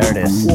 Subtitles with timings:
[0.00, 0.46] There it is.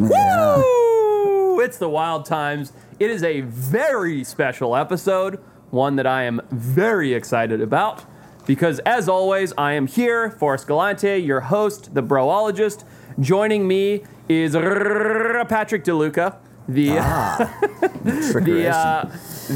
[0.00, 1.60] Woo!
[1.60, 2.72] It's the Wild Times.
[2.98, 5.38] It is a very special episode,
[5.70, 8.04] one that I am very excited about.
[8.44, 12.82] Because as always, I am here, Forrest Galante, your host, the broologist.
[13.20, 18.72] Joining me is Patrick DeLuca, the the Trickeration.
[18.72, 19.04] uh,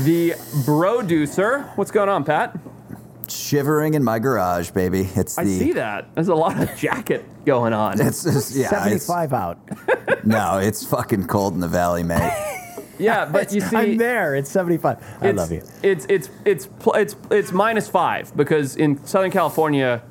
[0.05, 0.35] the
[0.65, 1.77] broducer.
[1.77, 2.57] What's going on, Pat?
[3.31, 5.09] Shivering in my garage, baby.
[5.15, 5.43] It's the.
[5.43, 6.15] I see that.
[6.15, 8.01] There's a lot of jacket going on.
[8.01, 8.87] It's just, yeah.
[8.87, 9.59] It's, 75 out.
[10.25, 12.51] no, it's fucking cold in the valley, mate.
[12.99, 14.37] Yeah, but you see, I'm there.
[14.37, 14.99] It's 75.
[15.21, 15.63] I it's, love you.
[15.83, 20.03] It's it's it's it's it's minus five because in Southern California,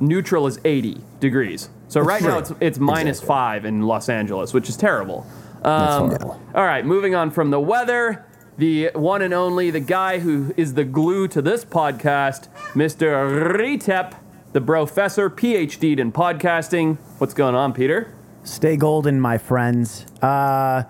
[0.00, 1.68] neutral is 80 degrees.
[1.88, 3.26] So right now it's it's minus Exactly.
[3.26, 5.26] five in Los Angeles, which is terrible.
[5.64, 6.40] Um, horrible.
[6.54, 8.24] All right, moving on from the weather,
[8.58, 13.56] the one and only, the guy who is the glue to this podcast, Mr.
[13.56, 14.14] Retep,
[14.52, 16.98] the professor, PhD'd in podcasting.
[17.18, 18.12] What's going on, Peter?
[18.42, 20.06] Stay golden, my friends.
[20.20, 20.82] Uh,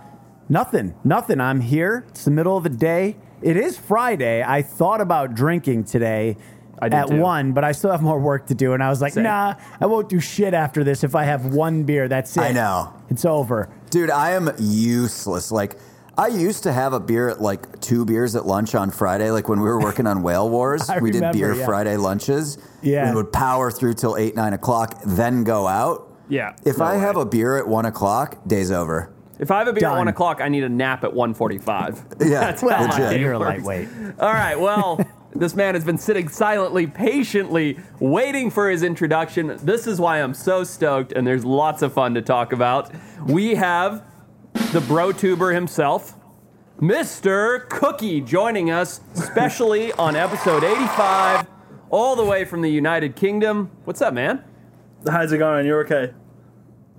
[0.49, 0.95] nothing.
[1.05, 1.41] Nothing.
[1.43, 2.07] I'm here.
[2.09, 3.17] It's the middle of the day.
[3.43, 4.43] It is Friday.
[4.43, 6.39] I thought about drinking today
[6.81, 7.21] I did at too.
[7.21, 8.73] one, but I still have more work to do.
[8.73, 9.25] And I was like, Same.
[9.25, 12.09] nah, I won't do shit after this if I have one beer.
[12.09, 12.41] That's it.
[12.41, 12.95] I know.
[13.11, 13.69] It's over.
[13.91, 15.51] Dude, I am useless.
[15.51, 15.77] Like,
[16.19, 19.31] I used to have a beer at like two beers at lunch on Friday.
[19.31, 21.65] Like when we were working on Whale Wars, I we did beer yeah.
[21.65, 22.59] Friday lunches.
[22.83, 23.09] Yeah.
[23.11, 26.13] We would power through till eight, nine o'clock, then go out.
[26.29, 26.57] Yeah.
[26.65, 27.01] If no I way.
[27.01, 29.13] have a beer at one o'clock, day's over.
[29.39, 32.21] If I have a beer at one o'clock, I need a nap at 1:45.
[32.29, 33.11] Yeah, That's Well, how my legit.
[33.11, 33.65] day you're a works.
[33.65, 33.89] lightweight.
[34.19, 34.59] All right.
[34.59, 34.99] Well,
[35.37, 39.57] this man has been sitting silently, patiently waiting for his introduction.
[39.63, 42.91] This is why I'm so stoked, and there's lots of fun to talk about.
[43.27, 44.03] We have
[44.73, 46.15] the bro tuber himself,
[46.81, 47.69] Mr.
[47.69, 51.47] Cookie, joining us, specially on episode 85,
[51.91, 53.71] all the way from the United Kingdom.
[53.85, 54.45] What's up, man?
[55.09, 55.67] How's it going?
[55.67, 56.13] You're okay.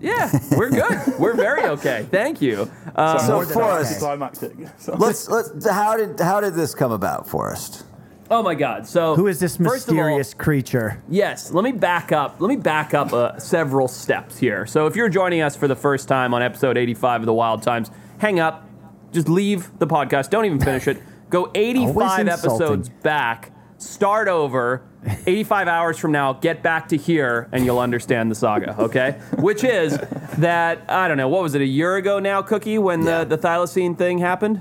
[0.02, 1.20] Yeah, we're good.
[1.20, 2.08] we're very okay.
[2.10, 2.72] Thank you.
[2.96, 4.00] Uh, So more than Forrest, okay.
[4.00, 4.54] Climactic.
[4.98, 5.70] Let's let's.
[5.70, 7.84] How did how did this come about, Forrest?
[8.30, 8.88] Oh my God.
[8.88, 11.02] So Who is this first of all- mysterious creature?
[11.10, 12.40] Yes, let me back up.
[12.40, 14.66] Let me back up uh, several steps here.
[14.66, 17.62] So, if you're joining us for the first time on episode 85 of the Wild
[17.64, 18.68] Times, hang up,
[19.12, 20.30] just leave the podcast.
[20.30, 21.02] Don't even finish it.
[21.30, 24.84] Go 85 episodes back, start over.
[25.28, 28.76] 85 hours from now, get back to here, and you'll understand the saga.
[28.82, 29.98] Okay, which is
[30.40, 33.24] that I don't know what was it a year ago now, Cookie, when Yeah.
[33.24, 34.60] the the thylacine thing happened.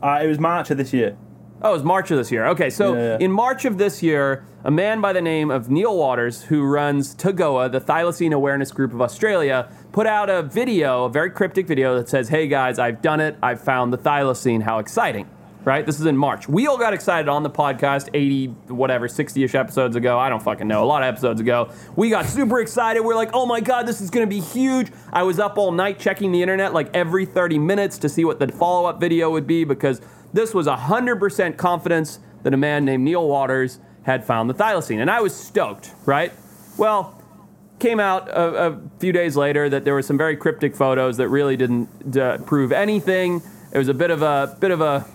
[0.00, 1.16] Uh, it was March of this year.
[1.64, 2.46] Oh, it was March of this year.
[2.48, 3.16] Okay, so Yeah, yeah.
[3.20, 7.14] in March of this year, a man by the name of Neil Waters, who runs
[7.14, 11.96] TAGOA, the Thylacine Awareness Group of Australia, put out a video, a very cryptic video
[11.96, 13.36] that says, Hey guys, I've done it.
[13.42, 14.62] I've found the thylacine.
[14.62, 15.28] How exciting.
[15.64, 15.86] Right?
[15.86, 16.48] This is in March.
[16.48, 20.18] We all got excited on the podcast 80, whatever, 60 ish episodes ago.
[20.18, 20.82] I don't fucking know.
[20.82, 21.70] A lot of episodes ago.
[21.94, 23.02] We got super excited.
[23.02, 24.90] We're like, oh my God, this is going to be huge.
[25.12, 28.40] I was up all night checking the internet like every 30 minutes to see what
[28.40, 30.00] the follow up video would be because
[30.32, 35.00] this was 100% confidence that a man named Neil Waters had found the thylacine.
[35.00, 36.32] And I was stoked, right?
[36.76, 37.22] Well,
[37.78, 41.28] came out a, a few days later that there were some very cryptic photos that
[41.28, 43.42] really didn't uh, prove anything.
[43.72, 45.06] It was a bit of a bit of a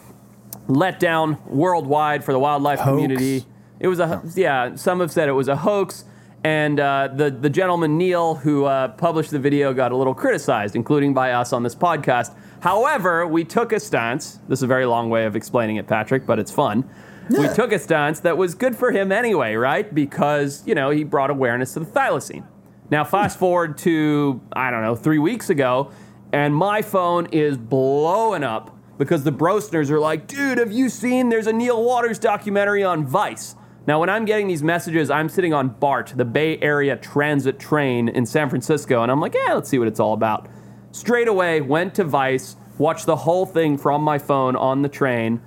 [0.68, 2.90] letdown worldwide for the wildlife Hoax.
[2.90, 3.46] community.
[3.80, 4.76] It was a yeah.
[4.76, 6.04] Some have said it was a hoax,
[6.44, 10.76] and uh, the the gentleman Neil who uh, published the video got a little criticized,
[10.76, 12.36] including by us on this podcast.
[12.60, 14.40] However, we took a stance.
[14.48, 16.90] This is a very long way of explaining it, Patrick, but it's fun.
[17.30, 19.94] We took a stance that was good for him anyway, right?
[19.94, 22.46] Because you know he brought awareness to the thylacine.
[22.90, 23.12] Now, hmm.
[23.12, 25.92] fast forward to I don't know three weeks ago,
[26.32, 31.30] and my phone is blowing up because the Brosners are like, dude, have you seen?
[31.30, 33.56] There's a Neil Waters documentary on Vice.
[33.86, 38.10] Now, when I'm getting these messages, I'm sitting on BART, the Bay Area Transit train
[38.10, 40.50] in San Francisco, and I'm like, yeah, let's see what it's all about.
[40.98, 45.40] Straight away, went to Vice, watched the whole thing from my phone on the train,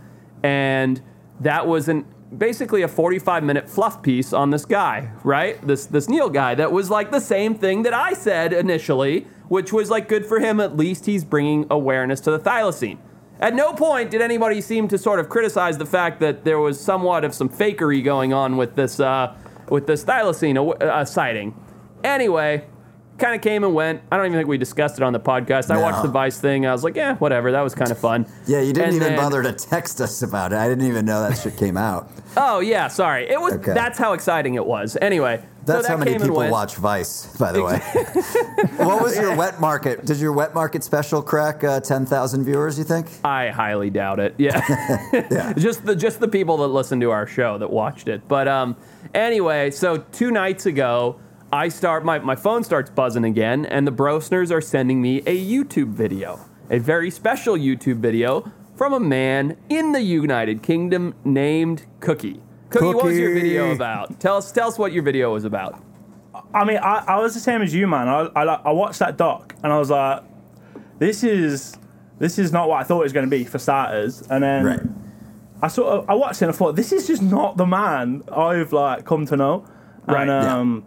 [0.45, 1.03] and
[1.41, 2.07] that was an
[2.39, 5.61] basically a 45 minute fluff piece on this guy, right?
[5.67, 9.73] This this Neil guy that was like the same thing that I said initially, which
[9.73, 10.61] was like good for him.
[10.61, 12.99] At least he's bringing awareness to the thylacine.
[13.41, 16.79] At no point did anybody seem to sort of criticize the fact that there was
[16.79, 19.37] somewhat of some fakery going on with this uh,
[19.69, 21.57] with this thylacine uh, sighting.
[22.05, 22.65] Anyway,
[23.21, 24.03] kind of came and went.
[24.11, 25.71] I don't even think we discussed it on the podcast.
[25.71, 26.67] I watched the Vice thing.
[26.67, 27.53] I was like, yeah, whatever.
[27.53, 28.27] That was kind of fun.
[28.47, 30.57] Yeah, you didn't And even then- bother to text us about it.
[30.59, 32.11] I didn't even know that shit came out.
[32.37, 33.29] Oh yeah, sorry.
[33.29, 33.55] It was.
[33.55, 33.75] Okay.
[33.75, 34.97] That's how exciting it was.
[35.03, 37.79] Anyway, That's so that how many people watch Vice, by the way.
[38.77, 40.05] what was your wet market?
[40.07, 43.09] Did your wet market special crack uh, 10,000 viewers, you think?
[43.25, 44.37] I highly doubt it.
[44.39, 44.65] Yeah,
[45.29, 45.53] Yeah.
[45.55, 48.23] just the just the people that listen to our show that watched it.
[48.29, 48.77] But um,
[49.13, 51.19] anyway, so two nights ago,
[51.53, 55.45] I start my, my phone starts buzzing again, and the Brosners are sending me a
[55.45, 56.39] YouTube video,
[56.71, 62.41] a very special YouTube video from a man in the United Kingdom named Cookie.
[62.71, 64.21] Cookie, what was your video about?
[64.21, 65.83] Tell us tell us what your video was about.
[66.55, 68.07] I mean, I, I was the same as you, man.
[68.07, 70.23] I, I I watched that doc and I was like,
[71.01, 71.77] this is
[72.21, 74.23] this is not what I thought it was going to be for starters.
[74.31, 74.81] And then Right.
[75.63, 78.23] I sort of I watched it and I thought this is just not the man
[78.33, 79.67] I've like come to know.
[80.07, 80.81] Right, And yeah.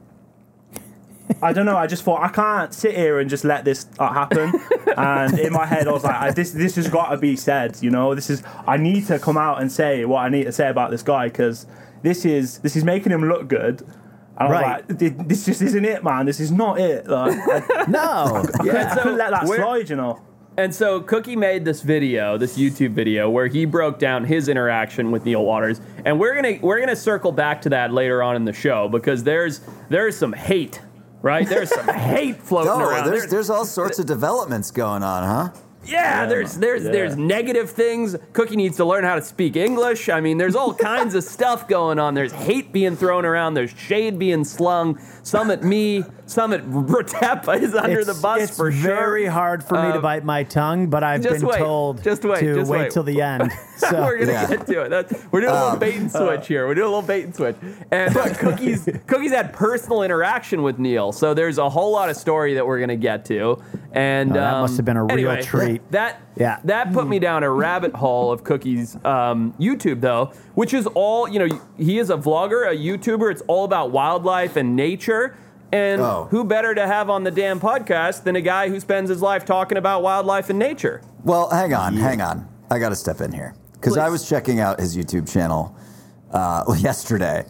[1.41, 1.77] I don't know.
[1.77, 4.53] I just thought I can't sit here and just let this uh, happen.
[4.97, 7.77] and in my head, I was like, I, this this has got to be said.
[7.81, 10.51] You know, this is I need to come out and say what I need to
[10.51, 11.65] say about this guy because
[12.01, 13.81] this is this is making him look good.
[13.81, 14.89] And I was Right.
[14.89, 16.25] like, this just isn't it, man.
[16.25, 17.07] This is not it.
[17.07, 17.99] Like, I, No.
[18.59, 18.95] I yeah.
[18.95, 20.21] couldn't let that where- slide, you know.
[20.55, 25.09] And so Cookie made this video, this YouTube video, where he broke down his interaction
[25.09, 28.45] with Neil Waters, and we're gonna we're gonna circle back to that later on in
[28.45, 30.79] the show because there's there's some hate,
[31.23, 31.47] right?
[31.49, 33.07] There's some hate floating No, around.
[33.09, 35.59] there's there's all sorts of developments going on, huh?
[35.85, 36.91] Yeah, there's there's Yeah.
[36.91, 38.15] there's negative things.
[38.33, 40.09] Cookie needs to learn how to speak English.
[40.09, 42.13] I mean, there's all kinds of stuff going on.
[42.13, 43.53] There's hate being thrown around.
[43.53, 45.00] There's shade being slung.
[45.24, 48.77] Some at me, some at Retep is under it's, the bus it's for sure.
[48.91, 52.03] It's very hard for me to Um, bite my tongue, but I've been wait, told
[52.03, 52.91] just wait, to just wait wait.
[52.91, 53.51] till the end.
[53.75, 54.47] So we're gonna Yeah.
[54.47, 54.89] get to it.
[54.89, 56.68] That's, we're doing a little bait and switch here.
[56.68, 57.57] We're doing a little bait and switch.
[57.91, 62.15] And uh, Cookies, Cookies had personal interaction with Neil, so there's a whole lot of
[62.15, 63.62] story that we're gonna get to.
[63.95, 65.91] And Oh, that um, must have been a real anyway, treat.
[65.91, 66.57] That Yeah.
[66.63, 71.27] that put me down a rabbit hole of Cookies um, YouTube though, which is all
[71.27, 71.59] you know.
[71.77, 73.31] He is a vlogger, a YouTuber.
[73.31, 75.35] It's all about wildlife and nature.
[75.71, 76.27] And Oh.
[76.29, 79.43] who better to have on the damn podcast than a guy who spends his life
[79.45, 81.01] talking about wildlife and nature?
[81.23, 82.47] Well, hang on, hang on.
[82.69, 85.75] I got to step in here because I was checking out his YouTube channel
[86.31, 87.45] uh, yesterday,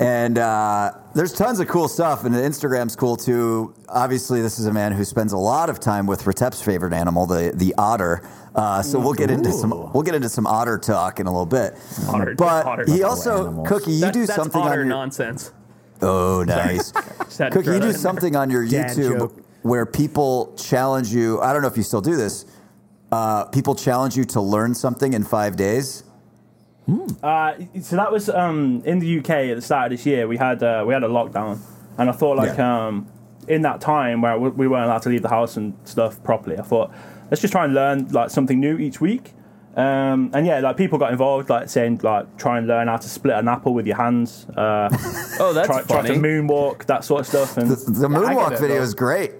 [0.00, 3.74] and uh, there's tons of cool stuff, and Instagram's cool too.
[3.88, 7.26] Obviously, this is a man who spends a lot of time with Retep's favorite animal,
[7.26, 8.22] the the otter.
[8.54, 11.46] Uh, so we'll get into some we'll get into some otter talk in a little
[11.46, 11.74] bit.
[12.08, 13.68] Otter- but otter- he also animals.
[13.68, 15.50] Cookie, you That- do that's something otter on your nonsense.
[16.02, 16.92] oh nice.
[17.24, 19.44] Just had to Cookie, you do in something on your Dad YouTube joke.
[19.62, 21.40] where people challenge you.
[21.40, 22.46] I don't know if you still do this.
[23.12, 26.02] Uh, people challenge you to learn something in five days.
[27.22, 30.28] Uh, so that was um, in the UK at the start of this year.
[30.28, 31.58] We had uh, we had a lockdown,
[31.98, 32.86] and I thought like Yeah.
[32.86, 33.08] um,
[33.48, 36.58] in that time where we we weren't allowed to leave the house and stuff properly,
[36.58, 36.92] I thought
[37.30, 39.32] let's just try and learn like something new each week.
[39.76, 43.08] Um, and yeah, like people got involved, like saying like try and learn how to
[43.08, 44.88] split an apple with your hands, uh,
[45.38, 47.58] Oh, that's try, try to moonwalk, that sort of stuff.
[47.58, 48.82] And The, the Yeah, I get moonwalk it, video though.
[48.82, 49.32] is great.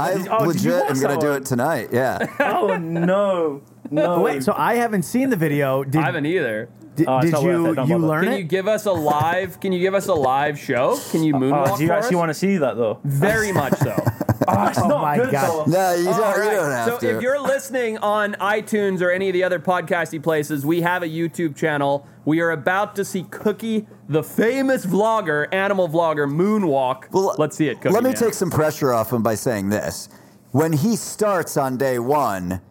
[0.00, 1.88] I oh, legit am gonna that do it tonight.
[1.90, 2.26] Yeah.
[2.40, 4.20] oh no, no.
[4.20, 5.84] wait, so I haven't seen the video.
[5.84, 6.68] Did, I haven't either.
[6.98, 7.98] Did, Oh, did you it, you bother.
[7.98, 8.38] learn Can it?
[8.38, 9.58] you give us a live?
[9.60, 10.98] Can you give us a live show?
[11.10, 12.18] Can you moonwalk Oh, do you for actually us?
[12.18, 12.98] want to see that though?
[13.04, 13.96] Very much so.
[14.50, 15.66] Oh, it's Oh not my good God.
[15.66, 15.70] though.
[15.72, 16.14] no, you don't.
[16.24, 16.54] All You right.
[16.54, 17.00] don't have so to.
[17.10, 21.02] So if you're listening on iTunes or any of the other podcasty places, we have
[21.02, 22.06] a YouTube channel.
[22.24, 27.10] We are about to see Cookie, the famous vlogger, animal vlogger, moonwalk.
[27.12, 27.82] Well, Let's see it.
[27.82, 28.16] Cookie Let me man.
[28.18, 30.08] take some pressure off him by saying this:
[30.52, 32.62] when he starts on day one,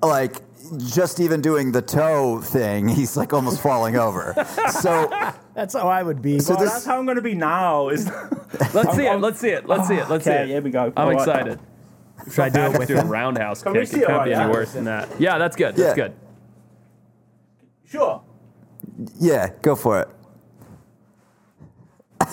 [0.00, 0.36] like
[0.86, 4.34] just even doing the toe thing, he's like almost falling over.
[4.82, 5.08] So
[5.54, 6.38] That's how I would be.
[6.40, 7.88] So Well, this- that's how I'm going to be now.
[7.88, 8.06] Is
[8.74, 9.20] Let's see it.
[9.20, 9.66] Let's see it.
[9.68, 10.08] Let's see it.
[10.08, 10.48] Let's see Okay, it.
[10.48, 10.84] here we go.
[10.86, 11.18] I'm All right.
[11.18, 11.60] excited.
[12.30, 13.82] Should I do it with Do a roundhouse Can kick.
[13.92, 15.08] It it can't be any worse than that.
[15.20, 15.74] Yeah, that's good.
[15.76, 16.04] That's Yeah.
[16.08, 16.14] good.
[17.84, 18.22] Sure.
[19.18, 20.08] yeah, go for it.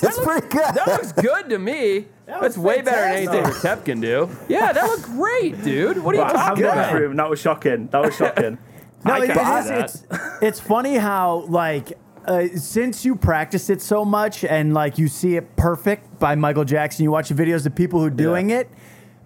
[0.02, 0.74] It's pretty good.
[0.76, 2.06] That looks good to me.
[2.30, 3.72] That's was way better than anything fantastic.
[3.82, 4.30] Retep can do.
[4.48, 5.98] Yeah, that looked great, dude.
[6.00, 6.92] What are you But I talking haven't about?
[6.92, 7.14] gone through.
[7.16, 7.88] That was shocking.
[7.88, 8.58] That was shocking.
[9.06, 9.80] No, I it- can it buy is- that.
[9.86, 10.04] it's
[10.42, 15.38] it's funny how like uh, since you practice it so much and like you see
[15.38, 18.70] it perfect by Michael Jackson, you watch the videos of people who are doing it.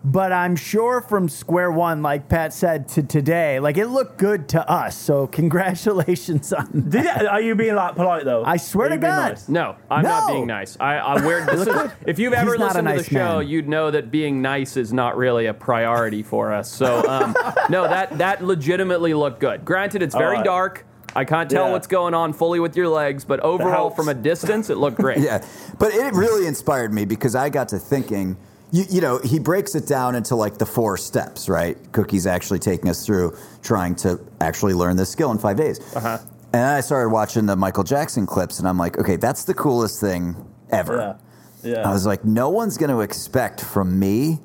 [0.06, 4.50] But I'm sure from square one, like Pat said to today, like it looked good
[4.50, 4.98] to us.
[4.98, 5.28] So
[5.74, 6.90] congratulations on.
[6.90, 8.44] Did it, are you being like polite though?
[8.44, 9.30] I swear Are to you being God.
[9.30, 9.48] nice?
[9.48, 10.34] No, I'm not No.
[10.36, 10.76] being nice.
[10.78, 13.38] I, I wear this is, if you've ever He's not a listened to the show,
[13.40, 13.48] man.
[13.48, 16.70] you'd know that being nice is not really a priority for us.
[16.70, 17.34] So um,
[17.70, 19.64] no, that that legitimately looked good.
[19.64, 20.46] Granted, it's very Alright.
[20.46, 20.86] dark.
[21.16, 21.72] I can't tell Yeah.
[21.72, 23.96] what's going on fully with your legs, but overall, helps.
[23.96, 25.20] from a distance, it looked great.
[25.20, 25.46] Yeah,
[25.80, 28.36] but it really inspired me because I got to thinking.
[28.74, 31.78] You, you know, he breaks it down into like the four steps, right?
[31.94, 35.80] Cookie's actually taking us through trying to actually learn this skill in five days.
[35.96, 36.18] Uh-huh.
[36.20, 39.54] And then I started watching the Michael Jackson clips, and I'm like, okay, that's the
[39.54, 40.36] coolest thing
[40.72, 41.18] ever.
[41.64, 41.72] Yeah.
[41.72, 41.88] Yeah.
[41.88, 44.40] I was like, no one's going to expect from me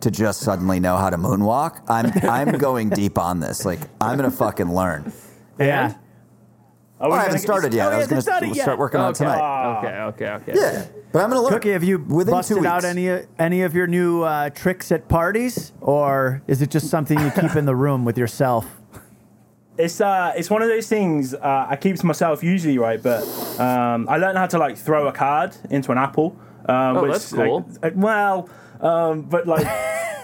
[0.00, 1.82] to just suddenly know how to moonwalk.
[1.88, 3.64] I'm I'm going deep on this.
[3.64, 5.12] Like, I'm going to fucking learn.
[5.58, 5.94] Yeah.
[7.00, 7.86] Are we Oh, I haven't started yet.
[7.86, 8.56] Oh, I yeah, was going it's not to yet.
[8.62, 9.18] start working on it Okay.
[9.24, 9.78] tonight.
[9.78, 10.52] okay, okay, okay.
[10.54, 11.52] Yeah, but I'm going to learn.
[11.54, 15.08] Cookie, have you within busted two out any any of your new uh, tricks at
[15.08, 18.66] parties, or is it just something you keep in the room with yourself?
[19.78, 23.02] It's uh, it's one of those things uh, I keep to myself usually, right?
[23.02, 23.22] But
[23.58, 26.36] um, I learned how to like throw a card into an apple.
[26.68, 27.66] Um, Oh, which, that's cool.
[27.82, 28.50] like, uh, well,
[28.82, 29.66] um, but like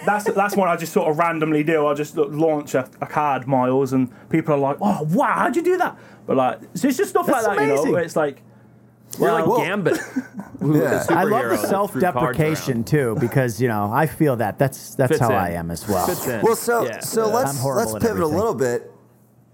[0.07, 1.85] that's that's what I just sort of randomly do.
[1.85, 5.63] I'll just launch a, a card, Miles, and people are like, "Oh, wow, how'd you
[5.63, 7.87] do that?" But like, so it's just stuff That's like that, you amazing.
[7.87, 7.93] know.
[7.93, 8.43] Where it's like,
[9.19, 9.99] You're like Well- Gambit.
[10.65, 11.05] Yeah.
[11.11, 15.29] I love the self-deprecation too, because you know I feel that that's that's Fits how
[15.29, 15.35] in.
[15.37, 16.07] I am as well.
[16.07, 16.41] Fits in.
[16.43, 17.01] Well, so Yeah.
[17.01, 18.91] so I'm let's let's at pivot a little bit.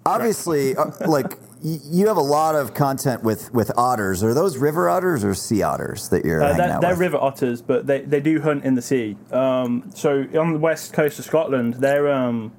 [0.06, 4.22] Obviously, uh, like y- you have a lot of content with with otters.
[4.22, 7.86] Are those river otters or sea otters that you're Uh, they're, they're river otters, but
[7.86, 9.16] they, they do hunt in the sea.
[9.30, 12.52] Um, so on the west coast of Scotland, they're um,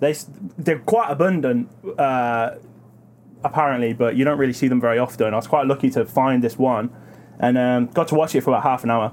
[0.00, 0.14] they
[0.58, 2.56] they're quite abundant, uh,
[3.44, 5.32] apparently, but you don't really see them very often.
[5.32, 6.90] I was quite lucky to find this one,
[7.38, 9.12] and um, got to watch it for about half an hour.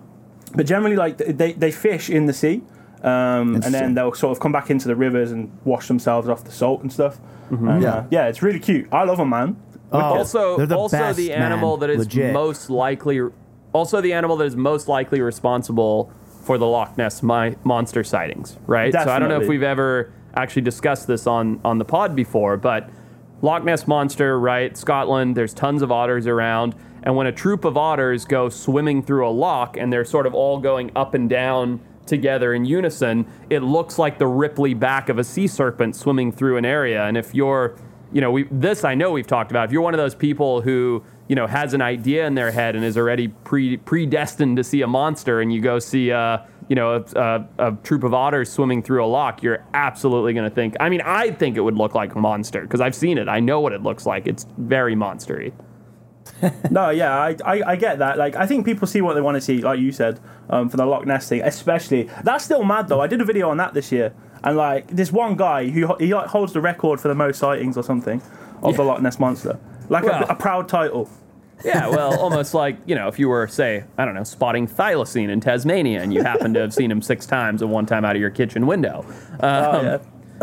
[0.56, 2.64] But generally, like they, they fish in the sea,
[3.04, 6.44] um, and then they'll sort of come back into the rivers and wash themselves off
[6.44, 7.20] the salt and stuff.
[7.50, 7.90] And, Yeah.
[7.94, 8.88] uh, yeah, it's really cute.
[8.92, 9.56] I love them, man.
[9.92, 11.42] Oh, also, the also best, the man.
[11.54, 12.34] animal that is Legit.
[12.34, 13.22] most likely,
[13.72, 16.12] also the animal that is most likely responsible
[16.44, 18.92] for the Loch Ness mi- monster sightings, right?
[18.92, 22.58] So I don't know if we've ever actually discussed this on on the pod before,
[22.58, 22.90] but
[23.42, 24.76] Loch Ness monster, right?
[24.76, 25.36] Scotland.
[25.38, 29.32] There's tons of otters around, and when a troop of otters go swimming through a
[29.32, 34.00] loch and they're sort of all going up and down together in unison, it looks
[34.00, 37.04] like the ripply back of a sea serpent swimming through an area.
[37.04, 37.78] And if you're,
[38.12, 39.66] you know, we, this I know we've talked about.
[39.66, 42.76] If you're one of those people who, you know, has an idea in their head
[42.76, 46.76] and is already pre predestined to see a monster, and you go see a, you
[46.76, 50.54] know, a, a, a troop of otters swimming through a loch, you're absolutely going to
[50.54, 50.76] think.
[50.80, 53.28] I mean, I think it would look like a monster because I've seen it.
[53.28, 54.28] I know what it looks like.
[54.28, 55.54] It's very monstery.
[56.72, 58.18] No, yeah, I, I, I get that.
[58.18, 60.78] Like, I think people see what they want to see, like you said, um, for
[60.78, 62.10] the Loch Ness thing, especially.
[62.24, 63.02] That's still mad though.
[63.02, 64.14] I did a video on that this year,
[64.44, 67.78] and like this one guy who he like, holds the record for the most sightings
[67.78, 68.22] or something
[68.64, 70.24] of the Loch Ness monster, like Well.
[70.24, 71.10] a, a proud title.
[71.66, 75.30] Yeah, well, almost like, you know, if you were, say, I don't know, spotting thylacine
[75.30, 78.16] in Tasmania and you happen to have seen him six times and one time out
[78.16, 79.04] of your kitchen window.
[79.40, 79.98] Um, Oh, yeah.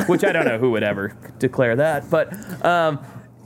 [0.07, 2.11] Which I don't know who would ever declare that.
[2.11, 2.33] But
[2.65, 2.99] um,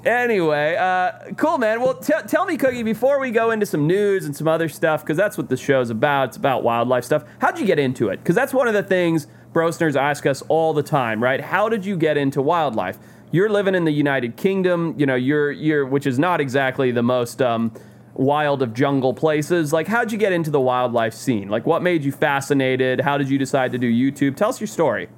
[0.05, 1.81] anyway, uh, cool, man.
[1.81, 5.03] Well, t- tell me, Cookie, before we go into some news and some other stuff,
[5.03, 6.29] because that's what the show's about.
[6.29, 7.25] It's about wildlife stuff.
[7.41, 8.19] How'd you get into it?
[8.19, 11.41] Because that's one of the things Brosners ask us all the time, right?
[11.41, 12.99] How did you get into wildlife?
[13.31, 17.03] You're living in the United Kingdom, you know, you're you're which is not exactly the
[17.03, 17.73] most um,
[18.15, 19.73] wild of jungle places.
[19.73, 21.49] Like, how'd you get into the wildlife scene?
[21.49, 23.01] Like, what made you fascinated?
[23.01, 24.37] How did you decide to do YouTube?
[24.37, 25.09] Tell us your story.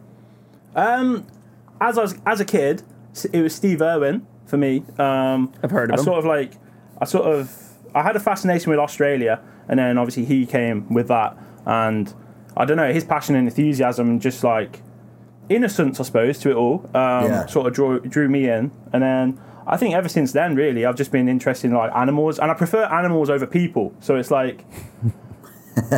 [0.75, 1.27] Um,
[1.81, 2.83] as I was as a kid,
[3.33, 4.83] it was Steve Irwin for me.
[4.99, 6.05] Um, I've heard of I him.
[6.05, 6.53] sort of like,
[7.01, 7.57] I sort of,
[7.95, 12.13] I had a fascination with Australia, and then obviously he came with that, and
[12.57, 14.83] I don't know his passion and enthusiasm, and just like
[15.49, 17.47] innocence, I suppose, to it all, um, Yeah.
[17.47, 19.41] sort of drew drew me in, and then.
[19.67, 22.55] I think ever since then, really, I've just been interested in like animals, and I
[22.55, 23.93] prefer animals over people.
[24.01, 24.65] So it's like,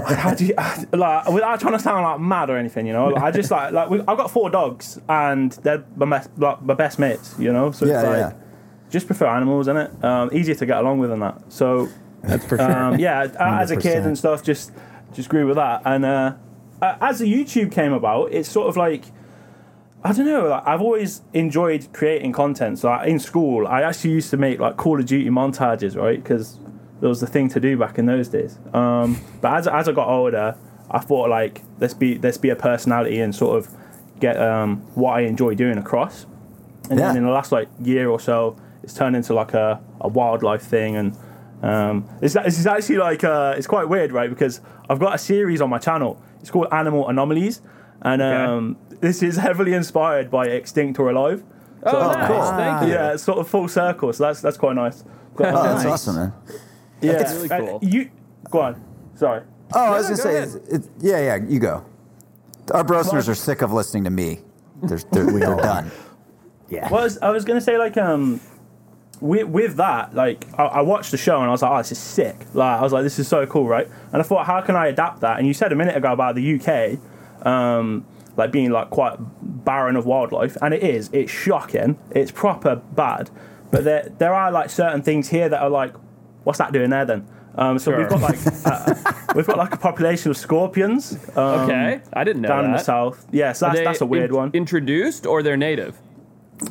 [0.07, 0.55] how do you,
[0.93, 3.09] like without trying to sound like mad or anything, you know?
[3.09, 6.63] Like, I just like like we, I've got four dogs and they're my best, like,
[6.63, 7.71] my best mates, you know.
[7.71, 8.33] So Yeah, it's like yeah.
[8.91, 10.05] just prefer animals, is it?
[10.05, 11.41] Um, easier to get along with than that.
[11.49, 11.89] So
[12.23, 12.71] That's for sure.
[12.73, 14.73] um, yeah, uh, as a kid and stuff, just
[15.13, 15.83] just grew with that.
[15.85, 16.35] And uh,
[16.81, 19.05] uh, as the YouTube came about, it's sort of like
[20.05, 20.49] I don't know.
[20.49, 22.81] Like, I've always enjoyed creating content.
[22.81, 26.23] So like, in school, I actually used to make like Call of Duty montages, right?
[26.23, 26.59] Because
[27.03, 28.59] it was the thing to do back in those days.
[28.73, 30.57] Um, but as as I got older,
[30.91, 33.69] I thought like let's be let's be a personality and sort of
[34.21, 36.27] get um, what I enjoy doing across.
[36.89, 37.09] And Yeah.
[37.09, 40.63] then in the last like year or so, it's turned into like a, a wildlife
[40.63, 41.17] thing and.
[41.63, 44.29] Um, this, this is actually like uh, it's quite weird, right?
[44.29, 46.21] Because I've got a series on my channel.
[46.41, 47.61] It's called Animal Anomalies,
[48.01, 51.45] and um, this is heavily inspired by Extinct or Alive.
[51.85, 52.27] Oh, So- nice.
[52.27, 52.43] cool.
[52.57, 52.95] Thank you.
[52.95, 54.13] Yeah, it's sort of full circle.
[54.13, 55.05] So that's that's quite nice.
[55.37, 55.93] Got- Oh, that's Nice.
[55.93, 56.33] awesome, man.
[57.03, 57.79] Yeah, That's really Uh, cool.
[57.83, 58.11] you
[58.51, 58.85] go on.
[59.15, 59.43] Sorry.
[59.75, 61.85] Oh, I was no, gonna go say, it, it- yeah, yeah, you go.
[62.73, 64.41] Our brosners are sick of listening to me.
[64.83, 65.91] They're, they're, they're done.
[66.69, 66.89] yeah.
[66.91, 68.41] Well, I was, I was going to say like um,
[69.21, 71.93] with, with that like I, I watched the show and I was like, oh, this
[71.93, 72.47] is sick.
[72.55, 73.89] Like I was like, this is so cool, right?
[74.13, 75.39] And I thought, how can I adapt that?
[75.39, 76.99] And you said a minute ago about the UK,
[77.47, 78.05] um,
[78.37, 79.17] like being like quite
[79.65, 81.11] barren of wildlife, and it is.
[81.13, 81.99] It's shocking.
[82.11, 83.31] It's proper bad.
[83.71, 85.95] But there there are like certain things here that are like,
[86.45, 87.27] what's that doing there then?
[87.55, 88.95] Um, so we've got like uh,
[89.35, 91.13] we've got like a population of scorpions.
[91.37, 93.53] Um, Okay, I didn't know Down in the south, yeah.
[93.53, 94.51] So that's that's a weird in- one.
[94.55, 95.99] Introduced or they're native?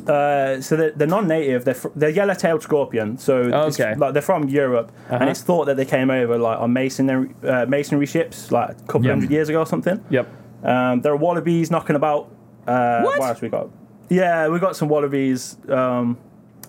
[0.06, 1.64] Uh, so they're, they're non-native.
[1.66, 3.18] They're, fr- they're yellow-tailed scorpion.
[3.18, 3.94] So it's- Okay.
[3.94, 5.18] like they're from Europe, Uh-huh.
[5.20, 8.74] and it's thought that they came over like on masonry uh, masonry ships like a
[8.84, 9.14] couple Yep.
[9.14, 10.02] hundred years ago or something.
[10.10, 10.26] Yep.
[10.64, 12.30] Um, there are wallabies knocking about.
[12.66, 13.20] Uh, What?
[13.20, 13.68] else we got?
[14.08, 16.16] Yeah, we got some wallabies um,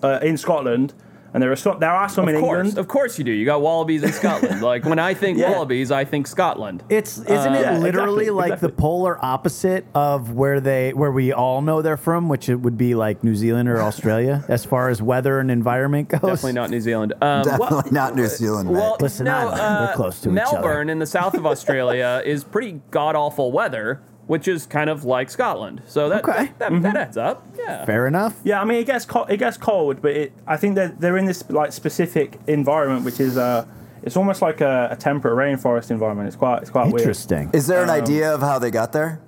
[0.02, 0.92] uh, in Scotland,
[1.34, 1.78] and there are some.
[1.80, 2.78] There are some Of in course, England.
[2.78, 3.32] of course you do.
[3.32, 4.62] You got wallabies in Scotland.
[4.72, 5.50] like when I think Yeah.
[5.50, 6.82] wallabies, I think Scotland.
[6.88, 8.68] It's isn't it yeah, literally exactly, like exactly.
[8.68, 12.78] the polar opposite of where they where we all know they're from, which it would
[12.78, 16.20] be like New Zealand or Australia as far as weather and environment goes.
[16.20, 17.12] Definitely not New Zealand.
[17.20, 18.76] Um, Definitely well- not New Zealand, mate.
[18.78, 19.62] Well, Listen, no, I don't know.
[19.62, 20.52] uh, They're close to each other.
[20.52, 25.04] Melbourne in the south of Australia is pretty god awful weather, which is kind of
[25.04, 25.82] like Scotland.
[25.86, 26.52] So that Okay.
[26.58, 27.46] that, that, that adds up.
[27.58, 27.84] Yeah.
[27.84, 28.40] Fair enough.
[28.44, 31.16] Yeah, I mean it gets co- it gets cold, but it, I think that they're
[31.16, 33.66] in this like specific environment, which is uh,
[34.02, 36.26] it's almost like a, a temperate rainforest environment.
[36.28, 37.00] It's quite it's quite weird.
[37.00, 37.50] Interesting.
[37.52, 39.20] Is there an um, idea of how they got there?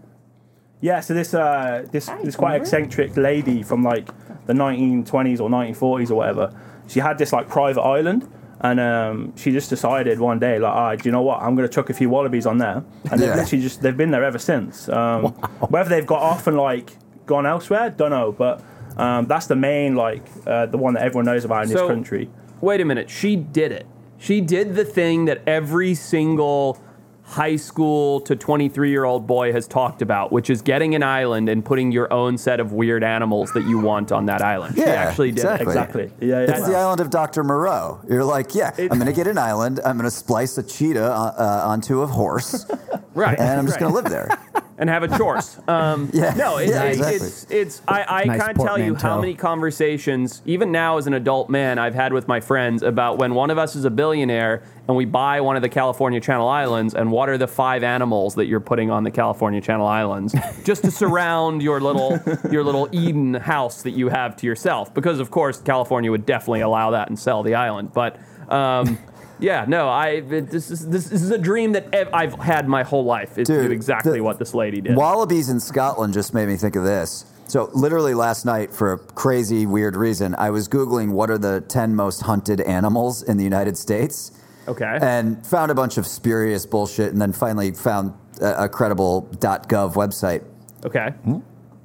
[0.80, 4.06] Yeah, so this uh, this this quite eccentric lady from like
[4.46, 6.54] the 1920s or 1940s or whatever,
[6.86, 8.30] she had this like private island,
[8.70, 11.38] and um, she just decided one day like, ah, do you know what?
[11.42, 13.36] I'm going to chuck a few wallabies on there, and they've Yeah.
[13.36, 14.88] literally just they've been there ever since.
[14.88, 15.26] Um,
[15.74, 16.88] Whether they've got off and like
[17.26, 18.62] gone elsewhere, don't know, but
[18.96, 21.88] um, that's the main like uh, the one that everyone knows about in So- this
[21.88, 22.28] country.
[22.60, 23.10] Wait a minute.
[23.10, 23.86] She did it.
[24.18, 26.78] She did the thing that every single
[27.26, 31.48] high school to 23 year old boy has talked about, which is getting an island
[31.48, 34.76] and putting your own set of weird animals that you want on that island.
[34.76, 35.66] she Yeah, actually did exactly.
[35.66, 36.10] Exactly.
[36.20, 36.56] Yeah, yeah.
[36.56, 37.42] It's the island of Dr.
[37.42, 38.00] Moreau.
[38.08, 39.80] You're like, yeah, I'm going to get an island.
[39.84, 42.64] I'm going to splice a cheetah uh, uh, onto a horse,
[43.14, 43.38] Right.
[43.38, 43.90] and I'm just right.
[43.90, 44.38] going to live there.
[44.78, 45.58] and have a chores.
[45.68, 47.16] Um, Yeah, No, it, yeah, it- exactly.
[47.16, 47.82] it's it's.
[47.88, 51.78] I, I Nice can't tell you how many conversations, even now as an adult man,
[51.78, 55.04] I've had with my friends about when one of us is a billionaire and we
[55.04, 58.60] buy one of the California Channel Islands, and what are the five animals that you're
[58.60, 62.20] putting on the California Channel Islands just to surround your little
[62.52, 64.94] your little Eden house that you have to yourself?
[64.94, 68.18] Because of course California would definitely allow that and sell the island, but.
[68.50, 68.98] Um,
[69.38, 72.82] Yeah, no, I it- this is this is a dream that ev- I've had my
[72.82, 73.36] whole life.
[73.38, 74.96] Is Dude, do exactly the- what this lady did.
[74.96, 77.24] Wallabies in Scotland just made me think of this.
[77.48, 81.60] So, literally last night, for a crazy, weird reason, I was Googling what are the
[81.60, 84.32] 10 most hunted animals in the United States.
[84.66, 84.98] Okay.
[85.00, 89.94] And found a bunch of spurious bullshit, and then finally found a, a credible .gov
[89.94, 90.42] website.
[90.84, 91.10] Okay.
[91.24, 91.36] Hmm?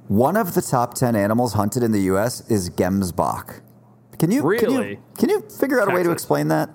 [0.08, 2.40] One of the top 10 animals hunted in the U.S.
[2.50, 3.60] is Gemsbok.
[4.18, 4.90] Can you, Can Really?
[4.90, 6.12] you, can you figure out a way to Texas.
[6.24, 6.70] explain that?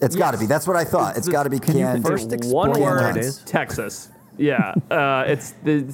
[0.00, 0.46] It's got to be.
[0.46, 1.16] That's what I thought.
[1.16, 2.04] It's It's- got to be can you canned.
[2.06, 3.16] first It's explain one what word.
[3.16, 3.38] it is?
[3.38, 4.10] Texas.
[4.36, 4.74] Yeah.
[4.90, 5.92] Uh, it's the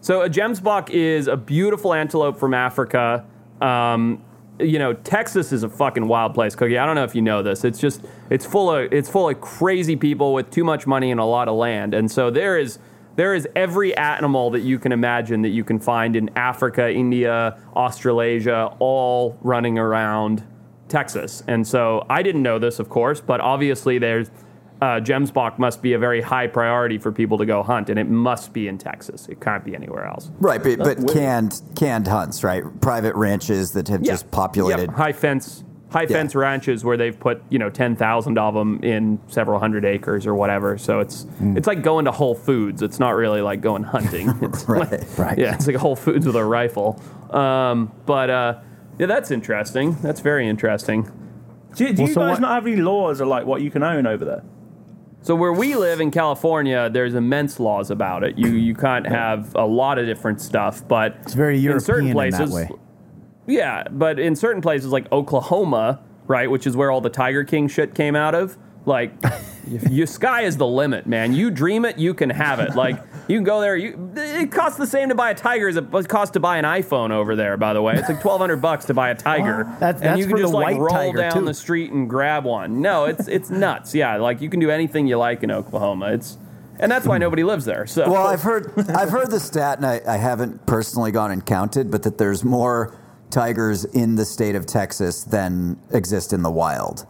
[0.00, 3.24] so a gemsbok is a beautiful antelope from Africa.
[3.60, 4.22] Um,
[4.60, 6.78] you know, Texas is a fucking wild place, Cookie.
[6.78, 7.64] I don't know if you know this.
[7.64, 11.18] It's just it's full of it's full of crazy people with too much money and
[11.18, 12.78] a lot of land, and so there is
[13.16, 17.58] there is every animal that you can imagine that you can find in Africa, India,
[17.74, 20.44] Australasia, all running around
[20.90, 21.42] Texas.
[21.46, 24.30] And so I didn't know this, of course, but obviously there's
[24.82, 28.08] uh, Gemsbok must be a very high priority for people to go hunt, and it
[28.08, 29.28] must be in Texas.
[29.28, 30.30] It can't be anywhere else.
[30.38, 32.62] Right, but, but canned canned hunts, right?
[32.80, 34.88] Private ranches that have just populated.
[34.88, 36.06] Yep, high fence, high Yeah.
[36.16, 40.26] fence ranches where they've put you know ten thousand of them in several hundred acres
[40.26, 40.78] or whatever.
[40.78, 41.58] So it's Hmm.
[41.58, 42.80] it's like going to Whole Foods.
[42.80, 44.30] It's not really like going hunting.
[44.40, 45.38] It's Right, like- right.
[45.38, 46.98] Yeah, it's like Whole Foods with a rifle.
[47.32, 48.54] Um, but uh,
[49.00, 49.96] yeah, that's interesting.
[50.02, 51.10] That's very interesting.
[51.74, 53.70] Do, do Well, you so guys what- not have any laws of like what you
[53.70, 54.42] can own over there?
[55.22, 58.38] So where we live in California, there's immense laws about it.
[58.38, 62.08] You you can't have a lot of different stuff, but It's very in European certain
[62.08, 62.54] in that places.
[62.54, 62.70] way.
[63.46, 67.68] Yeah, but in certain places like Oklahoma, right, which is where all the Tiger King
[67.68, 69.12] shit came out of, like
[69.90, 71.34] your sky is the limit, man.
[71.34, 72.74] You dream it, you can have it.
[72.74, 72.98] Like
[73.30, 73.76] you can go there.
[73.76, 76.64] You it costs the same to buy a tiger as it costs to buy an
[76.64, 77.56] iPhone over there.
[77.56, 80.18] By the way, it's like twelve hundred bucks to buy a tiger, That's- and that's
[80.18, 81.44] you can for just the like white roll down too.
[81.44, 82.80] the street and grab one.
[82.82, 83.94] No, it's it's nuts.
[83.94, 86.12] Yeah, like you can do anything you like in Oklahoma.
[86.12, 86.36] It's
[86.78, 87.86] and that's why nobody lives there.
[87.86, 91.44] So Well, I've heard I've heard the stat, and I, I haven't personally gone and
[91.44, 92.96] counted, but that there's more
[93.30, 97.06] tigers in the state of Texas than exist in the wild.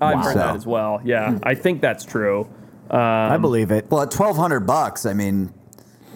[0.00, 0.22] I've Wow.
[0.22, 1.00] heard that as well.
[1.04, 2.48] Yeah, I think that's true.
[2.90, 3.90] I believe it.
[3.90, 5.52] Well, at twelve hundred bucks, I mean,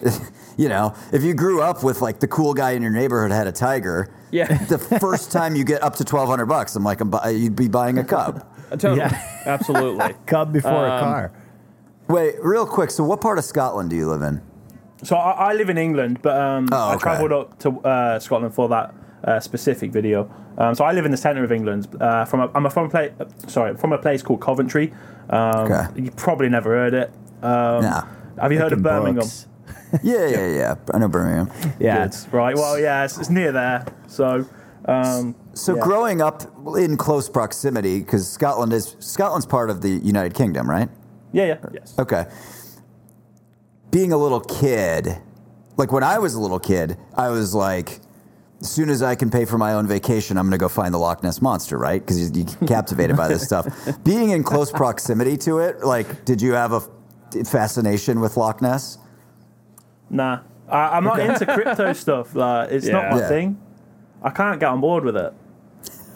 [0.57, 3.47] you know, if you grew up with like the cool guy in your neighborhood had
[3.47, 4.47] a tiger, Yeah.
[4.65, 7.55] the first time you get up to twelve hundred bucks, I'm like, I'm bu- you'd
[7.55, 8.45] be buying a cub.
[8.71, 9.41] Totally, Yeah.
[9.45, 10.13] absolutely.
[10.25, 11.31] Cub before a Um, car.
[12.07, 12.91] Wait, real quick.
[12.91, 14.41] So, what part of Scotland do you live in?
[15.03, 18.53] So I, I live in England, but um, Oh, I travelled up to uh, Scotland
[18.53, 20.29] for that uh, specific video.
[20.57, 21.87] Um, so I live in the centre of England.
[22.01, 23.11] Uh, from a, I'm a, from a place,
[23.47, 24.93] sorry, from a place called Coventry.
[25.29, 26.01] Um, Okay.
[26.03, 27.09] You probably never heard it.
[27.43, 28.03] Um, Nah.
[28.41, 29.27] Have you heard of Birmingham?
[30.03, 30.75] Yeah, yeah, yeah.
[30.93, 31.49] I know Birmingham.
[31.79, 32.15] Yeah, Good.
[32.31, 32.55] Right.
[32.55, 33.85] Well, yeah, it's, it's near there.
[34.07, 34.45] So,
[34.85, 35.81] um, So Yeah.
[35.81, 36.43] growing up
[36.77, 40.89] in close proximity, because Scotland is Scotland's part of the United Kingdom, right?
[41.31, 41.57] yeah, yeah.
[41.73, 41.95] Yes.
[41.97, 42.25] Okay.
[43.91, 45.17] Being a little kid,
[45.77, 47.99] like when I was a little kid, I was like,
[48.61, 50.93] as soon as I can pay for my own vacation, I'm going to go find
[50.93, 52.01] the Loch Ness monster, right?
[52.01, 53.67] Because you, you get captivated by this stuff.
[54.03, 56.81] Being in close proximity to it, like, did you have a
[57.45, 58.97] fascination with Loch Ness?
[60.09, 62.35] Nah, I, I'm not into crypto stuff.
[62.35, 63.27] Like, it's not my Yeah.
[63.29, 63.59] thing.
[64.21, 65.33] I can't get on board with it.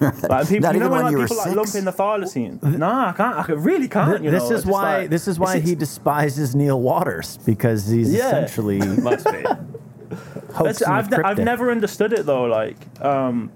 [0.02, 1.56] Like people, Not you know when when like, you were people like six?
[1.56, 2.78] lump in the thylacine?
[2.78, 3.50] Nah, I can't.
[3.50, 4.22] I really can't.
[4.22, 7.88] You this know, is why like- this is why it's he despises Neil Waters because
[7.88, 8.28] he's Yeah.
[8.28, 9.44] essentially Must be.
[10.54, 12.44] Hoaxing I've, with ne- I've never understood it though.
[12.46, 13.52] Like, um,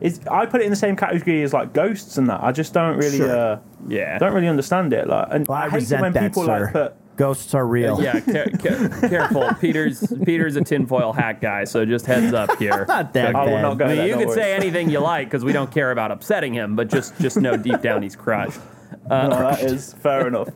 [0.00, 2.42] it's, I put it in the same category as like ghosts and that.
[2.42, 3.36] I just don't really, Sure.
[3.54, 4.18] uh, Yeah.
[4.18, 5.06] don't really understand it.
[5.08, 6.64] Like, and Well, I, I, hate it resent when that, people sir.
[6.64, 6.94] like put.
[7.16, 8.02] Ghosts are real.
[8.02, 9.48] Yeah, ca- ca- careful.
[9.60, 12.84] Peter's Peter's a tinfoil hat guy, so just heads up here.
[12.88, 13.62] Not that I will bad.
[13.62, 14.36] not go I mean, there, you don't can worry.
[14.36, 17.56] say anything you like because we don't care about upsetting him, but just just know
[17.56, 18.58] deep down he's crushed.
[19.08, 20.48] No, that is fair enough.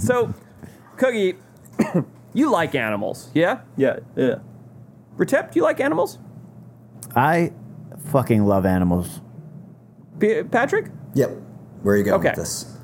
[0.00, 0.32] So,
[0.96, 1.34] Cookie,
[2.34, 3.60] you like animals, yeah?
[3.76, 4.36] yeah, yeah.
[5.16, 6.18] Retep, do you like animals?
[7.16, 7.52] I
[8.10, 9.20] fucking love animals.
[10.18, 10.90] P- Patrick?
[11.14, 11.30] Yep.
[11.82, 12.30] Where are you going Okay.
[12.30, 12.76] with this?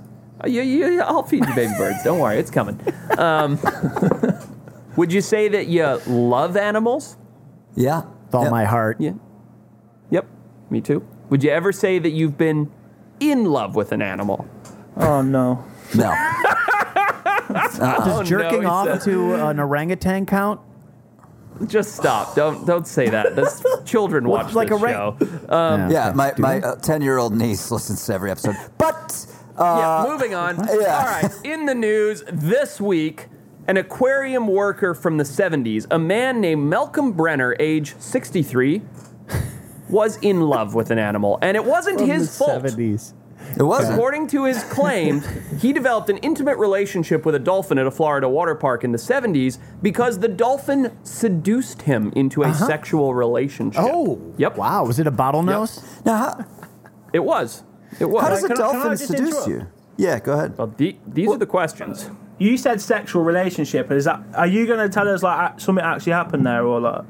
[0.42, 2.02] Uh, you, you, I'll feed you baby birds.
[2.04, 2.80] Don't worry, it's coming.
[3.18, 3.58] Um,
[4.96, 7.16] would you say that you love animals?
[7.74, 8.02] Yeah.
[8.26, 8.50] With all Yep.
[8.50, 9.00] my heart.
[9.00, 9.12] Yeah.
[10.10, 10.26] Yep.
[10.70, 11.06] Me too.
[11.28, 12.70] Would you ever say that you've been
[13.18, 14.46] in love with an animal?
[14.96, 15.64] Oh no.
[15.94, 16.10] No.
[17.52, 20.60] Does Oh, jerking no, off said- to an orangutan count?
[21.66, 22.34] Just stop.
[22.34, 23.36] Don't don't say that.
[23.36, 25.16] That's children Well, watch like this a ra- show.
[25.50, 26.16] Yeah, okay.
[26.16, 26.66] my, my they?
[26.66, 28.56] uh, 10 year old niece listens to every episode.
[28.78, 29.26] But,
[29.58, 30.56] uh, yeah, moving on.
[30.56, 30.64] yeah.
[30.72, 33.28] All right, in the news this week,
[33.68, 38.80] an aquarium worker from the 70s, a man named Malcolm Brenner, age 63,
[39.90, 42.62] was in love with an animal, and it wasn't his fault.
[42.62, 43.12] 70s.
[43.56, 43.94] It wasn't.
[43.94, 45.26] According to his claims,
[45.60, 48.98] he developed an intimate relationship with a dolphin at a Florida water park in the
[48.98, 52.66] 70s because the dolphin seduced him into a uh-huh.
[52.66, 53.82] sexual relationship.
[53.84, 54.20] Oh.
[54.38, 54.56] Yep.
[54.56, 54.84] Wow.
[54.84, 56.04] Was it a bottlenose?
[56.04, 56.44] Now, how,
[57.12, 57.64] It was.
[57.98, 58.22] It was.
[58.22, 59.66] how does a Can I- can I dolphin seduce you?
[59.96, 60.56] Yeah, go ahead.
[60.56, 62.08] well, the, these are the questions.
[62.38, 63.90] You said sexual relationship.
[63.90, 64.22] Is that?
[64.34, 67.04] Are you going to tell us like something actually happened there or like?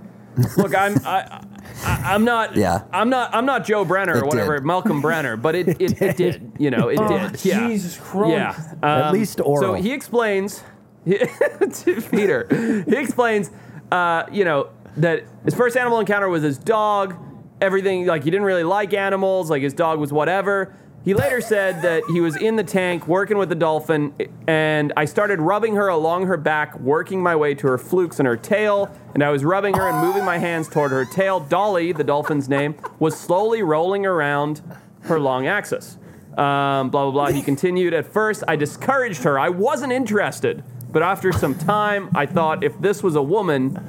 [0.56, 1.44] Look, I'm I,
[1.84, 2.56] I, I'm not.
[2.56, 2.84] Yeah.
[2.92, 3.34] I'm not.
[3.34, 4.64] I'm not Joe Brenner It or whatever, did.
[4.66, 6.52] Malcolm Brenner, but it it, it did.
[6.58, 7.44] You know, it did.
[7.44, 7.68] Yeah.
[7.68, 8.32] Jesus Christ.
[8.32, 8.74] Yeah.
[8.82, 9.60] At Um, least oral.
[9.62, 10.62] So he explains
[11.06, 12.84] to Peter.
[12.88, 13.50] He explains,
[13.90, 17.16] uh, you know, that his first animal encounter was his dog.
[17.60, 19.50] Everything like he didn't really like animals.
[19.50, 20.74] Like his dog was whatever.
[21.02, 24.12] He later said that he was in the tank working with the dolphin,
[24.46, 28.26] and I started rubbing her along her back, working my way to her flukes and
[28.26, 31.40] her tail, and I was rubbing her and moving my hands toward her tail.
[31.40, 34.60] Dolly, the dolphin's name, was slowly rolling around
[35.02, 35.96] her long axis.
[36.32, 37.26] Um, blah blah blah.
[37.28, 37.94] He continued.
[37.94, 39.38] At first, I discouraged her.
[39.38, 43.82] I wasn't interested, but after some time, I thought if this was a woman,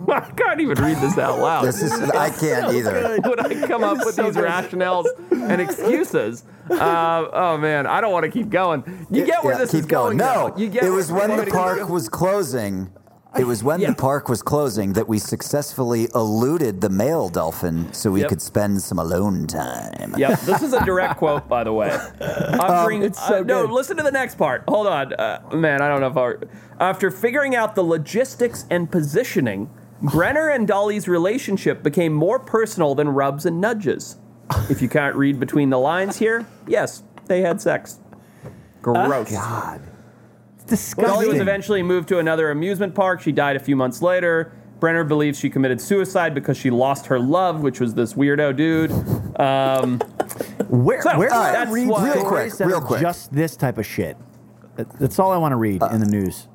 [0.08, 1.64] I can't even read this out loud.
[1.64, 3.18] This is, I can't either.
[3.24, 6.44] would I come up with these rationales and excuses?
[6.70, 9.06] Uh, oh man, I don't want to keep going.
[9.10, 10.16] You get where Yeah, this keep is going.
[10.16, 12.90] No, you get it where- was when the it park was closing.
[13.38, 13.90] It was when Yeah.
[13.90, 18.28] the park was closing that we successfully eluded the male dolphin so we Yep.
[18.28, 20.14] could spend some alone time.
[20.16, 21.90] Yep, this is a direct quote, by the way.
[22.58, 24.64] Offering, it's so uh, no, listen to the next part.
[24.66, 25.80] Hold on, uh, man.
[25.80, 26.40] I don't know if
[26.80, 26.84] I.
[26.84, 29.70] After figuring out the logistics and positioning,
[30.02, 34.16] Brenner and Dolly's relationship became more personal than rubs and nudges.
[34.68, 37.98] If you can't read between the lines here, yes, they had sex.
[38.82, 39.30] Gross.
[39.30, 39.82] God.
[40.68, 41.40] It's Dolly was disgusting.
[41.40, 43.20] eventually moved to another amusement park.
[43.20, 44.52] She died a few months later.
[44.78, 48.90] Brenner believes she committed suicide because she lost her love, which was this weirdo dude.
[49.38, 49.98] Um,
[50.68, 52.80] Where, So, where do I right, read that's why- stories Real quick, that real are
[52.80, 53.00] quick.
[53.00, 54.16] just this type of shit?
[54.76, 56.48] That- That's all I want to read in the news.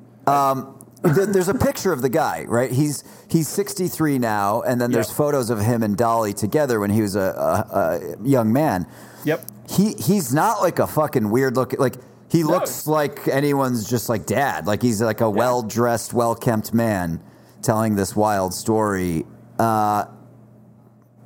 [1.04, 2.70] Th- There's a picture of the guy, right?
[2.70, 5.16] He's he's 63 now, and then there's Yep.
[5.16, 7.76] photos of him and Dolly together when he was a, a,
[8.22, 8.86] a young man.
[9.24, 9.42] yep.
[9.68, 11.94] He he's not like a fucking weird looking like
[12.30, 14.66] he looks like anyone's just like dad.
[14.66, 17.20] Like he's like a well dressed, well kempt man
[17.62, 19.24] telling this wild story.
[19.58, 20.04] Uh,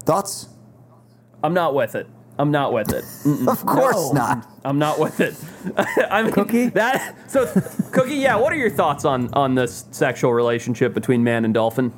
[0.04, 0.48] thoughts?
[1.42, 2.06] I'm not with it.
[2.40, 3.04] I'm not with it.
[3.24, 3.48] Mm-mm.
[3.48, 4.20] Of course No.
[4.20, 4.48] not.
[4.64, 5.34] I'm not with it.
[6.10, 6.68] I mean, Cookie?
[6.70, 7.46] That so,
[7.92, 8.16] Cookie.
[8.16, 8.36] Yeah.
[8.36, 11.92] What are your thoughts on on this sexual relationship between man and dolphin?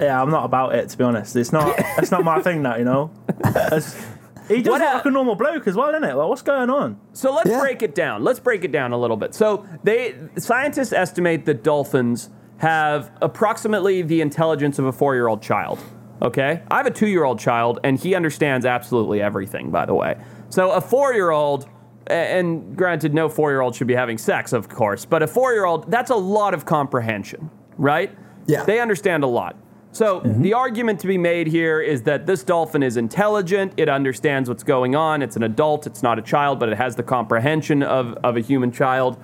[0.00, 1.36] Yeah, I'm not about it to be honest.
[1.36, 1.74] It's not.
[1.98, 2.62] it's not my thing.
[2.62, 3.10] That you know.
[3.44, 4.06] It's-
[4.48, 6.14] he does What look a- like a normal bloke as well, isn't it?
[6.14, 6.98] Like, what's going on?
[7.12, 7.60] So let's Yeah.
[7.60, 8.24] break it down.
[8.24, 9.34] Let's break it down a little bit.
[9.34, 12.28] So they scientists estimate that dolphins
[12.58, 15.78] have approximately the intelligence of a four year old child.
[16.22, 16.62] Okay?
[16.70, 20.16] I have a two year old child, and he understands absolutely everything, by the way.
[20.48, 21.68] So a four year old,
[22.06, 25.52] and granted, no four year old should be having sex, of course, but a four
[25.52, 28.16] year old, that's a lot of comprehension, right?
[28.46, 28.64] Yeah.
[28.64, 29.56] They understand a lot.
[29.92, 30.40] So mm-hmm.
[30.40, 33.74] the argument to be made here is that this dolphin is intelligent.
[33.76, 35.20] It understands what's going on.
[35.20, 35.86] It's an adult.
[35.86, 39.18] It's not a child, but it has the comprehension of, of a human child.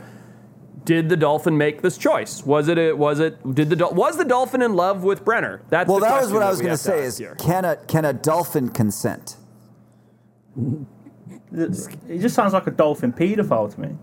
[0.85, 2.45] Did the dolphin make this choice?
[2.45, 2.79] Was it?
[2.79, 3.55] A, was it?
[3.55, 5.63] Did the dol- was the dolphin in love with Brenner?
[5.71, 7.35] That's Well, the that was what I was going to say is here.
[7.37, 9.37] can a can a dolphin consent?
[11.53, 13.97] It just sounds like a dolphin paedophile to me.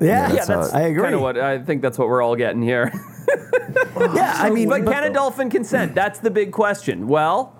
[0.00, 1.02] Yeah, yeah, That's that's I agree.
[1.02, 1.82] kind of what I think.
[1.82, 2.92] That's what we're all getting here.
[4.14, 5.94] yeah, I mean, But can a dolphin consent?
[5.94, 7.08] That's the big question.
[7.08, 7.54] Well,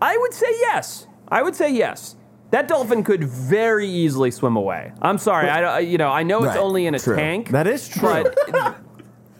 [0.00, 1.06] I would say yes.
[1.28, 2.16] I would say yes.
[2.50, 4.92] That dolphin could very easily swim away.
[5.00, 5.48] I'm sorry.
[5.48, 7.14] I, you know, I know it's Right, only in a true.
[7.16, 7.50] tank.
[7.50, 8.24] that is true.
[8.52, 8.76] But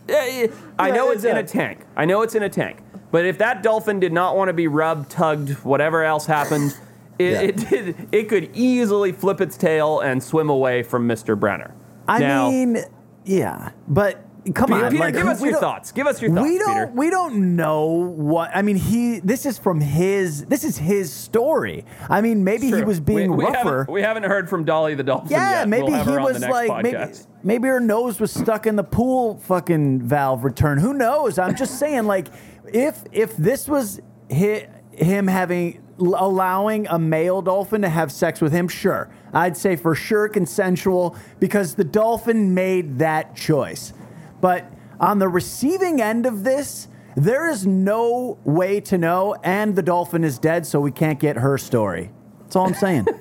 [0.08, 1.86] Eh, I know it's in a tank.
[1.96, 2.78] I know it's in a tank.
[3.12, 6.76] But if that dolphin did not want to be rubbed, tugged, whatever else happened,
[7.18, 7.40] it, Yeah.
[7.42, 8.08] it did.
[8.12, 11.38] It could easily flip its tail and swim away from Mr.
[11.38, 11.74] Brenner.
[12.08, 12.78] I Now- mean,
[13.24, 15.92] yeah, but come Peter, on, Peter, like, give us your thoughts.
[15.92, 16.92] Give us your thoughts, we don't Peter.
[16.94, 21.84] we don't know what I mean he this is from his this is his story.
[22.08, 23.78] I mean maybe he was being we, we rougher.
[23.80, 25.68] Haven't, we haven't heard from Dolly the dolphin yeah, yet.
[25.68, 27.26] maybe we'll he was like maybe podcast.
[27.42, 30.78] maybe her nose was stuck in the pool fucking valve return.
[30.78, 31.38] Who knows?
[31.38, 32.28] I'm just saying like
[32.72, 34.00] if if this was
[34.32, 39.10] hi, him having allowing a male dolphin to have sex with him, sure.
[39.32, 43.92] I'd say for sure consensual because the dolphin made that choice.
[44.40, 49.82] But on the receiving end of this, there is no way to know, and the
[49.82, 52.10] dolphin is dead, so we can't get her story.
[52.42, 53.06] That's all I'm saying.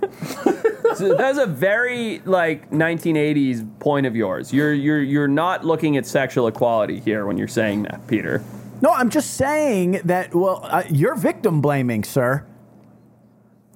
[0.95, 4.51] So that's a very like 1980s point of yours.
[4.51, 8.43] You're you're you're not looking at sexual equality here when you're saying that, Peter.
[8.81, 12.43] no, I'm just saying that, well, uh, you're victim blaming, sir.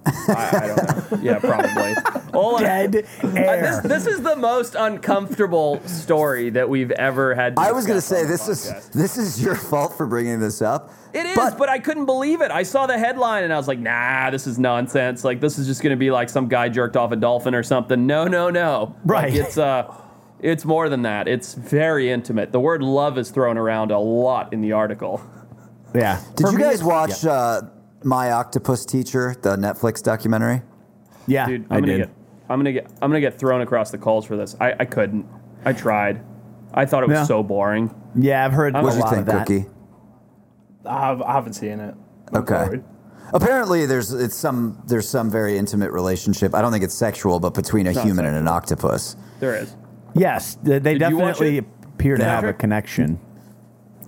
[0.05, 1.17] I, I don't know.
[1.21, 1.93] Yeah, probably.
[2.33, 3.61] All Dead Uh, air.
[3.83, 7.55] this, this is the most uncomfortable story that we've ever had.
[7.55, 10.39] To I was going to say this the is this is your fault for bringing
[10.39, 10.91] this up.
[11.13, 12.49] It is, but, I couldn't believe it.
[12.49, 15.23] I saw the headline and I was like, "Nah, this is nonsense.
[15.23, 17.61] Like this is just going to be like some guy jerked off a dolphin or
[17.63, 18.95] something." No, no, no.
[19.05, 19.35] Like, Right.
[19.35, 19.93] it's uh,
[20.39, 21.27] it's more than that.
[21.27, 22.51] It's very intimate.
[22.51, 25.21] The word love is thrown around a lot in the article.
[25.93, 26.19] yeah.
[26.35, 27.61] did For you me, guys it's- watch uh,
[28.03, 30.61] My Octopus Teacher, the Netflix documentary?
[31.27, 32.07] Yeah, Dude, I I'm gonna did.
[32.07, 32.09] get
[32.49, 34.55] I'm gonna get I'm gonna get thrown across the coals for this.
[34.59, 35.25] I, I couldn't.
[35.65, 36.21] I tried.
[36.73, 37.23] I thought it was Yeah.
[37.25, 37.93] so boring.
[38.15, 39.47] yeah, I've heard a What did you lot think, that.
[39.47, 39.65] Cookie?
[40.85, 41.95] I, have, I haven't seen it.
[42.33, 42.53] I'm Okay.
[42.65, 42.83] sorry.
[43.33, 46.53] Apparently, there's it's some there's some very intimate relationship.
[46.53, 49.15] I don't think it's sexual, but between a not human and an octopus.
[49.39, 49.75] There is.
[50.13, 51.65] Yes, th- they Did you watch definitely it?
[51.95, 52.35] appear to Yeah.
[52.35, 53.19] have a connection.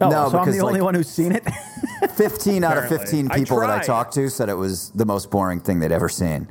[0.02, 1.44] Oh, No, so I'm because, the only like- one who's seen it.
[2.16, 2.98] 15 out of Apparently.
[3.06, 3.86] 15 I people that I tried.
[3.86, 6.50] talked to said it was the most boring thing they'd ever seen.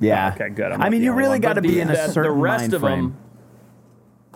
[0.00, 0.30] yeah.
[0.32, 0.66] Oh, okay, good.
[0.72, 1.40] I'm I not mean, the you only really one.
[1.42, 3.02] got to But be the- in a the- certain the rest mind of frame.
[3.10, 3.16] them.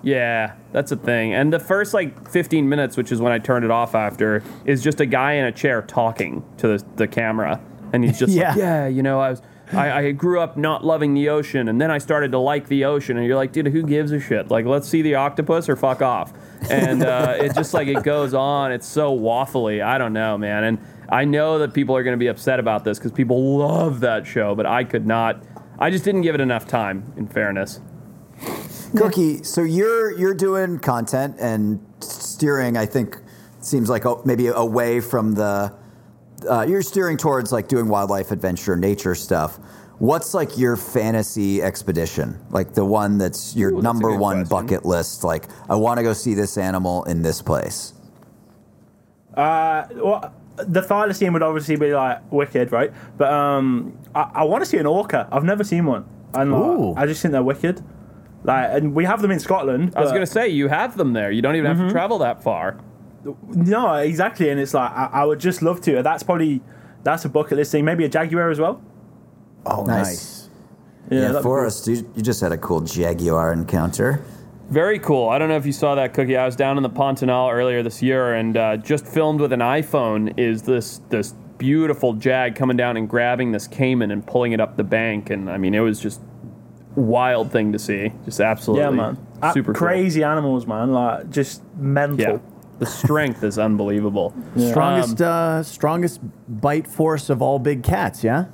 [0.02, 1.32] Yeah, that's a thing.
[1.32, 4.82] And the first like 15 minutes, which is when I turned it off after, is
[4.82, 7.58] just a guy in a chair talking to the, the camera,
[7.94, 8.50] and he's just Yeah.
[8.50, 11.80] like, "Yeah, you know, I was." I, I grew up not loving the ocean, and
[11.80, 13.16] then I started to like the ocean.
[13.16, 14.50] And you're like, dude, who gives a shit?
[14.50, 16.32] Like, let's see the octopus or fuck off.
[16.70, 18.72] And uh, it just like it goes on.
[18.72, 19.82] It's so waffly.
[19.82, 20.64] I don't know, man.
[20.64, 24.00] And I know that people are going to be upset about this because people love
[24.00, 25.42] that show, but I could not.
[25.78, 27.12] I just didn't give it enough time.
[27.16, 27.80] In fairness.
[28.96, 32.76] Cookie, so you're you're doing content and steering.
[32.76, 33.18] I think
[33.60, 35.74] seems like oh, maybe away from the.
[36.48, 39.58] Uh, you're steering towards like doing wildlife adventure, nature stuff.
[39.98, 42.38] What's like your fantasy expedition?
[42.50, 44.66] Like the one that's your Ooh, that's number good one question.
[44.66, 45.24] bucket list.
[45.24, 47.94] Like I want to go see this animal in this place.
[49.34, 52.92] Uh, well, the thylacine would obviously be like wicked, right?
[53.16, 55.28] But um, I, I want to see an orca.
[55.32, 56.04] I've never seen one,
[56.34, 56.94] and like, Ooh.
[56.96, 57.82] I just think they're wicked.
[58.44, 59.94] Like, and we have them in Scotland.
[59.96, 61.30] I was but- gonna say you have them there.
[61.30, 62.78] You don't even have to travel that far.
[63.48, 66.02] No, exactly, and it's like I, I would just love to.
[66.02, 66.60] That's probably
[67.02, 67.84] that's a bucket list thing.
[67.84, 68.82] Maybe a jaguar as well.
[69.66, 70.48] Oh, Nice.
[71.10, 74.24] Yeah, Yeah, that'd be Forrest, you, you just had a cool jaguar encounter.
[74.70, 75.28] Very cool.
[75.28, 76.36] I don't know if you saw that cookie.
[76.36, 79.60] I was down in the Pantanal earlier this year and uh, just filmed with an
[79.60, 80.32] iPhone.
[80.38, 84.76] Is this this beautiful jag coming down and grabbing this caiman and pulling it up
[84.78, 85.28] the bank?
[85.28, 86.22] And I mean, it was just
[86.96, 88.12] wild thing to see.
[88.24, 89.26] Just absolutely, Yeah, man.
[89.42, 89.86] Uh, super cool.
[89.86, 90.92] crazy animals, man.
[90.92, 92.18] Like just mental.
[92.18, 92.38] Yeah,
[92.78, 94.34] the strength is unbelievable.
[94.56, 95.28] Strongest, Um,
[95.60, 98.24] uh, strongest bite force of all big cats.
[98.24, 98.46] Yeah.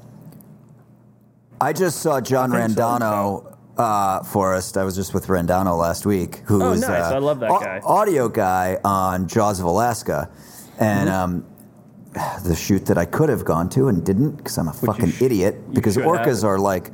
[1.60, 4.76] I just saw John I think so, Randano uh, Forrest.
[4.78, 7.04] I was just with Rendano last week, who Oh, was nice.
[7.12, 7.80] uh, I love that au- guy.
[7.84, 10.30] audio guy on Jaws of Alaska,
[10.78, 11.18] and Mm-hmm.
[11.18, 11.46] um,
[12.44, 15.22] the shoot that I could have gone to and didn't because I'm a fucking sh-
[15.22, 15.72] idiot.
[15.72, 16.26] Because should have.
[16.26, 16.90] orcas are like,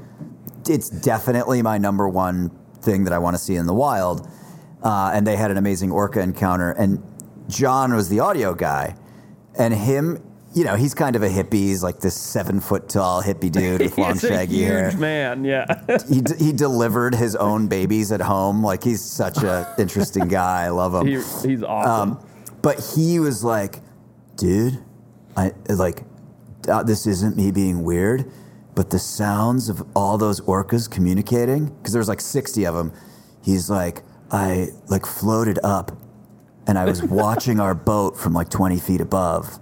[0.69, 2.51] it's definitely my number one
[2.83, 4.29] thing that I want to see in the wild.
[4.83, 7.03] Uh, and they had an amazing orca encounter, and
[7.49, 8.97] John was the audio guy,
[9.59, 10.23] and him.
[10.55, 11.53] You know, he's kind of a hippie.
[11.53, 14.97] He's like this seven foot tall hippie dude with long He's a shaggy huge hair
[14.97, 15.45] man.
[15.45, 15.67] Yeah.
[16.09, 18.65] he, d- he delivered his own babies at home.
[18.65, 20.63] Like he's such a interesting guy.
[20.65, 21.09] I love him.
[21.09, 21.15] he,
[21.47, 22.13] he's awesome.
[22.13, 22.27] Um,
[22.63, 23.81] but he was like,
[24.37, 24.83] dude,
[25.37, 26.05] I like
[26.69, 28.31] uh, this isn't me being weird,
[28.75, 32.93] but the sounds of all those orcas communicating because there's like 60 of them.
[33.43, 35.93] He's like, I like floated up
[36.67, 39.59] and I was watching our boat from like 20 feet above.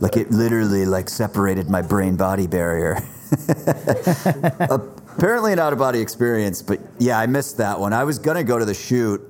[0.00, 2.98] Like it literally like separated my brain body barrier.
[5.16, 7.92] Apparently an out of body experience, but yeah, I missed that one.
[7.92, 9.20] I was gonna go to the shoot,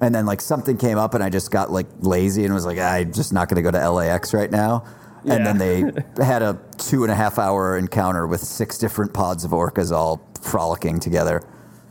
[0.00, 2.78] and then like something came up, and I just got like lazy and was like,
[2.80, 4.84] ah, I'm just not gonna go to LAX right now.
[5.24, 5.80] And then they
[6.24, 10.20] had a two and a half hour encounter with six different pods of orcas all
[10.40, 11.42] frolicking together.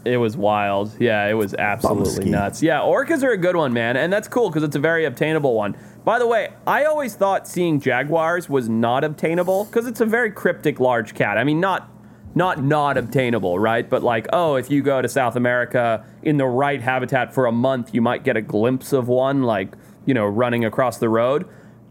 [0.07, 0.95] It was wild.
[0.99, 2.29] Yeah, it was absolutely Bumski.
[2.29, 2.63] nuts.
[2.63, 5.53] Yeah, orcas are a good one, man, and that's cool because it's a very obtainable
[5.53, 5.75] one.
[6.05, 10.31] By the way, I always thought seeing jaguars was not obtainable because it's a very
[10.31, 11.37] cryptic large cat.
[11.37, 11.89] I mean, not
[12.33, 13.89] not not obtainable, right?
[13.89, 17.51] But like, oh, if you go to South America in the right habitat for a
[17.51, 21.47] month, you might get a glimpse of one, like you know, running across the road.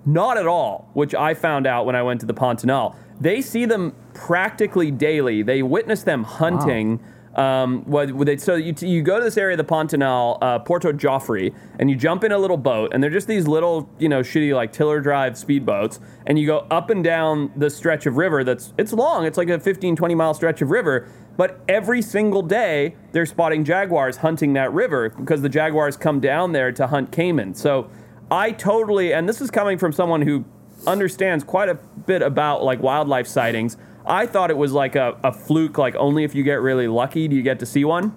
[0.07, 2.97] Not at all, which I found out when I went to the Pantanal.
[3.21, 5.43] They see them practically daily.
[5.43, 7.01] They witness them hunting.
[7.37, 7.85] Um,
[8.25, 11.91] they, so you, you go to this area of the Pantanal, uh, Porto Joffre, and
[11.91, 14.73] you jump in a little boat, and they're just these little, you know, shitty like
[14.73, 18.93] tiller drive speedboats, and you go up and down the stretch of river that's it's
[18.93, 19.27] long.
[19.27, 21.09] It's like a 15, 20 mile stretch of river.
[21.37, 26.53] But every single day, they're spotting jaguars hunting that river because the jaguars come down
[26.53, 27.55] there to hunt caiman.
[27.55, 27.91] So
[28.31, 30.47] I totally, and this is coming from someone who
[30.87, 33.77] understands quite a bit about like wildlife sightings.
[34.07, 37.29] I thought it was like a, a fluke, like only if you get really lucky
[37.29, 38.15] do you get to see one.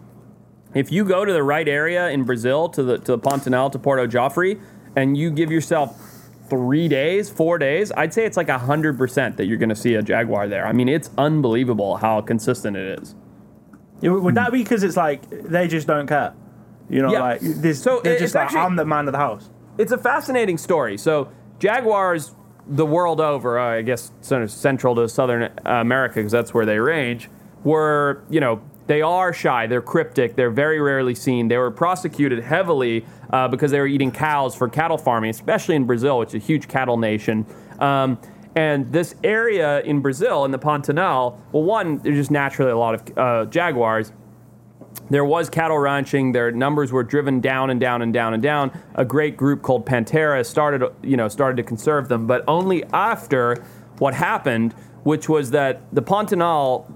[0.75, 3.79] If you go to the right area in Brazil, to the to the Pantanal, to
[3.79, 4.59] Porto Joffre,
[4.95, 5.99] and you give yourself
[6.47, 9.95] three days, four days, I'd say it's like hundred percent that you're going to see
[9.95, 10.67] a jaguar there.
[10.67, 13.15] I mean, it's unbelievable how consistent it is.
[14.01, 16.33] Would that be because it's like they just don't care?
[16.89, 17.21] You know, Yeah.
[17.21, 19.49] like this, So they're it- just like actually- I'm the man of the house.
[19.77, 20.97] it's a fascinating story.
[20.97, 22.33] So jaguars,
[22.69, 26.65] the world over, uh, I guess sort of central to southern America because that's where
[26.65, 27.29] they range,
[27.63, 31.47] were you know they are shy, they're cryptic, they're very rarely seen.
[31.47, 35.85] They were prosecuted heavily uh, because they were eating cows for cattle farming, especially in
[35.85, 37.45] Brazil, which is a huge cattle nation.
[37.79, 38.19] Um,
[38.55, 42.95] and this area in Brazil, in the Pantanal, well, one, there's just naturally a lot
[42.95, 44.11] of uh, jaguars
[45.09, 46.31] there was cattle ranching.
[46.31, 48.71] Their numbers were driven down and down and down and down.
[48.95, 53.63] A great group called Panthera started, you know, started to conserve them, but only after
[53.97, 56.91] what happened, which was that the Pantanal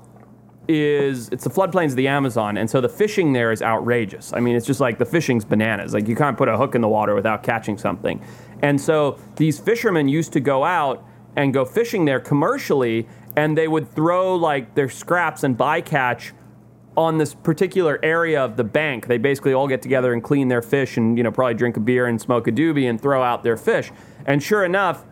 [0.67, 4.31] is it's the floodplains of the Amazon, and so the fishing there is outrageous.
[4.33, 5.93] I mean, it's just like the fishing's bananas.
[5.93, 8.21] Like you can't put a hook in the water without catching something.
[8.61, 13.67] And so these fishermen used to go out and go fishing there commercially, and they
[13.67, 16.31] would throw like their scraps and bycatch
[16.95, 19.07] on this particular area of the bank.
[19.07, 21.79] They basically all get together and clean their fish, and you know probably drink a
[21.79, 23.91] beer and smoke a doobie and throw out their fish.
[24.25, 25.05] And sure enough,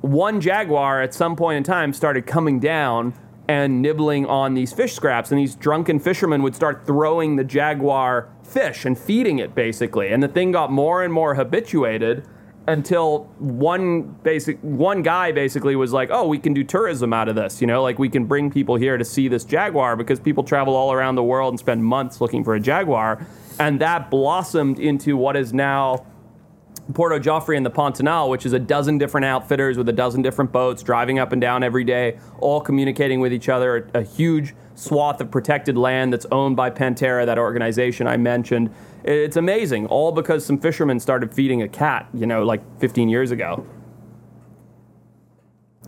[0.00, 3.14] one jaguar at some point in time started coming down
[3.48, 8.28] and nibbling on these fish scraps and these drunken fishermen would start throwing the jaguar
[8.42, 12.26] fish and feeding it basically and the thing got more and more habituated
[12.66, 17.34] until one basic one guy basically was like oh we can do tourism out of
[17.34, 20.42] this you know like we can bring people here to see this jaguar because people
[20.42, 23.26] travel all around the world and spend months looking for a jaguar
[23.58, 26.06] and that blossomed into what is now
[26.92, 30.52] Porto Joffre and the Pantanal, which is a dozen different outfitters with a dozen different
[30.52, 33.88] boats driving up and down every day, all communicating with each other.
[33.94, 38.70] A, huge swath of protected land that's owned by Panthera, that organization I mentioned.
[39.04, 43.30] It's amazing, all because some fishermen started feeding a cat, you know, like 15 years
[43.30, 43.66] ago.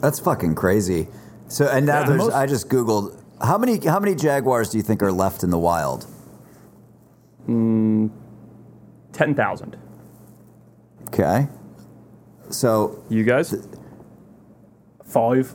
[0.01, 1.09] That's fucking crazy.
[1.49, 2.07] So and now Yeah.
[2.07, 5.43] there's Most- I just googled how many how many jaguars do you think are left
[5.43, 6.07] in the wild?
[7.49, 8.11] Mm,
[9.13, 9.77] 10,000.
[11.09, 11.49] Okay.
[12.51, 13.55] So You guys?
[15.05, 15.55] Five.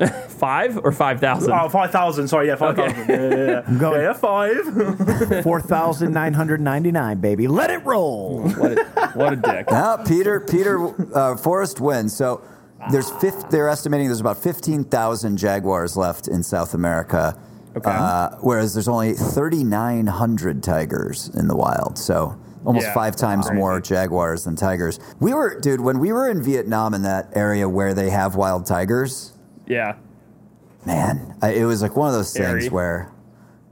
[0.28, 1.52] Five or 5,000?
[1.52, 2.28] Oh, 5,000.
[2.28, 2.96] Sorry, yeah, 5,000.
[3.08, 3.62] Yeah, yeah, yeah.
[3.68, 5.42] I'm going Yeah, yeah, five.
[5.44, 7.48] 4,999, baby.
[7.48, 8.42] Let it roll.
[8.50, 9.70] What a, what a dick.
[9.70, 12.16] now Peter Peter uh, Forrest wins.
[12.16, 12.42] So
[12.90, 17.38] there's fifth, they're estimating there's about fifteen thousand jaguars left in South America.
[17.76, 17.88] Okay.
[17.90, 21.96] Uh, whereas there's only 3,900 tigers in the wild.
[21.98, 23.58] So almost Yeah, five times crazy.
[23.60, 24.98] more jaguars than tigers.
[25.20, 28.66] We were, dude, when we were in Vietnam in that area where they have wild
[28.66, 29.34] tigers,
[29.70, 29.96] yeah.
[30.84, 32.60] man, I, it was like one of those Scary.
[32.60, 33.12] things where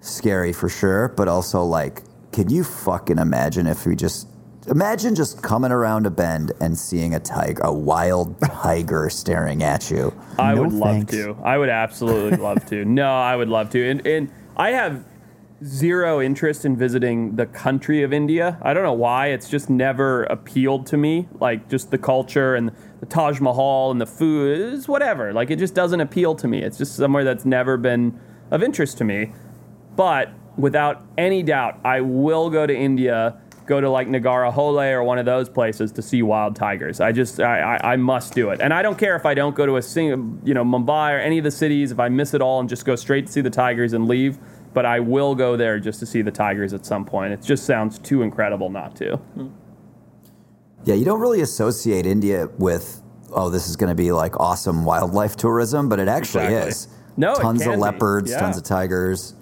[0.01, 4.29] scary for sure, but also like, can you fucking imagine if we just
[4.69, 9.91] imagine just coming around a bend and seeing a tiger, a wild tiger staring at
[9.91, 10.15] you?
[10.39, 11.37] I No would love to.
[11.43, 12.85] I would absolutely love to.
[12.85, 13.91] No, I would love to.
[13.91, 15.05] And, and I have
[15.65, 18.59] zero interest in visiting the country of India.
[18.63, 19.29] I don't know why.
[19.29, 21.29] It's just never appealed to me.
[21.41, 25.33] Like just the culture and the Taj Mahal and the food is whatever.
[25.33, 26.63] Like it just doesn't appeal to me.
[26.63, 28.19] It's just somewhere that's never been
[28.51, 29.33] of interest to me.
[29.97, 33.37] But without any doubt, I will go to India,
[33.67, 37.01] go to like Nagarhole or one of those places to see wild tigers.
[37.01, 38.61] I just, I, I, I must do it.
[38.61, 41.19] And I don't care if I don't go to a sing, you know, Mumbai or
[41.19, 43.41] any of the cities, if I miss it all and just go straight to see
[43.41, 44.39] the tigers and leave.
[44.75, 47.33] But I will go there just to see the tigers at some point.
[47.33, 49.19] It just sounds too incredible not to.
[50.85, 53.03] Yeah, you don't really associate India with,
[53.33, 56.69] oh, this is going to be like awesome wildlife tourism, but it actually Exactly.
[56.71, 56.89] is.
[57.16, 58.39] No, it tons of leopards, Yeah.
[58.41, 59.35] tons of tigers.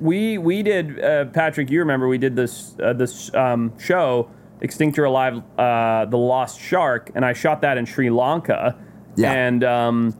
[0.00, 1.68] We we did uh, Patrick.
[1.68, 4.30] You remember we did this uh, this um, show
[4.62, 8.74] Extinct or Alive, uh, the Lost Shark, and I shot that in Sri Lanka.
[9.16, 9.32] Yeah.
[9.32, 10.14] And um,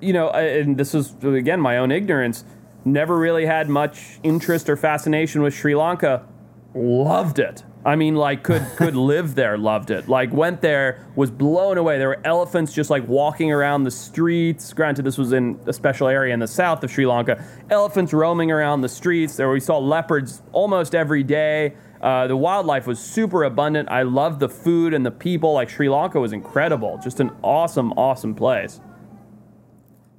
[0.00, 2.46] you know, I- and this was again my own ignorance.
[2.84, 6.26] Never really had much interest or fascination with Sri Lanka.
[6.74, 7.64] Loved it.
[7.84, 9.56] I mean, like could could live there.
[9.56, 10.08] Loved it.
[10.08, 11.98] Like went there, was blown away.
[11.98, 14.72] There were elephants just like walking around the streets.
[14.72, 17.42] Granted, this was in a special area in the south of Sri Lanka.
[17.70, 19.36] Elephants roaming around the streets.
[19.36, 21.74] There we saw leopards almost every day.
[22.00, 23.90] Uh, the wildlife was super abundant.
[23.90, 25.52] I loved the food and the people.
[25.52, 26.98] Like Sri Lanka was incredible.
[27.02, 28.80] Just an awesome, awesome place.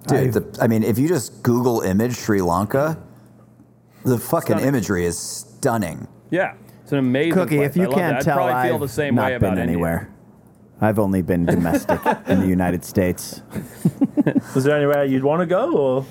[0.07, 3.01] Dude, the, I mean, if you just Google image Sri Lanka,
[4.03, 4.67] the fucking Stunning.
[4.67, 6.07] imagery is stunning.
[6.31, 7.69] Yeah, it's an amazing Cookie, place.
[7.69, 8.23] if you I can't that.
[8.23, 9.63] Tell, I've feel the same not way been about India.
[9.63, 10.09] anywhere.
[10.83, 13.41] I've only been domestic in the United States.
[14.55, 16.05] Was there anywhere you'd want to go, or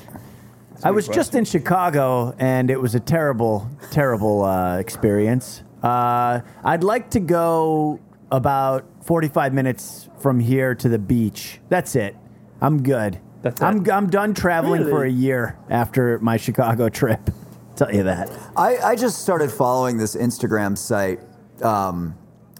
[0.85, 5.63] I was just in Chicago, and it was a terrible, terrible uh, experience.
[5.83, 11.61] Uh, I'd like to go about 45 minutes from here to the beach.
[11.69, 12.17] That's it.
[12.63, 13.19] I'm good.
[13.43, 13.89] That's I'm.
[13.91, 17.21] I'm done traveling for a year after my Chicago trip.
[17.77, 18.31] Tell you that.
[18.57, 21.21] I, I just started following this Instagram site
[21.63, 22.15] um,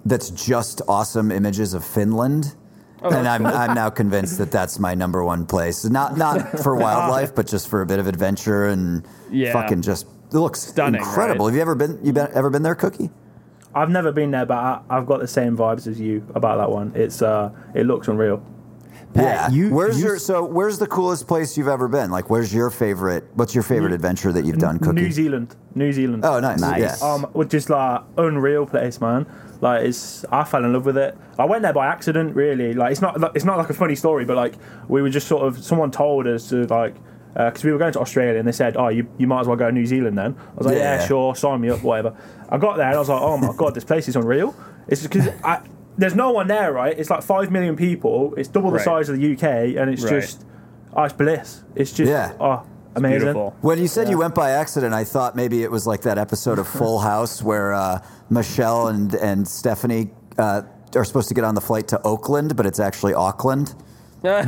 [0.05, 2.55] that's just awesome images of Finland.
[3.03, 5.85] Oh, and I'm, I'm now convinced that that's my number one place.
[5.85, 9.53] Not not for wildlife, but just for a bit of adventure and Yeah.
[9.53, 11.45] fucking just it looks Stunning, incredible.
[11.45, 11.51] right?
[11.51, 13.11] Have you ever been you been ever been there, Cookie?
[13.75, 16.71] I've never been there, but I, I've got the same vibes as you about that
[16.71, 16.91] one.
[16.95, 18.43] It's uh, it looks unreal.
[19.13, 22.11] Pat, you- where's you your so where's the coolest place you've ever been?
[22.11, 25.01] Like where's your favorite what's your favorite adventure that you've done, Cookie?
[25.01, 26.23] New Zealand, New Zealand.
[26.25, 26.59] Oh nice.
[26.61, 27.01] Nice.
[27.01, 27.07] Yeah.
[27.07, 29.25] Um, which is like unreal place, man.
[29.61, 31.15] Like it's, I fell in love with it.
[31.37, 32.73] I went there by accident, really.
[32.73, 34.55] Like it's not, like- it's not like a funny story, but like
[34.87, 36.95] we were just sort of, someone told us to like,
[37.35, 39.55] because we were going to Australia and they said, oh, you, you might as well
[39.55, 40.35] go to New Zealand then.
[40.35, 41.07] I was like, yeah, Yeah.
[41.07, 42.15] sure, sign me up, whatever.
[42.49, 44.55] I got there and I was like, oh my god, this place is unreal.
[44.87, 45.61] It's because I,
[45.97, 46.97] there's no one there, right?
[46.97, 48.33] It's like five million people.
[48.37, 48.85] It's double the Right.
[48.85, 50.21] size of the UK, and it's Right.
[50.21, 50.45] just,
[50.95, 51.63] oh, it's bliss.
[51.75, 52.31] It's just, Yeah.
[52.39, 52.63] oh,
[52.95, 53.19] amazing.
[53.19, 53.55] Beautiful.
[53.61, 56.59] When you said you went by accident, I thought maybe it was like that episode
[56.59, 60.61] of Full House where uh, Michelle and, and Stephanie uh,
[60.95, 63.75] are supposed to get on the flight to Oakland, but it's actually Auckland.
[64.23, 64.41] No?
[64.43, 64.45] you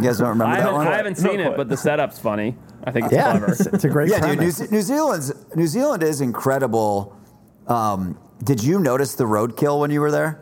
[0.00, 0.86] guys don't remember that haven't, one?
[0.86, 2.56] I haven't seen it, but the setup's funny.
[2.84, 3.50] I think it's Yeah, clever.
[3.52, 4.56] it's, it's a great Yeah, dude, New, premise.
[4.58, 7.16] Ze- New Zealand's New Zealand is incredible.
[7.66, 10.40] Um, did you notice the roadkill when you were there?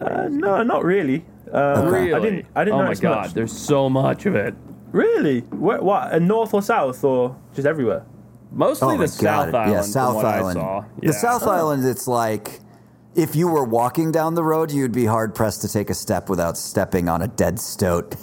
[0.00, 1.24] Uh, no, not really.
[1.52, 2.14] Uh, Really?
[2.14, 2.46] I didn't.
[2.54, 3.34] I didn't oh my god, much.
[3.34, 4.54] there's so much of it.
[4.90, 5.40] Really?
[5.40, 6.12] Where, what?
[6.12, 8.04] Uh, north or south or just everywhere?
[8.50, 9.54] Mostly Oh the South God.
[9.54, 9.72] Island.
[9.72, 10.58] Yeah, from South what Island.
[10.58, 10.84] I saw.
[11.00, 11.12] The Yeah.
[11.12, 12.60] South Island, it's like
[13.14, 16.28] if you were walking down the road, you'd be hard pressed to take a step
[16.28, 18.16] without stepping on a dead stoat.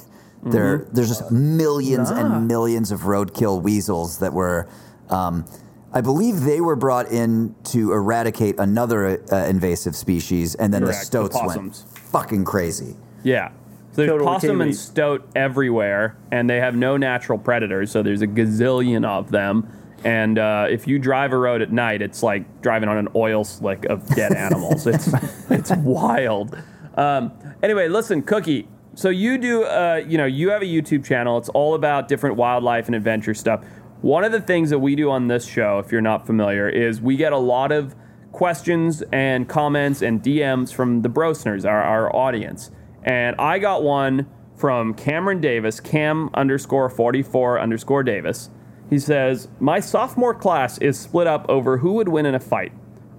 [0.44, 0.94] There, Mm-hmm.
[0.94, 4.68] there's just millions and millions of roadkill weasels that were.
[5.10, 5.46] Um,
[5.92, 11.12] I believe they were brought in to eradicate another uh, invasive species, and then Correct,
[11.12, 11.76] the the stoats went
[12.12, 12.96] fucking crazy.
[13.24, 13.50] Yeah.
[13.92, 17.92] So there's Killed all the possum and stoat everywhere, and they have no natural predators,
[17.92, 19.68] so there's a gazillion of them.
[20.04, 23.44] And uh, if you drive a road at night, it's like driving on an oil
[23.44, 24.86] slick of dead animals.
[24.86, 25.10] it's
[25.50, 26.56] it's wild.
[26.96, 27.32] Um,
[27.64, 28.68] anyway, listen, Cookie.
[28.96, 31.38] So you do, uh, you know, you have a YouTube channel.
[31.38, 33.64] It's all about different wildlife and adventure stuff.
[34.02, 37.02] One of the things that we do on this show, if you're not familiar, is
[37.02, 37.96] we get a lot of
[38.32, 42.72] questions and comments and DMs from the Brosners, our, our audience.
[43.04, 48.50] And I got one from Cameron Davis, Cam underscore 44 underscore Davis.
[48.90, 52.72] He says, My sophomore class is split up over who would win in a fight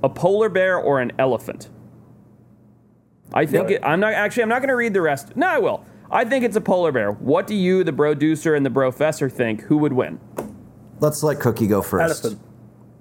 [0.03, 1.68] a polar bear or an elephant.
[3.35, 4.45] I think it, I'm not actually.
[4.45, 5.37] I'm not going to read the rest.
[5.37, 5.85] No, I will.
[6.11, 7.12] I think it's a polar bear.
[7.12, 9.62] What do you, the producer and the professor, think?
[9.62, 10.18] Who would win?
[11.01, 12.24] Let's let Cookie go first.
[12.24, 12.42] Elephant.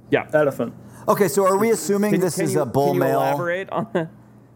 [0.10, 0.28] Yeah.
[0.34, 0.74] Elephant.
[1.08, 3.20] Okay, so are we assuming Can- this can is you- a bull can you male?
[3.22, 4.10] Elaborate on that.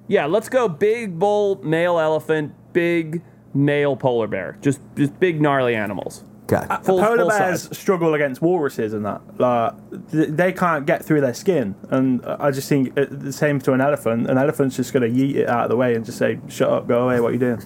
[0.07, 3.21] Yeah, let's go big bull male elephant, big
[3.53, 4.57] male polar bear.
[4.61, 6.23] Just just big gnarly animals.
[6.51, 6.57] Okay.
[6.83, 7.77] Full, uh, Polar full bears size.
[7.77, 9.21] struggle against walruses and that.
[9.39, 9.73] Like,
[10.11, 11.73] they can't get through their skin.
[11.89, 14.29] And I just think it, the same to an elephant.
[14.29, 16.69] An elephant's just going to yeet it out of the way and just say, shut
[16.69, 17.61] up, go away, what are you doing?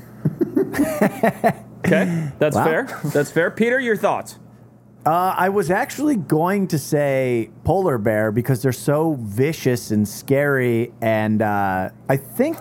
[1.85, 2.65] Okay, that's Wow.
[2.65, 3.01] fair.
[3.13, 3.49] That's fair.
[3.49, 4.39] Peter, your thoughts?
[5.07, 10.91] Uh, I was actually going to say polar bear because they're so vicious and scary,
[11.01, 12.57] and uh, I think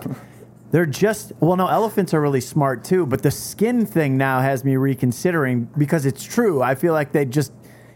[0.70, 1.57] they're just well.
[1.57, 6.07] No, elephants are really smart too, but the skin thing now has me reconsidering because
[6.07, 6.62] it's true.
[6.62, 7.53] I feel like they just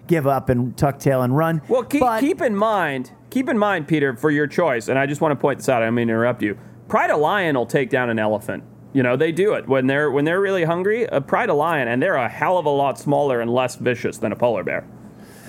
[0.08, 1.62] give up and tuck tail and run.
[1.68, 5.06] Well, keep, But- keep in mind, keep in mind, Peter, for your choice, and I
[5.06, 5.80] just want to point this out.
[5.80, 6.58] I don't mean to interrupt you.
[6.88, 8.64] Pride of lion will take down an elephant.
[8.92, 11.04] You know they do it when they're when they're really hungry.
[11.04, 14.18] A pride of lion, and they're a hell of a lot smaller and less vicious
[14.18, 14.86] than a polar bear.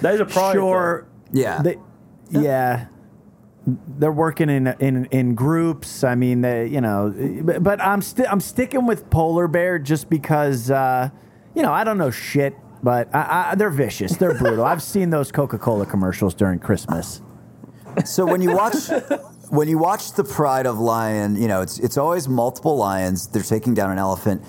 [0.02, 0.54] That is a pride.
[0.54, 1.08] sure.
[1.32, 1.62] Yeah.
[1.62, 1.78] They,
[2.30, 2.88] yeah.
[3.66, 6.04] They're working in in in groups.
[6.04, 7.14] I mean, they, you know,
[7.44, 11.10] but, but I'm still I'm sticking with polar bear just because uh,
[11.56, 14.18] you know I don't know shit, but I, I, they're vicious.
[14.18, 14.66] They're brutal.
[14.66, 17.22] I've seen those Coca Cola commercials during Christmas.
[18.06, 18.90] So when you watch
[19.52, 23.28] when you watch the Pride of Lion, you know it's it's always multiple lions.
[23.28, 24.44] They're taking down an elephant.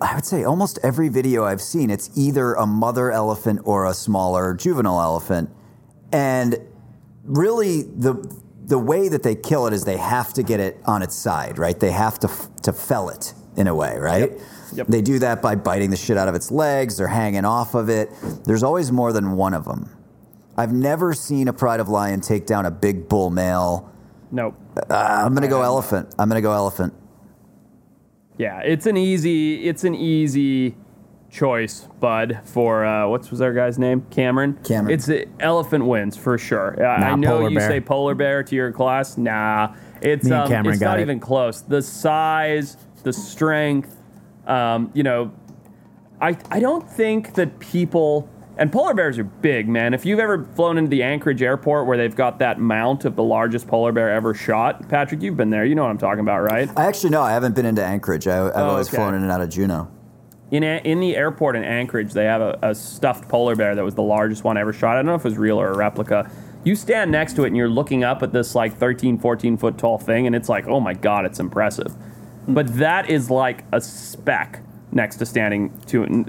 [0.00, 3.94] I would say almost every video I've seen, it's either a mother elephant or a
[3.94, 5.50] smaller juvenile elephant,
[6.12, 6.58] and
[7.24, 8.14] really the
[8.64, 11.58] the way that they kill it is they have to get it on its side,
[11.58, 11.78] right?
[11.78, 14.32] They have to f- to fell it in a way, right?
[14.74, 14.86] Yep.
[14.88, 16.96] They do that by biting the shit out of its legs.
[16.96, 18.10] They're hanging off of it.
[18.46, 19.90] There's always more than one of them.
[20.56, 23.91] I've never seen a pride of lion take down a big bull male.
[24.32, 24.54] Nope.
[24.90, 26.12] Uh, I'm gonna go elephant.
[26.18, 26.94] I'm gonna go elephant.
[28.38, 30.74] Yeah, it's an easy it's an easy
[31.30, 32.40] choice, bud.
[32.44, 34.06] For uh, what's was our guy's name?
[34.10, 34.58] Cameron.
[34.64, 34.94] Cameron.
[34.94, 36.82] It's uh, elephant wins for sure.
[36.84, 37.68] I- I know you bear.
[37.68, 39.18] say polar bear to your class.
[39.18, 41.02] Nah, it's Me and um, Cameron it's got not it.
[41.02, 41.60] even close.
[41.60, 44.00] The size, the strength,
[44.46, 45.30] um, you know,
[46.22, 49.94] I I don't think that people and polar bears are big, man.
[49.94, 53.22] If you've ever flown into the Anchorage airport where they've got that mount of the
[53.22, 55.64] largest polar bear ever shot, Patrick, you've been there.
[55.64, 56.68] You know what I'm talking about, right?
[56.76, 58.26] I actually no, I haven't been into Anchorage.
[58.26, 58.96] I, I've oh, always okay.
[58.96, 59.90] flown in and out of Juneau.
[60.50, 63.84] In, a, in the airport in Anchorage, they have a, a stuffed polar bear that
[63.84, 64.92] was the largest one ever shot.
[64.92, 66.30] I don't know if it was real or a replica.
[66.62, 69.78] You stand next to it and you're looking up at this like 13, 14 foot
[69.78, 71.92] tall thing, and it's like, oh my God, it's impressive.
[71.92, 72.54] Hmm.
[72.54, 76.26] But that is like a speck next to standing to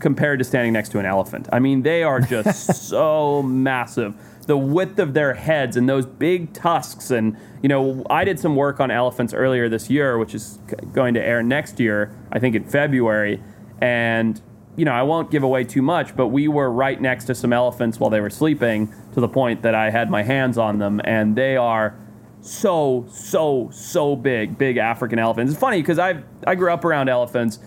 [0.00, 1.48] compared to standing next to an elephant.
[1.52, 4.14] I mean, they are just so massive.
[4.46, 7.10] The width of their heads and those big tusks.
[7.10, 10.58] And, you know, I did some work on elephants earlier this year, which is
[10.92, 13.42] going to air next year, I think in February.
[13.80, 14.40] And,
[14.76, 17.52] you know, I won't give away too much, but we were right next to some
[17.52, 21.00] elephants while they were sleeping to the point that I had my hands on them.
[21.04, 21.96] And they are
[22.40, 25.52] so, so, so big, big African elephants.
[25.52, 27.58] It's funny because I I grew up around elephants,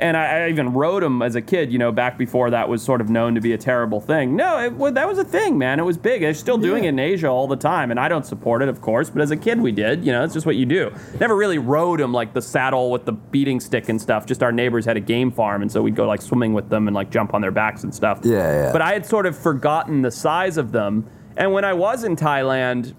[0.00, 1.72] and I, I even rode them as a kid.
[1.72, 4.36] You know, back before that was sort of known to be a terrible thing.
[4.36, 5.78] No, it, that was a thing, man.
[5.78, 6.20] It was big.
[6.20, 8.80] They're still doing it in Asia all the time, and I don't support it, of
[8.80, 9.10] course.
[9.10, 10.04] But as a kid, we did.
[10.04, 10.92] You know, it's just what you do.
[11.20, 14.26] Never really rode them like the saddle with the beating stick and stuff.
[14.26, 16.88] Just our neighbors had a game farm, and so we'd go like swimming with them
[16.88, 18.20] and like jump on their backs and stuff.
[18.22, 18.72] Yeah, yeah.
[18.72, 21.08] But I had sort of forgotten the size of them.
[21.36, 22.94] And when I was in Thailand,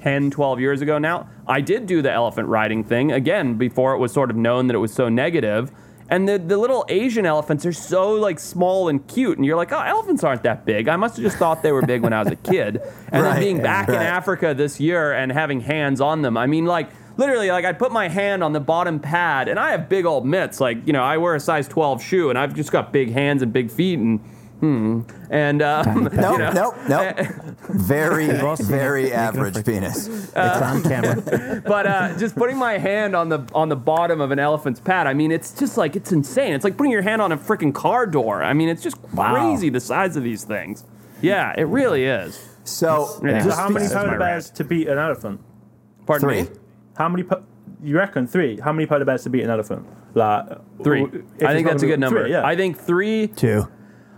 [0.00, 3.98] 10, 12 years ago now, I did do the elephant riding thing again before it
[3.98, 5.70] was sort of known that it was so negative.
[6.08, 9.70] And the, the little Asian elephants are so like small and cute, and you're like,
[9.70, 10.88] oh, elephants aren't that big.
[10.88, 12.80] I must have just thought they were big when I was a kid.
[13.12, 13.94] And Right, then being back in.
[13.94, 17.92] Africa this year and having hands on them, I mean, like literally, like I put
[17.92, 20.60] my hand on the bottom pad, and I have big old mitts.
[20.60, 23.42] Like you know, I wear a size 12 shoe, and I've just got big hands
[23.42, 24.20] and big feet, and
[24.60, 25.00] hmm,
[25.30, 26.52] and um, Nope, you know.
[26.52, 27.16] nope, nope.
[27.70, 28.26] Very,
[28.62, 30.08] very average penis.
[30.08, 31.62] it's on camera.
[31.66, 35.06] but uh, just putting my hand on the on the bottom of an elephant's pad,
[35.06, 36.52] I mean, it's just like it's insane.
[36.52, 38.42] It's like putting your hand on a freaking car door.
[38.42, 39.34] I mean, it's just Wow.
[39.34, 40.84] crazy the size of these things.
[41.22, 42.40] Yeah, it really is.
[42.64, 43.42] So, Yeah.
[43.44, 45.40] So how many That's polar bears to beat an elephant?
[46.06, 46.42] Pardon three.
[46.42, 46.48] me.
[46.96, 47.22] How many?
[47.22, 47.42] Po-
[47.82, 48.58] you reckon three?
[48.58, 49.86] How many polar bears to beat an elephant?
[50.14, 50.46] Like
[50.82, 51.04] Three.
[51.42, 52.22] I think that's a good number.
[52.24, 52.44] Three, yeah.
[52.44, 53.28] I think three.
[53.28, 53.68] Two.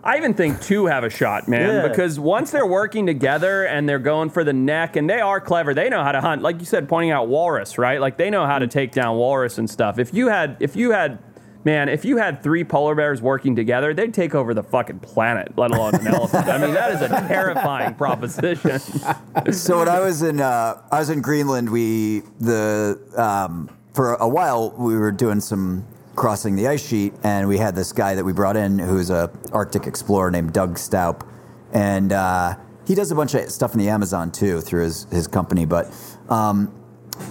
[0.05, 1.89] I even think two have a shot, man, Yeah.
[1.89, 5.75] because once they're working together and they're going for the neck, and they are clever.
[5.75, 8.01] They know how to hunt, like you said, pointing out walrus, right?
[8.01, 9.99] Like they know how to take down walrus and stuff.
[9.99, 11.21] If you had, if you had,
[11.65, 15.53] man, if you had three polar bears working together, they'd take over the fucking planet,
[15.57, 16.49] let alone an elephant.
[16.49, 18.81] I mean, that is a terrifying proposition.
[19.53, 24.29] So when I was in uh, I was in Greenland, we the um, for a
[24.29, 25.85] while we were doing some
[26.15, 29.31] crossing the ice sheet, and we had this guy that we brought in who's a
[29.53, 31.27] Arctic explorer named Doug Stoup,
[31.73, 32.57] and uh,
[32.87, 35.93] he does a bunch of stuff in the Amazon too through his his company, but.
[36.29, 36.79] Um,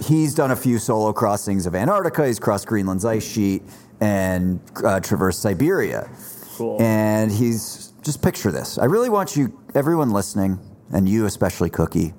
[0.04, 2.26] He's done a few solo crossings of Antarctica.
[2.26, 3.62] He's crossed Greenland's ice sheet
[4.00, 6.08] and uh, traversed Siberia.
[6.56, 6.80] Cool.
[6.80, 8.78] And he's just picture this.
[8.78, 10.60] I really want you, everyone listening,
[10.92, 12.14] and you especially, Cookie,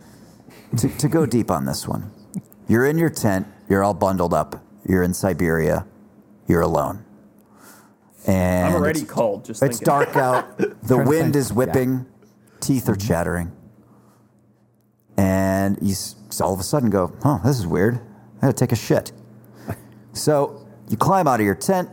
[0.78, 2.11] to, to go deep on this one.
[2.68, 3.47] You're in your tent.
[3.70, 4.64] You're all bundled up.
[4.88, 5.88] You're in Siberia.
[6.47, 7.05] You're alone.
[8.25, 9.45] And I'm already it's, cold.
[9.45, 9.85] Just it's thinking.
[9.85, 10.57] dark out.
[10.83, 12.05] The wind is whipping.
[12.59, 13.07] Teeth are mm-hmm.
[13.07, 13.51] chattering.
[15.17, 15.95] And you
[16.41, 17.99] all of a sudden go, oh, this is weird.
[18.37, 19.11] I gotta take a shit.
[20.15, 21.89] So you climb out of your tent.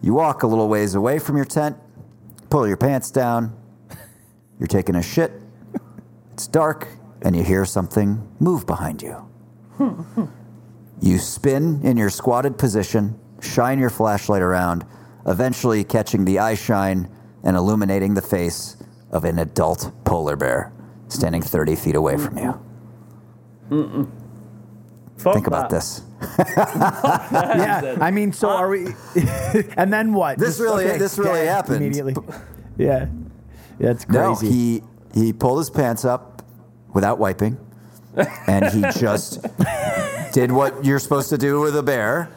[0.00, 1.76] You walk a little ways away from your tent.
[2.48, 3.54] Pull your pants down.
[4.58, 5.32] You're taking a shit.
[6.32, 6.88] It's dark,
[7.20, 9.12] and you hear something move behind you.
[9.76, 10.24] Hmm, hmm.
[11.00, 14.84] You spin in your squatted position, shine your flashlight around,
[15.26, 17.08] eventually catching the eye shine
[17.44, 18.76] and illuminating the face
[19.10, 20.72] of an adult polar bear
[21.08, 22.60] standing 30 feet away from you.
[25.18, 25.76] Fuck Think about that.
[25.76, 26.02] this.
[26.48, 28.88] yeah, I mean, so are we?
[29.76, 30.38] and then what?
[30.38, 31.76] This really- this really happened.
[31.76, 32.14] immediately.
[32.78, 33.06] Yeah,
[33.78, 34.18] that's crazy.
[34.20, 34.52] No, crazy.
[34.52, 34.82] he
[35.14, 36.42] he pulled his pants up
[36.94, 37.58] without wiping,
[38.46, 39.44] and he just
[40.32, 42.30] did what you're supposed to do with a bear,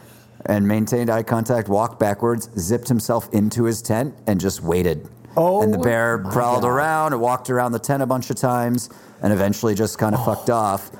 [0.45, 5.07] and maintained eye contact, walked backwards, zipped himself into his tent, and just waited.
[5.37, 6.69] Oh and the bear prowled God.
[6.69, 8.89] around and walked around the tent a bunch of times,
[9.21, 10.33] and eventually just kind of oh.
[10.33, 10.91] fucked off.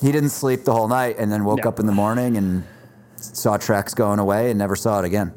[0.00, 1.68] He didn't sleep the whole night, and then woke No.
[1.68, 2.64] up in the morning and
[3.16, 5.32] saw tracks going away, and never saw it again.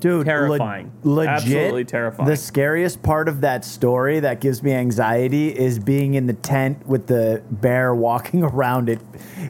[0.00, 0.92] Dude, Terrifying.
[1.02, 1.28] le- legit.
[1.34, 2.28] Absolutely terrifying.
[2.28, 6.86] The scariest part of that story that gives me anxiety is being in the tent
[6.86, 9.00] with the bear walking around it.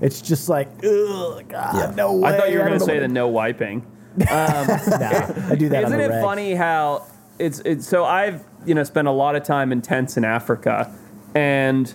[0.01, 1.95] It's just like, ugh, God, ah, Yeah.
[1.95, 2.31] no way.
[2.31, 3.81] I thought you were going to say the no wiping.
[4.17, 6.23] what- Nah, I do that on Isn't the it reg.
[6.25, 7.05] funny how
[7.39, 10.93] it's it's so I've you know spent a lot of time in tents in Africa,
[11.37, 11.93] and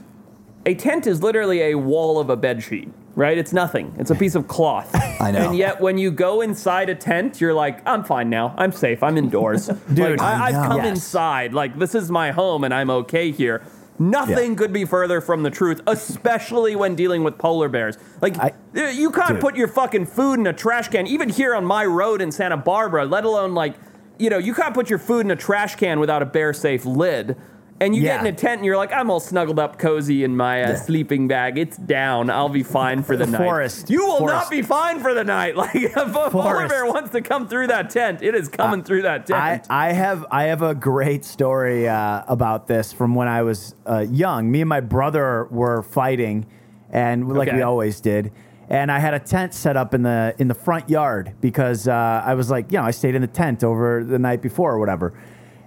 [0.66, 3.38] a tent is literally a wall of a bed sheet, right?
[3.38, 3.94] It's nothing.
[3.98, 4.90] It's a piece of cloth.
[5.22, 5.48] I know.
[5.50, 8.54] And yet when you go inside a tent, you're like, I'm fine now.
[8.58, 9.04] I'm safe.
[9.04, 9.68] I'm indoors.
[9.94, 10.88] Dude, like, I, I've come Yes.
[10.98, 11.54] inside.
[11.54, 13.62] Like this is my home, and I'm okay here.
[14.00, 14.58] Nothing Yeah.
[14.58, 17.98] could be further from the truth, especially when dealing with polar bears.
[18.22, 19.42] Like I- you can't Dude.
[19.42, 22.58] put your fucking food in a trash can, even here on my road in Santa
[22.58, 23.76] Barbara, let alone like,
[24.18, 26.86] you know, you can't put your food in a trash can without a bear safe
[26.86, 27.38] lid.
[27.84, 28.18] And you Yeah.
[28.18, 30.76] get in a tent and you're like, I'm all snuggled up cozy in my uh,
[30.76, 31.58] sleeping bag.
[31.58, 32.30] It's down.
[32.30, 33.38] I'll be fine for the night.
[33.44, 33.90] Forrest.
[33.90, 34.44] You will Forrest.
[34.46, 35.56] not be fine for the night.
[35.64, 39.02] Like if a polar bear wants to come through that tent, it is coming through
[39.04, 39.68] that I, tent.
[39.70, 44.00] I have I have a great story uh, about this from when I was uh,
[44.00, 44.50] young.
[44.52, 46.46] Me and my brother were fighting,
[46.90, 47.58] and like Okay.
[47.58, 48.32] we always did.
[48.70, 52.24] And I had a tent set up in the in the front yard because uh,
[52.26, 54.80] I was like, you know, I stayed in the tent over the night before or
[54.80, 55.14] whatever.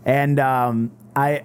[0.05, 1.43] And um, I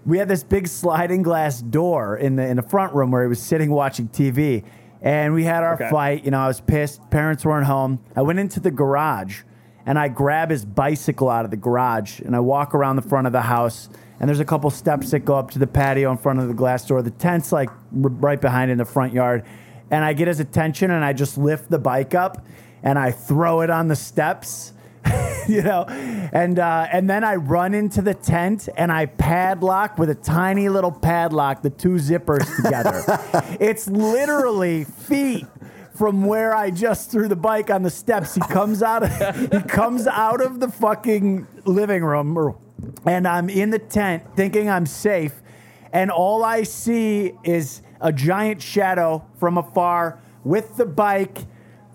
[0.06, 3.28] we had this big sliding glass door in the in the front room where he
[3.28, 4.64] was sitting watching TV.
[5.00, 5.90] And we had our Okay.
[5.90, 6.24] fight.
[6.24, 7.10] You know, I was pissed.
[7.10, 7.98] Parents weren't home.
[8.14, 9.42] I went into the garage
[9.84, 13.26] and I grab his bicycle out of the garage and I walk around the front
[13.26, 13.88] of the house.
[14.20, 16.54] And there's a couple steps that go up to the patio in front of the
[16.54, 17.02] glass door.
[17.02, 17.76] The tent's like r-
[18.10, 19.42] right behind in the front yard.
[19.90, 22.46] And I get his attention and I just lift the bike up
[22.84, 24.72] and I throw it on the steps.
[25.48, 30.10] you know, and uh, and then I run into the tent and I padlock with
[30.10, 33.02] a tiny little padlock the two zippers together.
[33.60, 35.46] it's literally feet
[35.94, 38.34] from where I just threw the bike on the steps.
[38.34, 42.56] He comes out of he comes out of the fucking living room, or,
[43.04, 45.34] and I'm in the tent thinking I'm safe,
[45.92, 51.38] and all I see is a giant shadow from afar with the bike.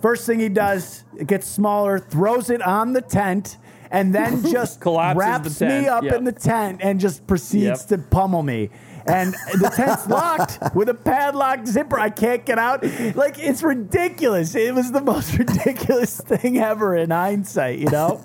[0.02, 3.58] First thing he does, it gets smaller, throws it on the tent,
[3.90, 6.14] and then just Collapses wraps the tent, me up yep.
[6.16, 7.88] in the tent and just proceeds Yep.
[7.88, 8.70] to pummel me.
[9.08, 11.98] And the tent's locked with a padlocked zipper.
[11.98, 12.84] I can't get out.
[13.16, 14.54] Like it's ridiculous.
[14.54, 18.22] It was the most ridiculous thing ever in hindsight, you know?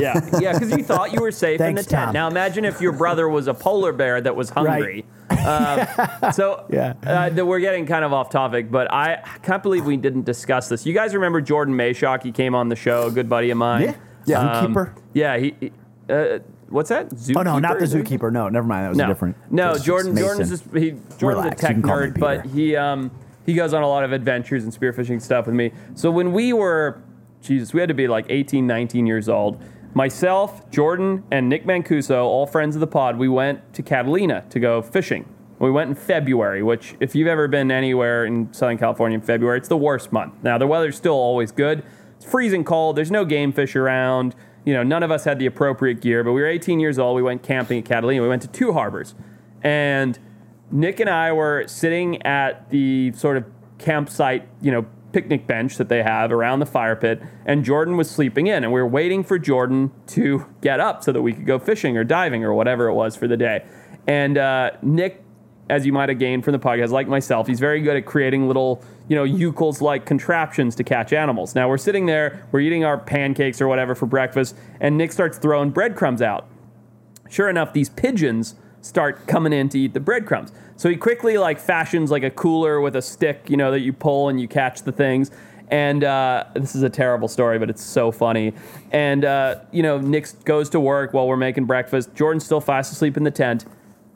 [0.00, 2.06] Yeah, yeah, because you thought you were safe in the tent.
[2.06, 2.12] Tom.
[2.14, 5.04] Now imagine if your brother was a polar bear that was hungry.
[5.30, 5.86] Um,
[6.32, 6.94] so Yeah.
[7.04, 10.68] uh, th- we're getting kind of off topic, but I can't believe we didn't discuss
[10.68, 10.86] this.
[10.86, 12.22] You guys remember Jordan Mayshock?
[12.22, 13.82] He came on the show, a good buddy of mine.
[13.82, 13.94] Yeah.
[14.26, 14.40] Yeah.
[14.60, 14.92] Um, Zookeeper.
[15.14, 15.54] yeah, he.
[15.60, 15.72] he-
[16.08, 16.38] Uh,
[16.68, 17.08] what's that?
[17.10, 17.36] Zookeeper?
[17.38, 18.32] Oh no, not the zookeeper.
[18.32, 18.84] No, never mind.
[18.84, 19.36] That was No, a different.
[19.50, 19.68] no.
[19.72, 19.84] Mason.
[19.84, 20.16] Jordan.
[20.16, 20.90] Jordan's just he.
[21.18, 23.10] Jordan's Relax, a tech you can call me nerd, but he um
[23.44, 25.70] he goes on a lot of adventures and spearfishing stuff with me.
[25.94, 27.00] So when we were,
[27.42, 29.62] Jesus, we had to be like 18, 19 years old.
[29.94, 34.60] Myself, Jordan, and Nick Mancuso, all friends of the pod, we went to Catalina to
[34.60, 35.26] go fishing.
[35.58, 39.58] We went in February, which, if you've ever been anywhere in Southern California in February,
[39.58, 40.34] it's the worst month.
[40.42, 41.82] Now, the weather's still always good.
[42.16, 42.96] It's freezing cold.
[42.96, 44.34] There's no game fish around.
[44.66, 47.16] You know, none of us had the appropriate gear, but we were 18 years old.
[47.16, 48.20] We went camping at Catalina.
[48.20, 49.14] We went to two harbors.
[49.62, 50.18] And
[50.70, 53.44] Nick and I were sitting at the sort of
[53.78, 54.86] campsite, you know,
[55.16, 58.70] picnic bench that they have around the fire pit, and Jordan was sleeping in, and
[58.70, 62.04] we were waiting for Jordan to get up so that we could go fishing or
[62.04, 63.64] diving or whatever it was for the day.
[64.06, 65.24] And uh, Nick,
[65.70, 68.46] as you might have gained from the podcast, like myself, he's very good at creating
[68.46, 71.54] little, you know, Euclid's like contraptions to catch animals.
[71.54, 75.38] Now we're sitting there, we're eating our pancakes or whatever for breakfast, and Nick starts
[75.38, 76.46] throwing breadcrumbs out
[77.28, 78.54] sure enough, these pigeons
[78.86, 80.52] start coming in to eat the breadcrumbs.
[80.76, 83.92] So he quickly like fashions like a cooler with a stick, you know, that you
[83.92, 85.30] pull and you catch the things.
[85.68, 88.52] And uh, this is a terrible story, but it's so funny.
[88.92, 92.14] And uh, you know, Nick goes to work while we're making breakfast.
[92.14, 93.64] Jordan's still fast asleep in the tent.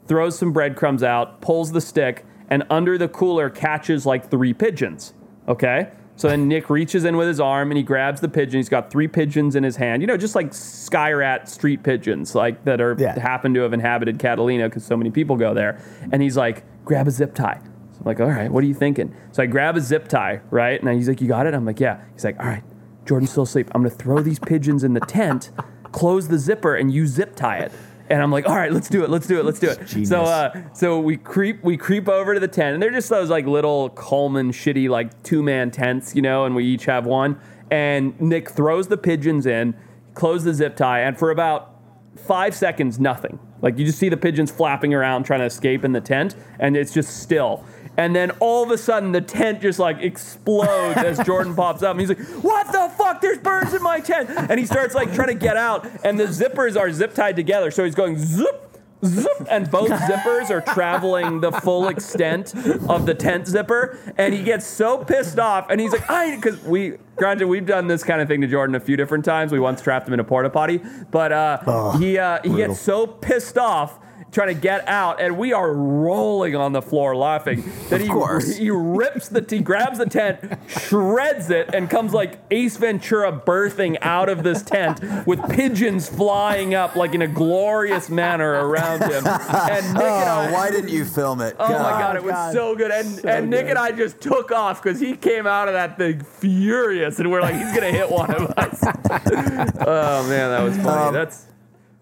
[0.07, 5.15] Throws some breadcrumbs out, pulls the stick, and under the cooler catches like three pigeons.
[5.49, 5.91] Okay.
[6.21, 8.59] So then Nick reaches in with his arm and he grabs the pigeon.
[8.59, 10.03] He's got three pigeons in his hand.
[10.03, 13.19] You know, just like sky rat street pigeons, like that are Yeah.
[13.19, 15.81] happen to have inhabited Catalina because so many people go there.
[16.13, 17.59] And he's like, grab a zip tie.
[17.63, 19.15] So I'm like, all right, what are you thinking?
[19.33, 20.79] So I grab a zip tie, right?
[20.79, 21.55] And he's like, you got it?
[21.55, 22.01] I'm like, yeah.
[22.13, 22.65] He's like, all right,
[23.07, 23.71] Jordan's still asleep.
[23.75, 25.51] I'm gonna throw these pigeons in the tent,
[25.93, 27.73] close the zipper, and you zip tie it.
[28.11, 30.07] And I'm like, all right, let's do it, let's do it, let's do it.
[30.07, 33.31] So uh, so we creep we creep over to the tent, and they're just those
[33.31, 37.41] like little Coleman shitty like two man tents, you know, and we each have one.
[37.71, 39.77] And Nick throws the pigeons in,
[40.15, 41.77] close the zip tie, and for about
[42.17, 43.39] five seconds, nothing.
[43.63, 46.77] Like you just see the pigeons flapping around trying to escape in the tent, and
[46.77, 47.65] it's just still.
[47.97, 51.93] And then all of a sudden, the tent just like explodes as Jordan pops up,
[51.93, 53.21] and he's like, "What the fuck?
[53.21, 56.25] There's birds in my tent!" And he starts like trying to get out, and the
[56.25, 58.67] zippers are zip tied together, so he's going zip.
[59.03, 62.55] Zip, and both zippers are traveling the full extent
[62.87, 66.63] of the tent zipper, and he gets so pissed off, and he's like, "I," because
[66.63, 69.53] we, granted, we've done this kind of thing to Jordan a few different times.
[69.53, 73.07] We once trapped him in a porta potty, but uh, he uh, he gets so
[73.07, 73.99] pissed off
[74.33, 77.65] trying to get out, and we are rolling on the floor laughing.
[77.89, 78.57] That he course.
[78.59, 83.99] he rips the he grabs the tent, shreds it, and comes like Ace Ventura birthing
[84.03, 89.27] out of this tent with pigeons flying up like in a glorious manner around him.
[89.27, 91.57] And Nick and I, Oh, why didn't you film it?
[91.59, 92.53] Oh my god, it was God.
[92.53, 92.91] so good.
[92.91, 96.21] And and Nick and I just took off because he came out of that thing
[96.23, 98.79] furious, and we're like, he's gonna hit one of us.
[98.85, 101.09] oh man, that was funny.
[101.09, 101.47] Um, that's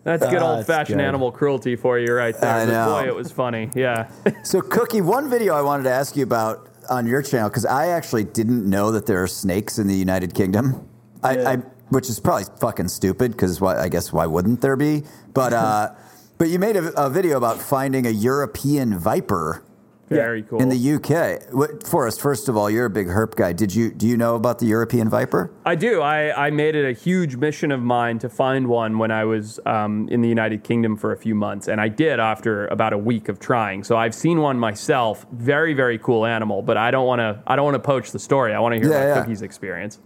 [0.08, 2.50] that's good Ah, old fashioned animal cruelty for you right there.
[2.50, 2.86] I But know.
[2.86, 3.70] boy, it was funny.
[3.74, 4.08] Yeah.
[4.42, 7.88] So, Cookie, one video I wanted to ask you about on your channel because I
[7.88, 10.88] actually didn't know that there are snakes in the United Kingdom.
[11.22, 11.50] I, Yeah.
[11.50, 11.56] I
[11.90, 13.78] which is probably fucking stupid because why?
[13.78, 15.04] I guess why wouldn't there be?
[15.34, 15.90] But uh,
[16.38, 19.62] but you made a, a video about finding a European viper
[20.08, 20.60] Very cool.
[20.62, 21.52] in the UK.
[21.52, 23.52] What, Forrest, first of all, you're a big herp guy.
[23.52, 25.50] Did you do you know about the European viper?
[25.64, 26.00] I do.
[26.00, 29.60] I, I made it a huge mission of mine to find one when I was
[29.66, 32.98] um, in the United Kingdom for a few months, and I did after about a
[32.98, 33.84] week of trying.
[33.84, 35.26] So I've seen one myself.
[35.32, 37.42] Very very cool animal, but I don't want to.
[37.46, 38.54] I don't want to poach the story.
[38.54, 39.22] I want to hear Yeah, about yeah.
[39.22, 39.98] Cookie's experience.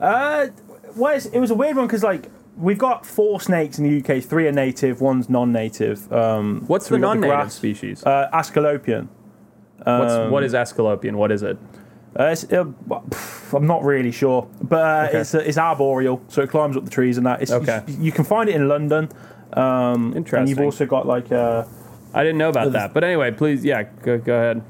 [0.00, 0.46] Uh,
[0.96, 3.98] well, it's, it was a weird one because like we've got four snakes in the
[4.16, 4.22] UK.
[4.22, 6.12] Three are native, one's non-native.
[6.12, 8.04] Um, What's so the non-native grass- species?
[8.04, 9.08] Uh, Aesculapian.
[9.84, 11.14] What's, what is Aesculapian?
[11.14, 11.56] What is it?
[12.18, 12.64] Uh, it's, uh,
[13.52, 15.18] I'm not really sure, but uh, Okay.
[15.20, 17.42] it's uh, it's arboreal, so it climbs up the trees and that.
[17.42, 17.82] It's, Okay.
[17.86, 19.08] you, you can find it in London.
[19.52, 21.64] Um, And you've also got like uh,
[22.12, 22.92] I didn't know about that.
[22.92, 24.62] But anyway, please, yeah, go, go ahead.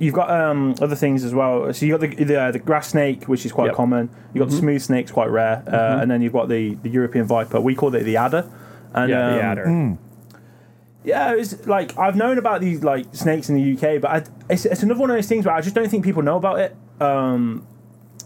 [0.00, 1.72] You've got um, other things as well.
[1.72, 3.74] So you got the the, uh, the grass snake, which is quite Yep.
[3.76, 4.10] common.
[4.34, 6.88] You have got the smooth snake's quite rare, uh, and then you've got the, the
[6.88, 7.60] European viper.
[7.60, 8.50] We call it the adder.
[8.92, 9.98] And, Yeah, the um, adder.
[11.02, 14.66] Yeah, it's like I've known about these like snakes in the UK, but I, it's,
[14.66, 16.76] it's another one of those things where I just don't think people know about it,
[17.00, 17.66] um,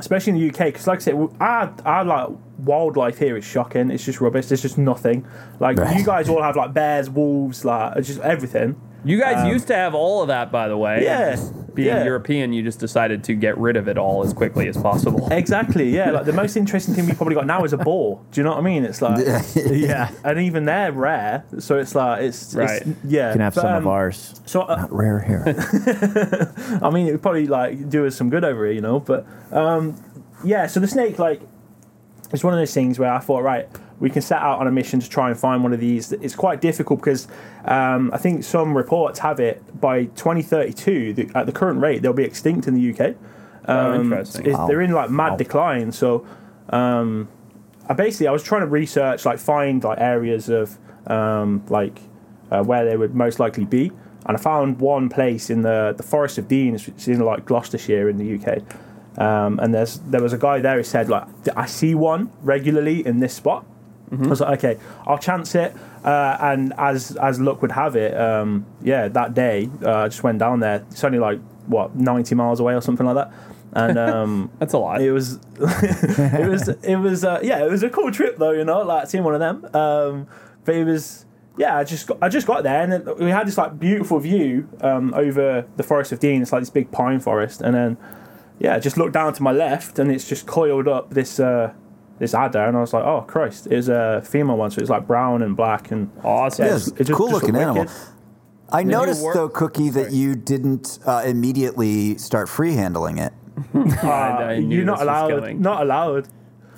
[0.00, 0.66] especially in the UK.
[0.72, 3.90] Because like I said, our, our like wildlife here is shocking.
[3.92, 4.46] It's just rubbish.
[4.46, 5.24] There's just nothing.
[5.60, 8.80] Like you guys all have like bears, wolves, like just everything.
[9.04, 10.96] You guys used to have all of that, by the way.
[10.98, 11.36] um, Yeah,
[11.74, 12.04] Being yeah.
[12.04, 15.28] European, you just decided to get rid of it all as quickly as possible.
[15.30, 15.90] Exactly.
[15.90, 16.10] Yeah.
[16.12, 18.20] Like the most interesting thing we probably got now is a boar.
[18.30, 18.84] Do you know what I mean?
[18.84, 19.18] It's like,
[19.56, 20.10] yeah.
[20.24, 21.44] and even they're rare.
[21.58, 22.82] So it's like it's, Right.
[22.82, 23.32] it's yeah.
[23.32, 24.40] Can have But, some um, of ours.
[24.46, 25.44] So uh, Rare here.
[26.82, 29.00] I mean, it would probably like do us some good over here, you know.
[29.00, 29.96] But um,
[30.44, 31.40] yeah, so the snake, like,
[32.32, 33.68] it's one of those things where I thought, right,
[34.04, 36.12] we can set out on a mission to try and find one of these.
[36.12, 37.26] It's quite difficult because
[37.64, 42.12] um, I think some reports have it by 2032, the, at the current rate, they'll
[42.12, 43.14] be extinct in the UK.
[43.66, 44.44] Oh, interesting.
[44.44, 45.90] It's- They're in like mad decline.
[45.90, 46.26] So,
[46.68, 47.28] um,
[47.88, 50.76] I basically I was trying to research like find like areas of
[51.06, 51.98] um, like
[52.50, 53.90] uh, where they would most likely be,
[54.26, 57.46] and I found one place in the the Forest of Deans, which is in like
[57.46, 58.62] Gloucestershire in the UK.
[59.16, 61.24] Um, and there's there was a guy there who said like
[61.56, 63.64] I see one regularly in this spot.
[64.12, 65.74] I was like, okay, I'll chance it.
[66.04, 70.22] Uh, and as as luck would have it, um, yeah, that day uh, I just
[70.22, 70.84] went down there.
[70.90, 73.32] It's only like what ninety miles away or something like that.
[73.74, 75.00] And um, That's a lot.
[75.02, 78.64] it was, it was, it was, uh, yeah, it was a cool trip though, you
[78.64, 79.74] know, like seeing one of them.
[79.74, 80.26] Um,
[80.64, 81.26] but it was,
[81.58, 84.68] yeah, I just, got, I just got there and we had this like beautiful view
[84.80, 86.40] um, over the Forest of Dean.
[86.40, 87.96] It's like this big pine forest, and then,
[88.60, 91.40] yeah, just looked down to my left and it's just coiled up this,
[92.14, 94.90] uh, this adder, and I was like, oh Christ, it's a female one, so it's
[94.90, 96.64] like brown and black and Awesome.
[96.66, 97.86] Yeah, Yes, it just- cool just looking animal.
[98.72, 103.32] I you noticed though, Cookie, that you didn't uh, immediately start free handling it.
[103.74, 105.60] I, I You're not allowed.
[105.60, 106.28] Not allowed.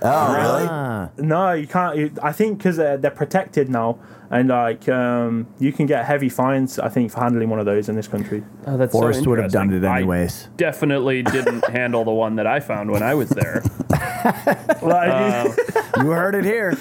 [0.03, 0.69] Oh, really?
[0.69, 1.11] Ah.
[1.17, 1.97] No, you can't.
[1.97, 3.99] You, I think because they're, they're protected now,
[4.31, 6.79] and like um, you can get heavy fines.
[6.79, 8.43] I think for handling one of those in this country.
[8.67, 9.93] Oh, that's so Forrest would have done it interesting.
[9.93, 10.49] I anyways.
[10.57, 13.63] definitely didn't handle the one that I found when I was there.
[14.83, 15.57] Like,
[15.97, 16.77] You heard it here.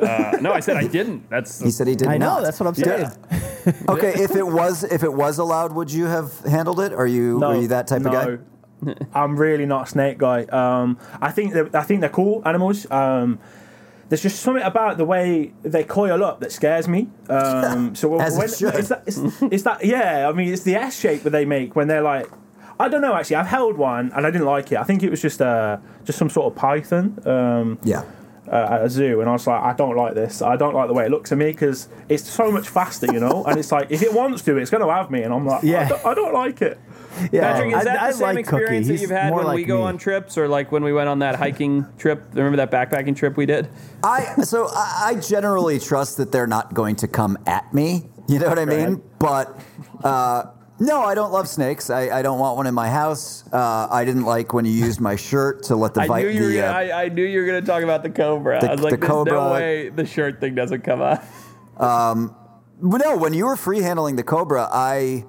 [0.00, 1.28] Uh, no, I said I didn't.
[1.28, 2.12] That's He said he didn't.
[2.12, 2.26] I know.
[2.26, 2.42] not.
[2.44, 3.10] That's what I'm saying.
[3.88, 6.92] Okay, if it was if it was allowed, would you have handled it?
[6.92, 8.10] Are you no, were you that type no.
[8.10, 8.96] of guy?
[9.12, 10.44] I'm really not a snake guy.
[10.44, 12.88] Um, I think they're, I think they're cool animals.
[12.90, 13.40] Um,
[14.08, 17.08] there's just something about the way they coil up that scares me.
[17.28, 20.28] Um, so when, it's, that, it's, it's that yeah.
[20.28, 22.26] I mean, it's the S shape that they make when they're like.
[22.80, 23.36] I don't know actually.
[23.36, 24.78] I've held one and I didn't like it.
[24.78, 27.18] I think it was just uh, just some sort of python.
[27.26, 28.04] Um, Yeah.
[28.50, 30.40] uh, at a zoo, and I was like, I don't like this.
[30.42, 33.18] I don't like the way it looks to me because it's so much faster, you
[33.20, 33.44] know.
[33.44, 35.64] and it's like, if it wants to, it's going to have me, and I'm like,
[35.64, 35.86] Yeah.
[35.86, 36.78] I, don't, I don't like it.
[37.32, 38.62] Yeah, Patrick, is that I the same like Cookie.
[38.62, 39.82] experience that you've had when we go me.
[39.84, 42.22] on trips, or like when we went on that hiking trip?
[42.34, 43.68] Remember that backpacking trip we did?
[44.02, 48.08] I so I, I generally trust that they're not going to come at me.
[48.28, 49.02] You know what I mean?
[49.18, 49.58] But
[50.04, 50.44] uh,
[50.78, 51.88] no, I don't love snakes.
[51.90, 53.42] I, I don't want one in my house.
[53.52, 56.28] Uh, I didn't like when you used my shirt to let the I vi- knew
[56.28, 56.48] you were.
[56.50, 58.60] the, Gonna, uh, I, I knew you were going to talk about the cobra.
[58.60, 61.24] the- I was like, the "There's no way the shirt thing doesn't come up."
[62.80, 65.24] But no, when you were free handling the cobra, I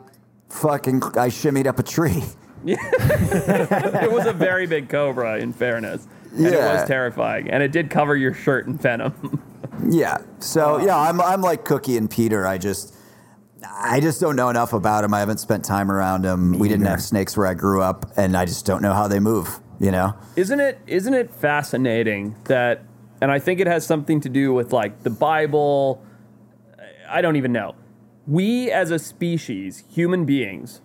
[0.50, 2.24] fucking I shimmied up a tree.
[2.66, 7.89] it was a very big cobra, in fairness, and it was terrifying, and it did
[7.89, 9.43] cover your shirt in venom.
[9.88, 10.18] Yeah.
[10.39, 12.45] So yeah, I'm I'm like Cookie and Peter.
[12.45, 12.93] I just
[13.66, 15.14] I just don't know enough about them.
[15.14, 16.60] I haven't spent time around them.
[16.60, 19.22] We didn't have snakes where I grew up, and I just don't know how they
[19.22, 19.62] move.
[19.80, 20.16] You know?
[20.36, 22.84] Isn't it isn't it fascinating that
[23.22, 26.04] and I think it has something to do with like the Bible
[27.08, 27.76] I don't even know.
[28.30, 30.82] We as a species, human beings,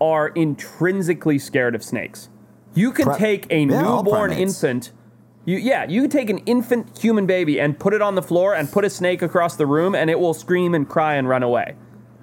[0.00, 2.28] are intrinsically scared of snakes.
[2.74, 4.92] You can Pri- take a Yeah, newborn infant
[5.46, 8.52] you, yeah, you could take an infant human baby and put it on the floor
[8.52, 11.44] and put a snake across the room and it will scream and cry and run
[11.44, 11.76] away.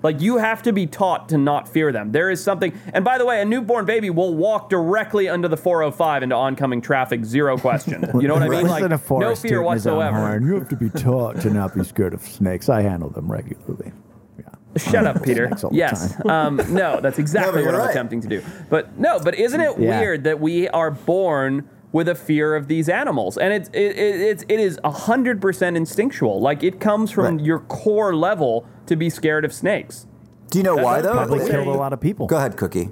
[0.03, 2.11] Like you have to be taught to not fear them.
[2.11, 5.55] There is something, and by the way, a newborn baby will walk directly under the
[5.55, 8.03] 405 into oncoming traffic, zero question.
[8.21, 8.63] You know what I mean?
[8.63, 10.17] Listen to Like no Forrest fear tooting his own whatsoever.
[10.17, 10.45] horn.
[10.45, 12.67] You have to be taught to not be scared of snakes.
[12.67, 13.93] I handle them regularly.
[14.75, 14.81] Yeah.
[14.91, 15.47] Shut up, Peter.
[15.47, 16.25] Snakes all the Yes.
[16.25, 17.91] Um, no, that's exactly you're what I'm right.
[17.91, 18.41] attempting to do.
[18.69, 19.99] But no, but isn't it Yeah.
[19.99, 23.37] weird that we are born with a fear of these animals?
[23.37, 26.41] And it's it, it, it's it is hundred percent instinctual.
[26.41, 27.45] Like it comes from Right.
[27.45, 30.07] your core level to be scared of snakes.
[30.49, 31.13] Do you know why though?
[31.13, 31.49] Probably Yeah.
[31.51, 32.27] killed a lot of people.
[32.27, 32.89] Go ahead, Cookie.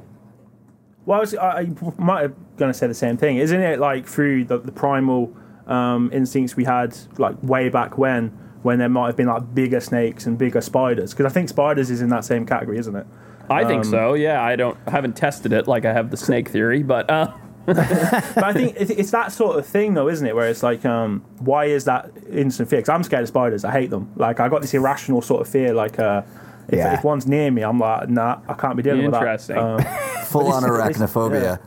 [1.06, 1.68] Well, I, was, I, I
[1.98, 3.38] might have going to say the same thing.
[3.38, 8.32] Isn't it like through the, the primal um, instincts we had, like way back when,
[8.64, 11.12] when there might have been like bigger snakes and bigger spiders?
[11.12, 13.06] Because I think spiders is in that same category, isn't it?
[13.50, 14.14] I think Um, so.
[14.14, 17.34] Yeah, I don't I haven't tested it like I have the snake theory, but uh,
[17.66, 20.36] But I think it's, it's that sort of thing, though, isn't it?
[20.36, 22.80] Where it's like, um, why is that instant fear?
[22.80, 23.64] Because I'm scared of spiders.
[23.64, 24.12] I hate them.
[24.16, 25.74] Like I got this irrational sort of fear.
[25.74, 26.24] Like uh,
[26.68, 26.94] if, Yeah.
[26.98, 29.58] if one's near me, I'm like, nah, I can't be dealing Interesting.
[29.58, 30.18] with that.
[30.18, 31.60] Um, Full on It's- it's- arachnophobia.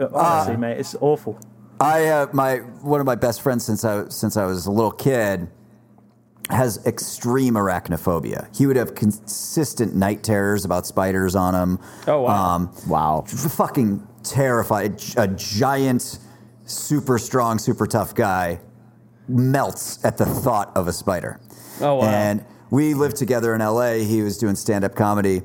[0.00, 1.38] uh, honestly, mate, it's awful.
[1.80, 4.90] I uh, my one of my best friends since I since I was a little
[4.92, 5.48] kid
[6.50, 8.54] has extreme arachnophobia.
[8.56, 11.78] He would have consistent night terrors about spiders on him.
[12.06, 12.54] Oh, wow.
[12.56, 13.24] Um, Wow.
[13.26, 15.02] fucking terrified.
[15.16, 16.18] A giant,
[16.64, 18.60] super strong, super tough guy
[19.28, 21.40] melts at the thought of a spider.
[21.80, 22.04] Oh, wow.
[22.08, 23.94] And we lived together in LA.
[23.94, 25.42] He was doing stand up comedy,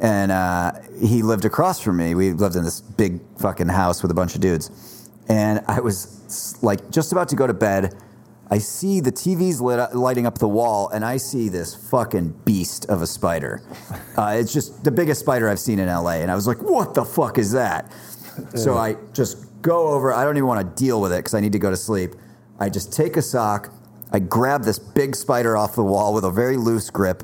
[0.00, 2.14] and uh, he lived across from me.
[2.14, 4.70] We lived in this big fucking house with a bunch of dudes.
[5.28, 7.94] And I was like just about to go to bed.
[8.50, 12.30] I see the TV's lit up, lighting up the wall, and I see this fucking
[12.44, 13.62] beast of a spider.
[14.18, 16.92] Uh, it's just the biggest spider I've seen in LA, and I was like, "What
[16.94, 17.88] the fuck is that?"
[18.56, 20.12] So I just go over.
[20.12, 22.16] I don't even want to deal with it because I need to go to sleep.
[22.58, 23.72] I just take a sock.
[24.10, 27.22] I grab this big spider off the wall with a very loose grip.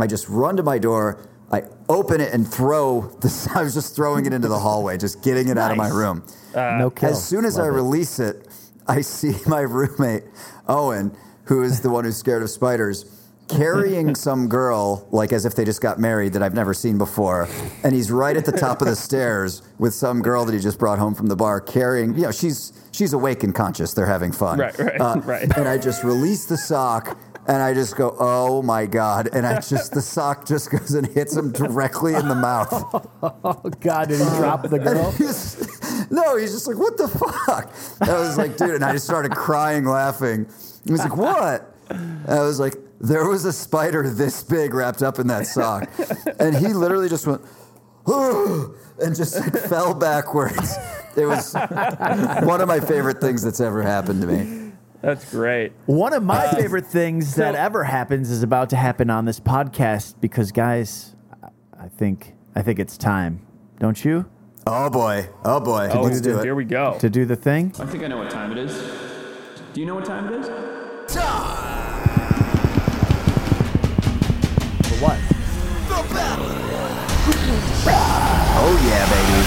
[0.00, 1.20] I just run to my door.
[1.50, 3.46] I open it and throw this.
[3.54, 5.92] I was just throwing it into the hallway, just getting it out of my Nice.
[5.92, 6.24] room.
[6.54, 7.10] no kill.
[7.10, 7.76] As soon as I Love it.
[7.76, 8.48] release it,
[8.88, 10.24] I see my roommate,
[10.68, 13.04] Owen, who is the one who's scared of spiders,
[13.48, 17.48] carrying some girl, like as if they just got married that I've never seen before.
[17.84, 20.78] And he's right at the top of the stairs with some girl that he just
[20.78, 23.94] brought home from the bar carrying, you know, she's she's awake and conscious.
[23.94, 24.58] They're having fun.
[24.58, 25.56] Right, right, uh, right.
[25.56, 27.18] And I just release the sock.
[27.44, 29.28] And I just go, oh my god!
[29.32, 32.70] And I just the sock just goes and hits him directly in the mouth.
[33.20, 35.10] Oh God, did he drop the girl?
[35.10, 35.71] He's-
[36.12, 37.74] no, he's just like, what the fuck?
[38.00, 40.46] I was like, dude, and I just started crying, laughing.
[40.84, 41.74] He was like, what?
[41.88, 45.90] And I was like, there was a spider this big wrapped up in that sock.
[46.38, 47.42] And he literally just went,
[48.06, 50.76] and just like fell backwards.
[51.16, 54.72] It was one of my favorite things that's ever happened to me.
[55.00, 55.72] That's great.
[55.86, 59.40] One of my uh, favorite things that ever happens is about to happen on this
[59.40, 61.16] podcast because, guys,
[61.78, 63.44] I think I think it's time,
[63.80, 64.26] don't you,
[64.66, 65.28] Oh boy.
[65.44, 65.90] Oh boy.
[65.92, 66.96] Oh, Let's do here we go.
[67.00, 67.72] to do the thing?
[67.80, 68.72] I think I know what time it is.
[69.72, 70.46] Do you know what time it is?
[74.86, 75.18] For what?
[75.88, 76.46] The battle.
[78.64, 79.42] Oh yeah, baby.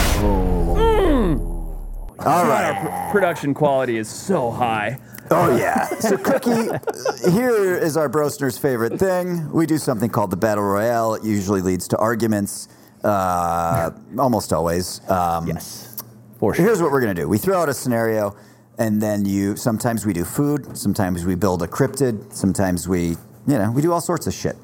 [0.75, 2.27] Hmm.
[2.27, 2.75] All right.
[2.75, 4.97] Our pr- production quality is so high.
[5.31, 5.85] Oh yeah.
[5.99, 6.69] So Cookie,
[7.31, 9.49] here is our Brosner's favorite thing.
[9.51, 11.15] We do something called the battle royale.
[11.15, 12.67] It usually leads to arguments,
[13.05, 15.01] uh, almost always.
[15.09, 15.95] Um, Yes,
[16.39, 16.65] for sure.
[16.65, 17.27] Here's what we're gonna do.
[17.29, 18.35] We throw out a scenario,
[18.77, 19.55] and then you.
[19.55, 20.77] Sometimes we do food.
[20.77, 22.33] Sometimes we build a cryptid.
[22.33, 23.09] Sometimes we,
[23.47, 24.55] you know, we do all sorts of shit.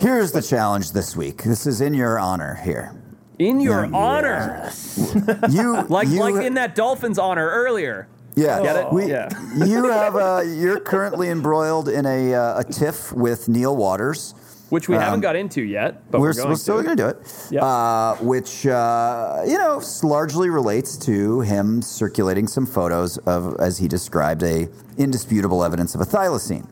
[0.00, 1.42] Here's the challenge this week.
[1.42, 2.94] This is in your honor here.
[3.38, 3.96] In your Yeah.
[3.96, 4.70] honor.
[5.50, 8.06] You Like you, like in that Dolphins honor earlier.
[8.36, 8.92] Yeah, Get it?
[8.92, 9.28] We, Yeah.
[9.66, 14.34] you have uh, you're currently embroiled in a uh, a tiff with Neil Waters.
[14.70, 16.82] Which we haven't Um, got into yet, but we're, We're, going we're still to.
[16.84, 17.46] going to do it.
[17.50, 17.62] Yep.
[17.62, 23.88] Uh, which uh, you know largely relates to him circulating some photos of, as he
[23.88, 26.68] described, a indisputable evidence of a thylacine.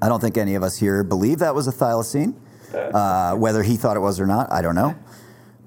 [0.00, 2.34] I don't think any of us here believe that was a thylacine.
[2.74, 4.94] Uh, whether he thought it was or not, I don't know.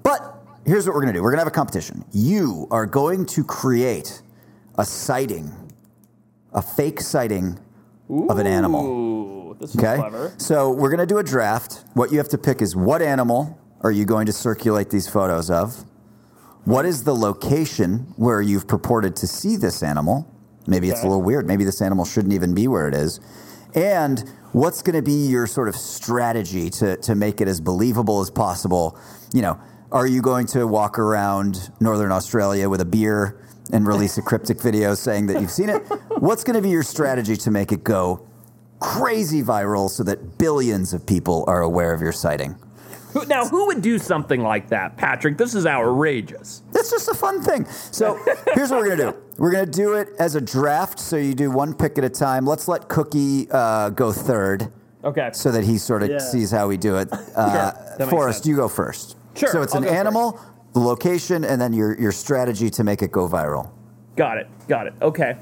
[0.02, 0.20] But
[0.64, 1.22] here's what we're going to do.
[1.22, 2.04] We're going to have a competition.
[2.12, 4.22] You are going to create
[4.78, 5.50] a sighting,
[6.52, 7.58] a fake sighting
[8.08, 9.19] of an animal.
[9.50, 9.96] Ooh, this is Okay.
[9.96, 10.32] clever.
[10.38, 11.84] So we're going to do a draft.
[11.94, 15.50] What you have to pick is what animal are you going to circulate these photos
[15.50, 15.84] of?
[16.64, 20.32] What is the location where you've purported to see this animal?
[20.66, 21.46] Maybe it's a little weird.
[21.46, 23.18] Maybe this animal shouldn't even be where it is.
[23.74, 24.22] And
[24.52, 28.30] what's going to be your sort of strategy to, to make it as believable as
[28.30, 28.98] possible?
[29.32, 33.40] You know, are you going to walk around Northern Australia with a beer
[33.72, 35.80] and release a cryptic video saying that you've seen it?
[36.18, 38.28] What's going to be your strategy to make it go
[38.80, 42.56] crazy viral so that billions of people are aware of your sighting?
[43.26, 45.36] Now, who would do something like that, Patrick?
[45.36, 46.62] This is outrageous.
[46.74, 47.64] It's just a fun thing.
[47.66, 48.14] So
[48.54, 49.18] here's what we're gonna do.
[49.36, 51.00] We're gonna do it as a draft.
[51.00, 52.46] So you do one pick at a time.
[52.46, 54.72] Let's let Cookie uh, go third,
[55.02, 55.30] Okay.
[55.32, 56.18] so that he sort of Yeah.
[56.18, 57.08] sees how we do it.
[57.34, 59.16] Uh, makes Forrest, you go first.
[59.34, 60.38] Sure, So it's I'll an animal,
[60.72, 63.70] the location, and then your your strategy to make it go viral.
[64.16, 64.48] Got it.
[64.68, 64.94] Got it.
[65.02, 65.36] Okay.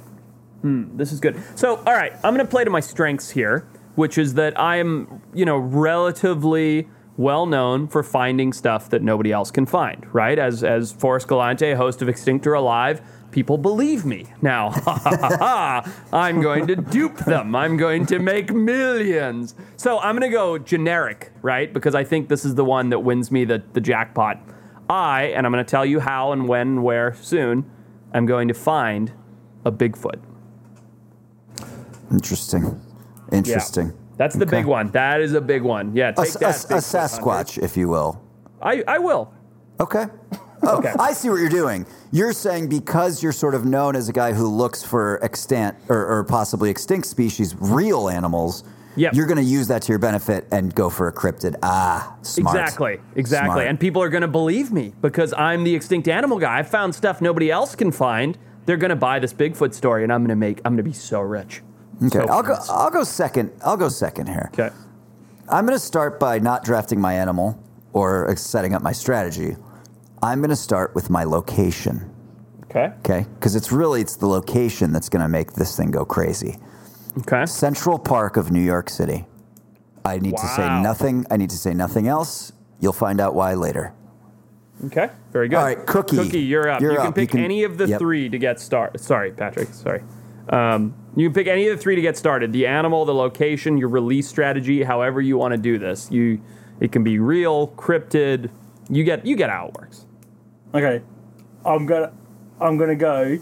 [0.63, 1.41] Hmm, this is good.
[1.55, 4.77] So, all right, I'm going to play to my strengths here, which is that I
[4.77, 10.39] am, you know, relatively well known for finding stuff that nobody else can find, right?
[10.39, 14.27] As as Forrest Galante, host of Extinct or Alive, people believe me.
[14.43, 14.71] Now,
[16.13, 17.55] I'm going to dupe them.
[17.55, 19.55] I'm going to make millions.
[19.77, 21.73] So, I'm going to go generic, right?
[21.73, 24.41] Because I think this is the one that wins me the the jackpot.
[24.91, 27.71] I, and I'm going to tell you how and when and where soon,
[28.15, 29.13] I'm going to find
[29.65, 30.19] a Bigfoot.
[32.11, 32.81] Interesting.
[33.33, 33.93] Interesting.
[34.17, 34.59] That's the Okay.
[34.59, 34.91] big one.
[34.91, 35.95] That is a big one.
[35.95, 36.43] Yeah, take a- that.
[36.43, 36.77] a hunter.
[36.77, 38.21] Sasquatch, if you will.
[38.61, 39.33] I, I will.
[39.81, 40.07] Okay.
[40.61, 40.93] Oh, Okay.
[40.99, 41.87] I see what you're doing.
[42.11, 46.05] You're saying because you're sort of known as a guy who looks for extant or,
[46.05, 48.65] or possibly extinct species, real animals.
[48.97, 49.15] Yep.
[49.15, 51.55] You're going to use that to your benefit and go for a cryptid.
[51.63, 52.59] Ah, smart.
[52.59, 52.99] Exactly.
[53.15, 53.53] Exactly.
[53.53, 53.67] Smart.
[53.69, 56.59] And people are going to believe me because I'm the extinct animal guy.
[56.59, 58.37] I found stuff nobody else can find.
[58.67, 60.59] They're going to buy this Bigfoot story, and I'm going to make.
[60.65, 61.63] I'm going to be so rich.
[62.05, 62.57] Okay, I'll go.
[62.69, 63.51] I'll go second.
[63.65, 64.51] I'll go second here.
[64.53, 64.75] Okay.
[65.49, 67.59] I'm going to start by not drafting my animal
[67.93, 69.57] or setting up my strategy.
[70.23, 72.15] I'm going to start with my location.
[72.65, 72.93] Okay.
[72.99, 76.59] Okay, because it's really it's the location that's going to make this thing go crazy.
[77.19, 77.47] Okay.
[77.47, 79.27] Central Park of New York City.
[80.05, 81.27] I need to say nothing.
[81.31, 82.53] I need to say nothing else.
[82.81, 83.95] You'll find out why later.
[84.87, 85.11] Okay.
[85.33, 85.57] Very good.
[85.57, 86.17] All right, Cookie.
[86.17, 86.81] Cookie, you're up.
[86.81, 87.17] You're you can up.
[87.17, 87.99] You pick can- any of the yep.
[87.99, 89.01] three to get started.
[89.01, 89.69] Sorry, Patrick.
[89.73, 90.03] Sorry.
[90.49, 92.53] Um, you can pick any of the three to get started.
[92.53, 96.11] The animal, the location, your release strategy, however you want to do this.
[96.11, 96.41] You,
[96.81, 98.51] it can be real, cryptid.
[98.89, 100.07] You get you get how it works.
[100.75, 101.03] Okay,
[101.65, 102.13] I'm gonna
[102.61, 103.39] I'm gonna go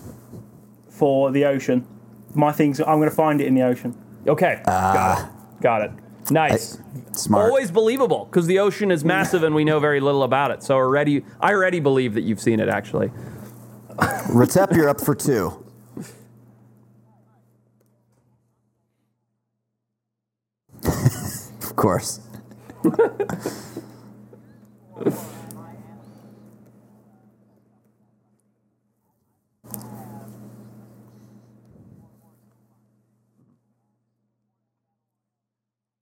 [0.88, 1.86] for the ocean.
[2.34, 2.80] My things.
[2.80, 3.96] I'm gonna find it in the ocean.
[4.26, 4.62] Okay.
[4.66, 4.92] Ah.
[4.92, 5.62] got it.
[5.62, 5.90] Got it.
[6.30, 6.78] Nice.
[7.12, 7.48] Smart.
[7.48, 10.62] Always believable because the ocean is massive and we know very little about it.
[10.62, 12.68] So already, I already believe that you've seen it.
[12.68, 13.10] Actually.
[13.96, 15.65] Retep, you're up for two.
[21.76, 22.20] Of course.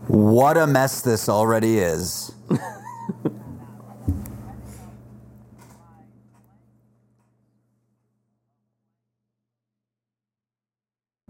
[0.07, 2.31] What a mess this already is.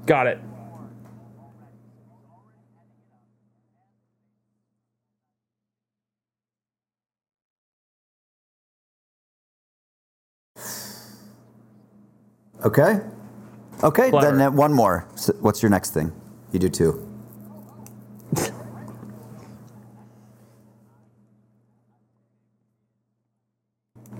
[0.04, 0.38] Got it.
[12.64, 13.00] Okay.
[13.82, 14.36] Okay, Clever.
[14.36, 15.06] then uh, one more.
[15.14, 16.12] S what's your next thing?
[16.52, 17.10] You do two.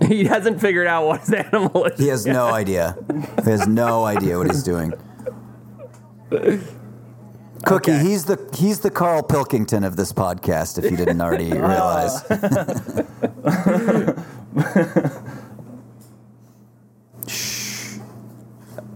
[0.09, 1.99] He hasn't figured out what his animal is.
[1.99, 2.97] He has no idea.
[3.45, 4.93] He has no idea what he's doing.
[7.65, 7.99] Cookie, Okay.
[8.03, 10.83] he's the he's the Carl Pilkington of this podcast.
[10.83, 12.23] If you didn't already realize,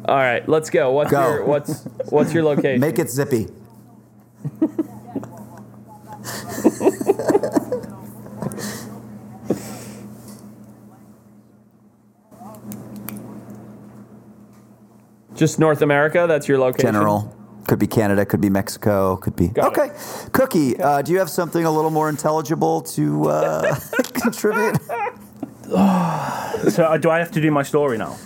[0.08, 0.90] All right, let's go.
[0.92, 1.20] What's Go.
[1.20, 2.80] your what's what's your location?
[2.80, 3.46] make it zippy.
[15.34, 16.24] Just North America.
[16.28, 16.86] That's your location.
[16.92, 17.34] General
[17.66, 19.78] could be Canada, could be Mexico, could be Got it.
[19.80, 20.28] okay.
[20.32, 23.74] Cookie, uh, do you have something a little more intelligible to uh,
[24.14, 24.76] contribute?
[25.68, 28.16] So uh, do I have to do my story now?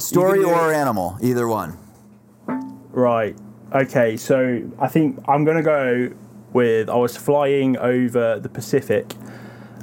[0.00, 0.76] Story or it.
[0.76, 1.76] animal, either one.
[2.92, 3.36] Right.
[3.72, 4.16] Okay.
[4.16, 6.10] So I think I'm gonna go
[6.52, 9.14] with I was flying over the Pacific,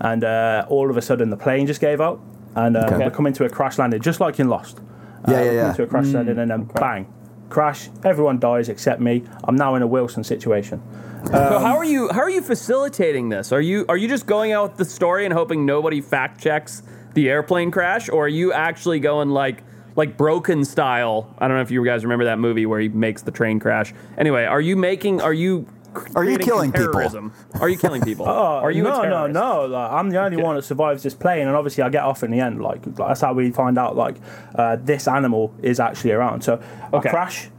[0.02, 2.20] and uh, all of a sudden the plane just gave up,
[2.56, 2.98] and uh, Okay.
[3.06, 4.80] we're coming to a crash landing, just like in Lost.
[5.28, 5.74] Yeah, uh, yeah, we're yeah.
[5.74, 7.08] To a crash landing, and then bang,
[7.50, 7.90] crash.
[8.04, 9.24] Everyone dies except me.
[9.46, 10.82] I'm now in a Wilson situation.
[11.26, 13.52] So how are you how are you facilitating this?
[13.52, 16.84] Are you are you just going out with the story and hoping nobody fact checks
[17.14, 19.64] the airplane crash, or are you actually going like
[19.98, 21.30] like Broken style?
[21.38, 23.94] I don't know if you guys remember that movie where he makes the train crash.
[24.18, 25.68] Anyway, are you making are you
[26.16, 27.32] Are you creating killing people?
[27.60, 28.26] Are you killing people?
[28.30, 28.32] Oh,
[28.64, 29.66] are you no, a no, no.
[29.66, 30.44] Like, I'm the only Okay.
[30.46, 32.62] one that survives this plane, and obviously I get off in the end.
[32.62, 34.16] Like that's how we find out like
[34.56, 36.42] uh, this animal is actually around.
[36.44, 36.62] So
[36.94, 37.10] Okay.
[37.10, 37.50] I crash,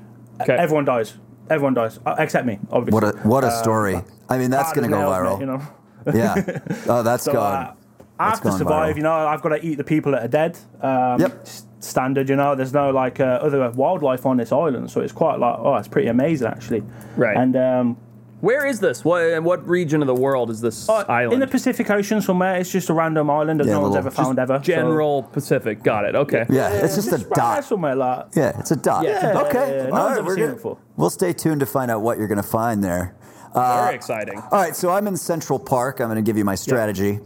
[0.41, 0.55] Okay.
[0.57, 1.15] everyone dies.
[1.51, 2.59] Everyone dies uh, except me.
[2.71, 2.93] Obviously.
[3.01, 3.97] What a what a story!
[4.29, 5.39] I mean, that's going to go viral.
[5.39, 5.63] mate, you know.
[6.15, 6.61] Yeah.
[6.87, 7.55] Oh, that's So, gone.
[7.67, 7.75] uh,
[8.21, 8.95] I have to survive.
[8.95, 8.97] viral.
[8.99, 10.59] You know, I've got to eat the people that are dead.
[10.81, 11.47] Um, Yep.
[11.79, 12.29] S- Standard.
[12.29, 15.57] You know, there's no like uh, other wildlife on this island, so it's quite like
[15.59, 16.83] oh, it's pretty amazing actually.
[17.17, 17.37] Right.
[17.37, 17.97] And um,
[18.41, 19.05] Where is this?
[19.05, 21.33] What what region of the world is this uh, island?
[21.35, 24.11] in the Pacific Ocean somewhere, it's just a random island that Yeah, no one's ever
[24.11, 24.59] found ever.
[24.59, 25.83] so- General Pacific.
[25.83, 26.15] Got it.
[26.15, 26.47] Okay.
[26.51, 27.65] yeah, it's just a right there dot.
[27.65, 28.27] somewhere like.
[28.37, 29.05] Yeah, it's a dot.
[29.05, 29.47] Yeah, it's a dot.
[29.49, 29.77] okay.
[29.77, 30.55] Yeah, yeah, no All one's right, ever we're seen it good.
[30.57, 30.79] before.
[30.97, 33.15] We'll stay tuned to find out what you're going to find there.
[33.55, 34.39] Very exciting.
[34.39, 36.01] All right, so I'm in Central Park.
[36.01, 37.19] I'm going to give you my strategy.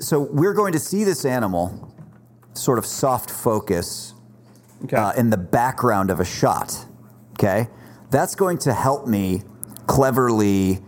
[0.00, 1.92] So we're going to see this animal
[2.54, 4.14] sort of soft focus
[4.84, 4.96] Okay.
[4.96, 6.86] uh, in the background of a shot.
[7.32, 7.68] Okay,
[8.10, 9.42] that's going to help me
[9.86, 10.80] cleverly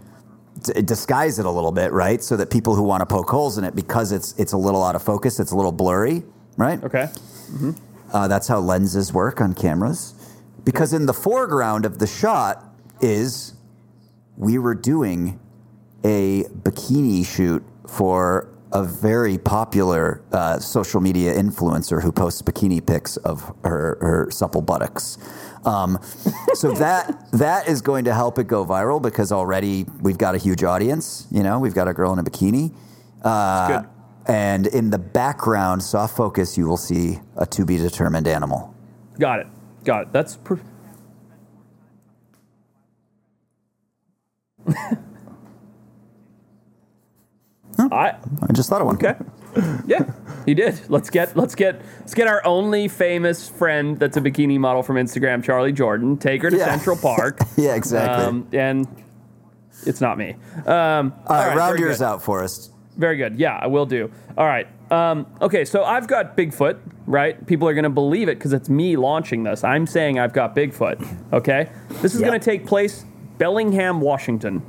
[0.62, 2.23] d- disguise it a little bit, right?
[2.23, 4.85] So that people who want to poke holes in it, because it's it's a little
[4.85, 6.23] out of focus, it's a little blurry,
[6.57, 6.82] right?
[6.85, 7.09] okay.
[8.12, 10.15] Uh, that's how lenses work on cameras.
[10.65, 12.65] Because in the foreground of the shot
[13.01, 13.55] is
[14.37, 15.41] we were doing
[16.05, 23.16] a bikini shoot for a very popular uh, social media influencer who posts bikini pics
[23.18, 25.18] of her, her supple buttocks.
[25.64, 25.98] Um,
[26.55, 30.38] so that that is going to help it go viral because already we've got a
[30.38, 31.26] huge audience.
[31.30, 32.72] You know, we've got a girl in a bikini.
[33.22, 33.82] Uh,
[34.26, 38.74] and in the background, soft focus, you will see a to be determined animal.
[39.18, 39.47] Got it.
[39.84, 40.12] Got it.
[40.12, 40.36] That's.
[40.36, 40.55] Pr-
[47.93, 48.16] I
[48.48, 48.97] I just thought of one.
[48.97, 49.15] okay.
[49.86, 50.05] Yeah,
[50.47, 50.81] he did.
[50.89, 54.97] Let's get let's get let's get our only famous friend that's a bikini model from
[54.97, 56.16] Instagram, Charly Jordan.
[56.16, 56.66] Take her to Yeah.
[56.66, 57.40] Central Park.
[57.57, 58.24] Yeah, exactly.
[58.27, 58.86] Um, and
[59.86, 60.36] it's not me.
[60.66, 62.05] Um, All right, round very yours good.
[62.05, 62.70] out for us.
[62.97, 63.39] Very good.
[63.39, 64.11] Yeah, I will do.
[64.36, 64.66] All right.
[64.93, 67.44] Um, okay, so I've got Bigfoot, right?
[67.47, 69.62] People are going to believe it because it's me launching this.
[69.65, 71.32] I'm saying I've got Bigfoot.
[71.32, 71.70] Okay.
[72.02, 73.05] This is going to take place
[73.39, 74.62] Bellingham, Washington.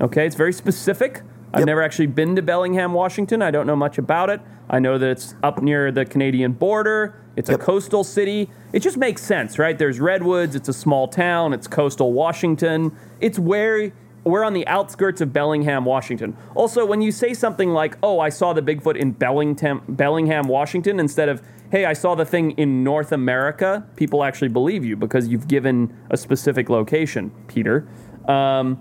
[0.00, 1.22] Okay, it's very specific.
[1.52, 1.66] I've Yep.
[1.66, 3.40] never actually been to Bellingham, Washington.
[3.42, 4.40] I don't know much about it.
[4.68, 7.14] I know that it's up near the Canadian border.
[7.36, 7.60] It's Yep.
[7.60, 8.50] a coastal city.
[8.72, 9.78] It just makes sense, right?
[9.78, 10.54] There's redwoods.
[10.54, 11.52] It's a small town.
[11.54, 12.92] It's coastal Washington.
[13.20, 13.92] It's where
[14.24, 16.36] we're on the outskirts of Bellingham, Washington.
[16.54, 21.00] Also, when you say something like, "Oh, I saw the Bigfoot in Bellingham, Bellingham, Washington,"
[21.00, 25.28] instead of "Hey, I saw the thing in North America," people actually believe you because
[25.28, 27.86] you've given a specific location, Peter.
[28.26, 28.78] Um,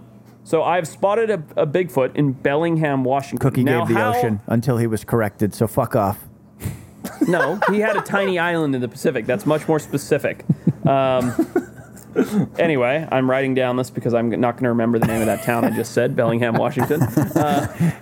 [0.47, 3.39] so I've spotted a, a Bigfoot in Bellingham, Washington.
[3.49, 5.53] Cookie Now, gave the how- ocean until he was corrected.
[5.53, 6.23] So fuck off.
[7.27, 9.25] No, he had a tiny island in the Pacific.
[9.25, 10.45] That's much more specific.
[10.85, 11.33] Um,
[12.59, 15.43] anyway, I'm writing down this because I'm not going to remember the name of that
[15.43, 17.01] town I just said, Bellingham, Washington.
[17.01, 17.93] Uh,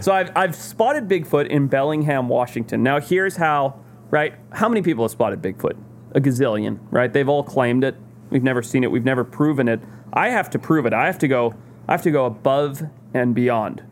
[0.00, 2.82] so I've, I've spotted Bigfoot in Bellingham, Washington.
[2.82, 3.80] Now, here's how,
[4.10, 4.34] right?
[4.52, 5.76] How many people have spotted Bigfoot?
[6.12, 7.12] A gazillion, right?
[7.12, 7.96] They've all claimed it.
[8.30, 8.90] We've never seen it.
[8.90, 9.80] We've never proven it.
[10.12, 10.92] I have to prove it.
[10.92, 11.54] I have to go.
[11.88, 12.82] I have to go above
[13.14, 13.82] and beyond.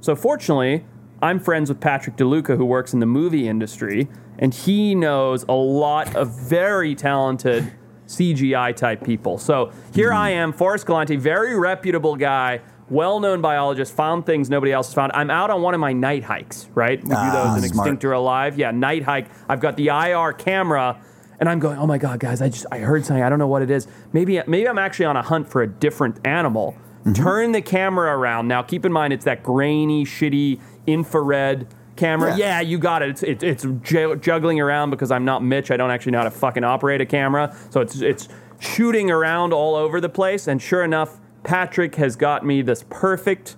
[0.00, 0.84] So fortunately,
[1.22, 4.08] I'm friends with Patrick DeLuca, who works in the movie industry,
[4.38, 7.72] and he knows a lot of very talented
[8.06, 9.38] CGI type people.
[9.38, 14.88] So here I am, Forrest Galante, very reputable guy, well-known biologist, found things nobody else
[14.88, 15.12] has found.
[15.14, 17.00] I'm out on one of my night hikes, right?
[17.02, 17.86] We do Ah, those in smart.
[17.86, 18.58] Extinct or Alive.
[18.58, 19.28] Yeah, night hike.
[19.48, 21.00] I've got the IR camera.
[21.38, 22.42] And I'm going, oh my god, guys!
[22.42, 23.22] I just I heard something.
[23.22, 23.88] I don't know what it is.
[24.12, 26.76] Maybe maybe I'm actually on a hunt for a different animal.
[27.00, 27.12] Mm-hmm.
[27.12, 28.48] Turn the camera around.
[28.48, 31.66] Now, keep in mind, it's that grainy, shitty infrared
[31.96, 32.36] camera.
[32.36, 32.60] Yeah.
[32.60, 33.10] Yeah, you got it.
[33.10, 35.70] It's it, it's ju- juggling around because I'm not Mitch.
[35.70, 37.56] I don't actually know how to fucking operate a camera.
[37.70, 38.28] So it's it's
[38.58, 40.46] shooting around all over the place.
[40.46, 43.56] And sure enough, Patrick has got me this perfect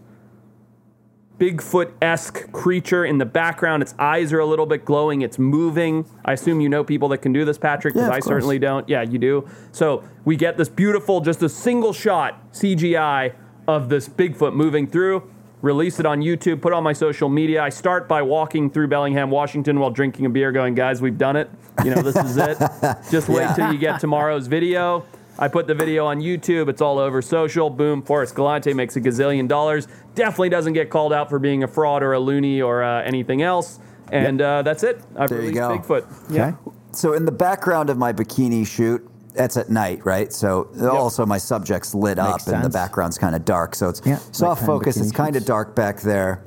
[1.39, 3.83] Bigfoot esque creature in the background.
[3.83, 5.23] Its eyes are a little bit glowing.
[5.23, 6.05] It's moving.
[6.25, 8.27] I assume you know people that can do this, Patrick, because Yeah, I course.
[8.27, 8.89] certainly don't.
[8.89, 9.49] Yeah, you do.
[9.73, 13.33] So we get this beautiful, just a single shot CGI
[13.67, 15.29] of this Bigfoot moving through.
[15.63, 17.63] Release it on YouTube, put it on my social media.
[17.63, 21.37] I start by walking through Bellingham, Washington while drinking a beer, going, guys, we've done
[21.37, 21.49] it.
[21.85, 22.59] You know, this is it.
[23.11, 23.55] Just wait Yeah.
[23.55, 25.05] till you get tomorrow's video.
[25.39, 26.69] I put the video on YouTube.
[26.69, 27.71] It's all over social.
[27.71, 28.03] Boom.
[28.03, 29.89] Forrest Galante makes a gazillion dollars.
[30.15, 33.43] Definitely doesn't get called out for being a fraud or a loony or uh, anything
[33.43, 33.79] else.
[34.11, 35.03] And uh, that's it.
[35.17, 36.01] I've There you released go.
[36.01, 36.31] Bigfoot.
[36.31, 36.57] Okay.
[36.93, 40.31] So in the background of my bikini shoot, that's at night, right?
[40.31, 43.75] So also my subject's lit up Makes and the background's kind of dark.
[43.75, 44.99] So it's Yeah, soft focus.
[44.99, 46.45] It's kind of dark back there.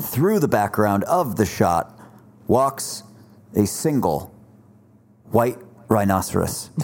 [0.00, 1.98] Through the background of the shot
[2.46, 3.02] walks
[3.54, 4.34] a single
[5.30, 5.58] white
[5.92, 6.70] rhinoceros.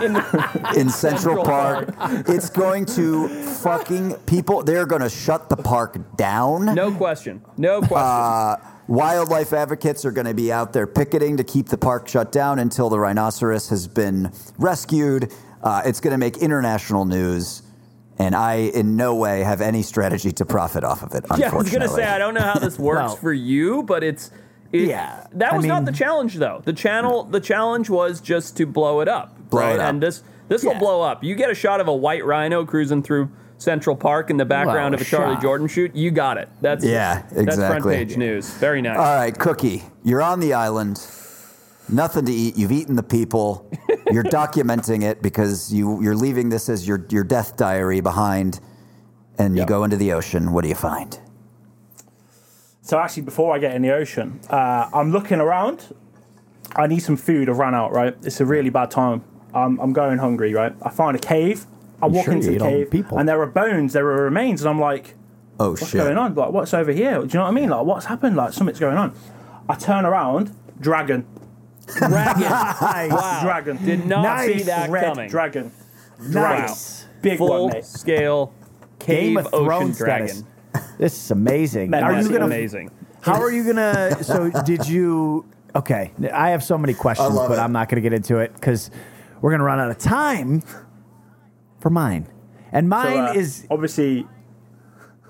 [0.00, 1.94] in Central Central Park.
[2.28, 4.62] It's going to fucking people.
[4.62, 6.74] They're going to shut the park down.
[6.74, 7.42] No question.
[7.56, 7.96] No question.
[7.98, 8.56] Uh,
[8.88, 12.58] wildlife advocates are going to be out there picketing to keep the park shut down
[12.58, 15.32] until the rhinoceros has been rescued.
[15.62, 17.62] Uh, it's going to make international news,
[18.18, 21.24] and I in no way have any strategy to profit off of it.
[21.38, 24.02] yeah, I was gonna say I don't know how this works Well- for you, but
[24.02, 24.30] it's
[24.72, 26.62] it, Yeah, That I was not the challenge though.
[26.64, 29.50] The channel the challenge was just to blow it up.
[29.50, 29.74] Blow right?
[29.74, 29.88] it up.
[29.90, 31.22] And this this will blow up.
[31.22, 34.92] You get a shot of a white rhino cruising through Central Park in the background
[34.92, 35.42] Well, of a Charly shot.
[35.42, 35.94] Jordan shoot.
[35.94, 36.48] You got it.
[36.60, 38.50] That's Yeah, That's front page news.
[38.54, 38.98] Very nice.
[38.98, 41.00] All right, Cookie, you're on the island.
[41.88, 42.56] Nothing to eat.
[42.56, 43.70] You've eaten the people.
[44.10, 48.60] You're documenting it because you you're leaving this as your your death diary behind,
[49.38, 50.52] and you go into the ocean.
[50.52, 51.18] What do you find?
[52.82, 55.94] So actually, before I get in the ocean, uh, I'm looking around.
[56.74, 57.48] I need some food.
[57.48, 57.92] I've run out.
[57.92, 59.22] Right, it's a really bad time.
[59.54, 60.52] I'm, I'm going hungry.
[60.52, 61.66] Right, I find a cave.
[62.02, 63.18] I walk sure into you the ate cave, people?
[63.18, 63.92] and there are bones.
[63.92, 65.14] There are remains, and I'm like,
[65.60, 66.00] Oh what's shit!
[66.00, 66.34] going on?
[66.34, 67.20] Like, what's over here?
[67.20, 67.68] Do you know what I mean?
[67.70, 68.34] Like, what's happened?
[68.36, 69.14] Like, something's going on.
[69.68, 70.50] I turn around,
[70.80, 71.24] dragon,
[71.86, 72.42] Dragon.
[73.12, 73.40] Wow.
[73.42, 74.46] dragon, Did not Nice.
[74.58, 75.28] see that red coming.
[75.30, 75.72] dragon,
[76.20, 77.06] Nice.
[77.20, 77.84] big Full one, mate.
[77.84, 78.52] scale
[78.98, 80.28] cave Game of ocean Thrones dragon.
[80.28, 80.44] status.
[80.98, 81.90] This is amazing.
[81.90, 82.46] Man, are that's you gonna?
[82.46, 82.90] amazing?
[83.20, 84.22] How are you gonna?
[84.24, 85.44] So did you?
[85.74, 87.58] Okay, I have so many questions, but it.
[87.58, 88.90] I'm not gonna get into it because
[89.40, 90.62] we're gonna run out of time
[91.80, 92.26] for mine.
[92.72, 94.26] And So, mine uh, is obviously.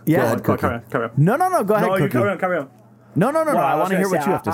[0.06, 0.24] yeah.
[0.24, 0.60] ahead, Go on, Cookie.
[0.60, 1.10] carry on, carry on.
[1.16, 1.64] No, no, no.
[1.64, 2.12] Go ahead, No, you Cookie.
[2.12, 2.70] carry on, carry on.
[3.14, 3.58] No, no, no, no.
[3.58, 4.52] I I want to hear gonna what say, you have to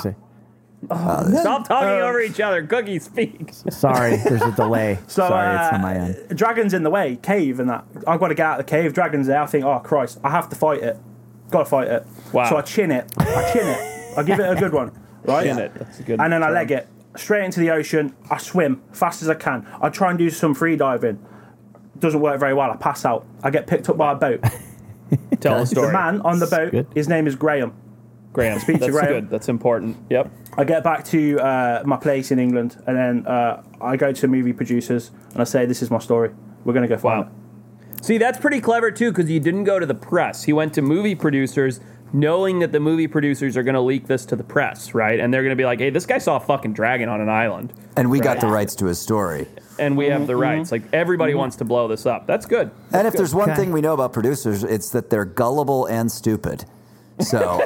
[0.90, 1.40] I- say.
[1.40, 2.64] Stop talking Uh, over each other.
[2.66, 3.50] Cookie, speak.
[3.70, 4.98] Sorry, there's a delay.
[5.08, 6.36] So, Sorry, it's uh, on my end.
[6.36, 7.84] Dragon's in the way, cave and that.
[8.06, 8.92] I've got to get out of the cave.
[8.94, 9.42] Dragon's there.
[9.42, 10.96] I think, oh Christ, I have to fight it.
[11.50, 12.06] gotta fight it.
[12.32, 12.48] Wow.
[12.48, 13.12] So I chin it.
[13.18, 14.18] I chin it.
[14.18, 14.92] I give it a good one,
[15.24, 15.44] right?
[15.44, 15.72] Chin it.
[15.74, 18.14] That's a good And then I leg it straight into the ocean.
[18.30, 19.66] I swim fast as I can.
[19.80, 21.18] I try and do some free diving.
[21.98, 22.70] Doesn't work very well.
[22.70, 23.26] I pass out.
[23.42, 24.44] I get picked up by a boat.
[25.40, 25.88] Tell a story.
[25.88, 27.72] The man on the boat, his name is Graham.
[28.32, 28.58] Graham.
[28.60, 29.08] Speak to That's Graham.
[29.12, 29.30] good.
[29.30, 29.96] That's important.
[30.10, 30.30] Yep.
[30.56, 34.28] I get back to uh, my place in England, and then uh, I go to
[34.28, 36.30] movie producers and I say, "This is my story.
[36.64, 37.30] We're gonna go find Wow.
[37.96, 40.44] it." See, that's pretty clever too, because you didn't go to the press.
[40.44, 41.80] He went to movie producers,
[42.12, 45.18] knowing that the movie producers are going to leak this to the press, right?
[45.18, 47.28] And they're going to be like, "Hey, this guy saw a fucking dragon on an
[47.28, 49.48] island, And we got the rights to his story.
[49.80, 50.42] and we have the Mm-hmm.
[50.42, 52.26] rights." Like everybody wants to blow this up.
[52.28, 52.70] That's good.
[52.92, 53.60] And if there's one Okay.
[53.62, 56.66] thing we know about producers, it's that they're gullible and stupid.
[57.20, 57.60] So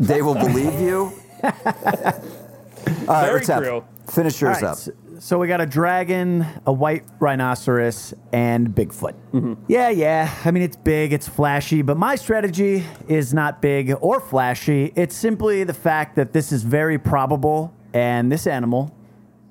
[0.00, 1.12] they will believe you.
[1.42, 3.84] All right, Very Retep, true.
[4.10, 4.76] Finish yours right, up.
[4.76, 9.14] so, so we got a dragon, a white rhinoceros, and Bigfoot.
[9.32, 9.54] Mm-hmm.
[9.68, 10.34] Yeah, yeah.
[10.44, 14.92] I mean, it's big, it's flashy, but my strategy is not big or flashy.
[14.94, 18.94] It's simply the fact that this is very probable, and this animal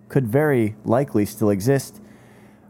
[0.10, 2.02] could very likely still exist.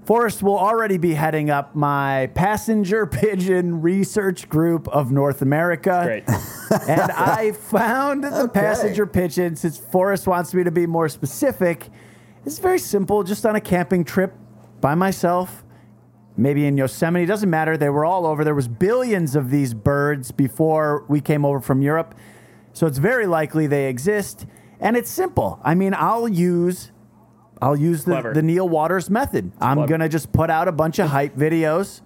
[0.07, 6.01] Forrest will already be heading up my passenger pigeon research group of North America.
[6.05, 6.23] Great.
[6.87, 8.57] and I found the Okay.
[8.61, 9.57] passenger pigeon.
[9.57, 11.89] Since Forrest wants me to be more specific,
[12.45, 13.21] it's very simple.
[13.23, 14.33] Just on a camping trip
[14.79, 15.65] by myself,
[16.37, 17.25] maybe in Yosemite.
[17.25, 17.75] Doesn't matter.
[17.75, 18.45] They were all over.
[18.45, 22.15] There was billions of these birds before we came over from Europe,
[22.71, 24.45] so it's very likely they exist.
[24.79, 25.59] And it's simple.
[25.65, 26.93] I mean, I'll use.
[27.61, 28.33] I'll use the, Clever.
[28.33, 29.51] the Neil Waters method.
[29.59, 29.87] I'm clever.
[29.89, 32.01] going to just put out a bunch of hype videos.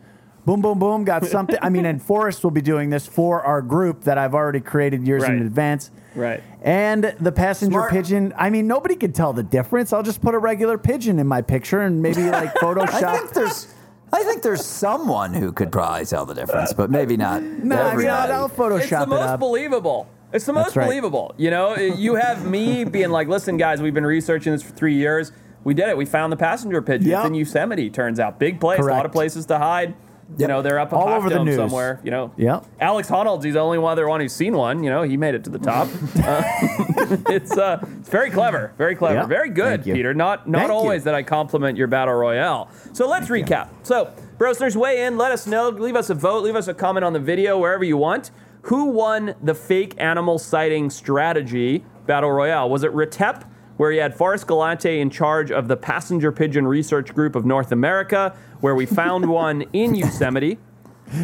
[0.45, 1.03] Boom, boom, boom.
[1.03, 1.57] Got something.
[1.61, 5.05] I mean, and Forrest will be doing this for our group that I've already created
[5.05, 5.33] years Right.
[5.33, 5.91] in advance.
[6.15, 6.41] Right.
[6.61, 7.91] And the passenger Smart.
[7.91, 9.93] pigeon, I mean, nobody can tell the difference.
[9.93, 13.17] I'll just put a regular pigeon in my picture and maybe like I Photoshop.
[13.19, 13.73] think there's.
[14.13, 17.41] I think there's someone who could probably tell the difference, but maybe not.
[17.43, 17.47] no,
[17.81, 18.31] I mean, I'll, everybody.
[18.33, 19.39] I'll Photoshop it's the it most up.
[19.39, 20.07] believable.
[20.33, 20.85] It's the most right.
[20.85, 21.33] believable.
[21.37, 24.95] You know, you have me being like, listen, guys, we've been researching this for three
[24.95, 25.31] years.
[25.63, 25.97] We did it.
[25.97, 27.09] We found the passenger pigeon.
[27.09, 27.19] Yep.
[27.19, 28.39] It's in Yosemite, turns out.
[28.39, 29.93] Big place, a lot of places to hide.
[30.37, 31.57] You know, they're up All over the news.
[31.57, 31.99] somewhere.
[32.05, 32.65] You know, Yep.
[32.79, 34.81] Alex Honnold's he's the only other one who's seen one.
[34.81, 35.89] You know, he made it to the top.
[36.23, 36.41] Uh,
[37.29, 39.27] it's uh, it's very clever, very clever, Yep.
[39.27, 40.13] very good, Peter.
[40.13, 40.75] Not not Thank you.
[40.75, 42.69] always that I compliment your battle royale.
[42.93, 43.69] So let's recap.
[43.83, 45.17] So, Brosners, weigh in.
[45.17, 45.69] Let us know.
[45.69, 46.43] Leave us a vote.
[46.43, 48.31] Leave us a comment on the video wherever you want.
[48.63, 52.69] Who won the fake animal sighting strategy battle royale?
[52.69, 57.13] Was it Retep, where he had Forrest Galante in charge of the passenger pigeon research
[57.15, 60.59] group of North America, where we found one in Yosemite?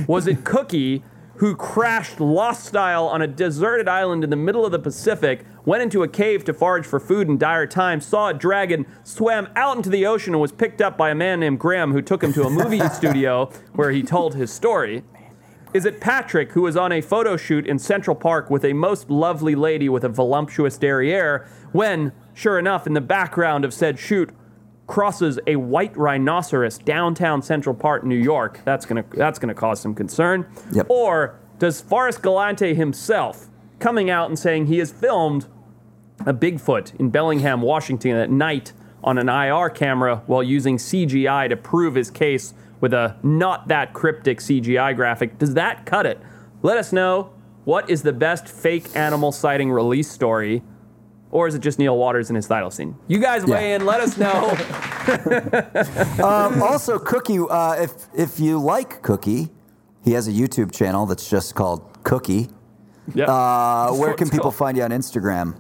[0.08, 1.04] Was it Cookie,
[1.36, 5.84] who crashed lost style on a deserted island in the middle of the Pacific, went
[5.84, 9.78] into a cave to forage for food in dire times, saw a dragon, swam out
[9.78, 12.34] into the ocean, and was picked up by a man named Graham who took him
[12.34, 15.04] to a movie studio where he told his story?
[15.78, 19.12] Is it Patrick who was on a photo shoot in Central Park with a most
[19.12, 24.32] lovely lady with a voluptuous derriere when, sure enough, in the background of said shoot,
[24.88, 28.62] crosses a white rhinoceros downtown Central Park, New York?
[28.66, 30.48] That's gonna that's gonna cause some concern.
[30.72, 30.88] Yep.
[30.90, 33.48] Or does Forrest Galante himself
[33.78, 35.46] coming out and saying he has filmed
[36.26, 38.74] a Bigfoot in Bellingham, Washington at night
[39.04, 43.94] on an IR camera while using CGI to prove his case with a not that
[43.94, 45.38] cryptic CGI graphic.
[45.38, 46.20] Does that cut it?
[46.62, 47.32] Let us know
[47.66, 50.64] what is the best fake animal sighting release story.
[51.30, 52.96] Or is it just Neil Waters and his thylacine?
[53.08, 53.76] You guys weigh Yeah.
[53.76, 53.86] in.
[53.86, 54.56] Let us know.
[56.24, 59.50] Um, also, Cookie, uh, if if you like Cookie,
[60.04, 62.50] he has a YouTube channel that's just called Cookie.
[63.14, 63.28] Yep.
[63.30, 64.56] Uh, where can people called.
[64.56, 65.56] find you on Instagram?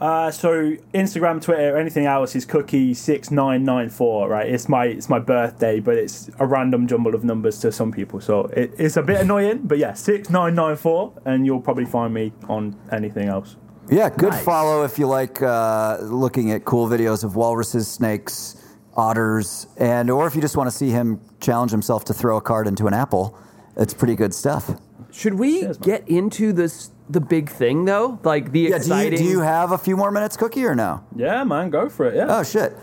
[0.00, 4.28] Uh, so Instagram, Twitter, anything else is cookie six nine nine four.
[4.28, 7.92] Right, it's my it's my birthday, but it's a random jumble of numbers to some
[7.92, 9.60] people, so it, it's a bit annoying.
[9.64, 13.56] But yeah, six nine nine four, and you'll probably find me on anything else.
[13.88, 14.44] Yeah, good Nice.
[14.44, 18.56] follow if you like uh, looking at cool videos of walruses, snakes,
[18.96, 22.40] otters, and or if you just want to see him challenge himself to throw a
[22.40, 23.38] card into an apple.
[23.76, 24.70] It's pretty good stuff.
[25.14, 28.18] Should we Cheers, get into this the big thing though?
[28.24, 30.74] Like the Yeah, do you, exciting do you have a few more minutes, Cookie, or
[30.74, 31.04] no?
[31.14, 32.16] Yeah, man, go for it.
[32.16, 32.26] Yeah.
[32.28, 32.76] Oh shit!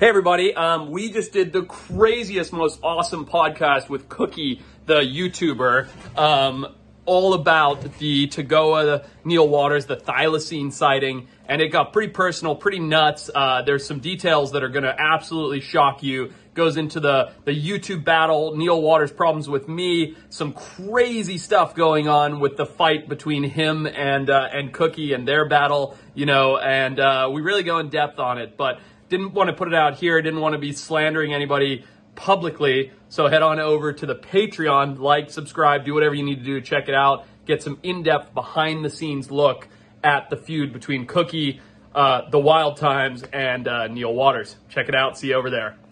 [0.00, 5.86] Hey everybody, um, we just did the craziest, most awesome podcast with Cookie, the YouTuber,
[6.18, 6.66] um,
[7.06, 12.80] all about the Tagoa, Neil Waters, the thylacine sighting, and it got pretty personal, pretty
[12.80, 13.30] nuts.
[13.34, 16.32] Uh, there's some details that are going to absolutely shock you.
[16.54, 22.08] Goes into the the YouTube battle, Neil Waters' problems with me, some crazy stuff going
[22.08, 26.56] on with the fight between him and uh, and Cookie and their battle, you know,
[26.56, 28.80] and uh, we really go in depth on it, but
[29.10, 31.84] didn't want to put it out here, didn't want to be slandering anybody
[32.16, 32.90] publicly.
[33.08, 36.60] So head on over to the Patreon, like, subscribe, do whatever you need to do
[36.60, 37.26] to check it out.
[37.46, 39.68] get some in-depth behind-the-scenes look
[40.02, 41.60] at the feud between Cookie,
[41.94, 44.56] uh, the Wild Times, and uh, Neil Waters.
[44.68, 45.16] Check it out.
[45.16, 45.76] See you over there.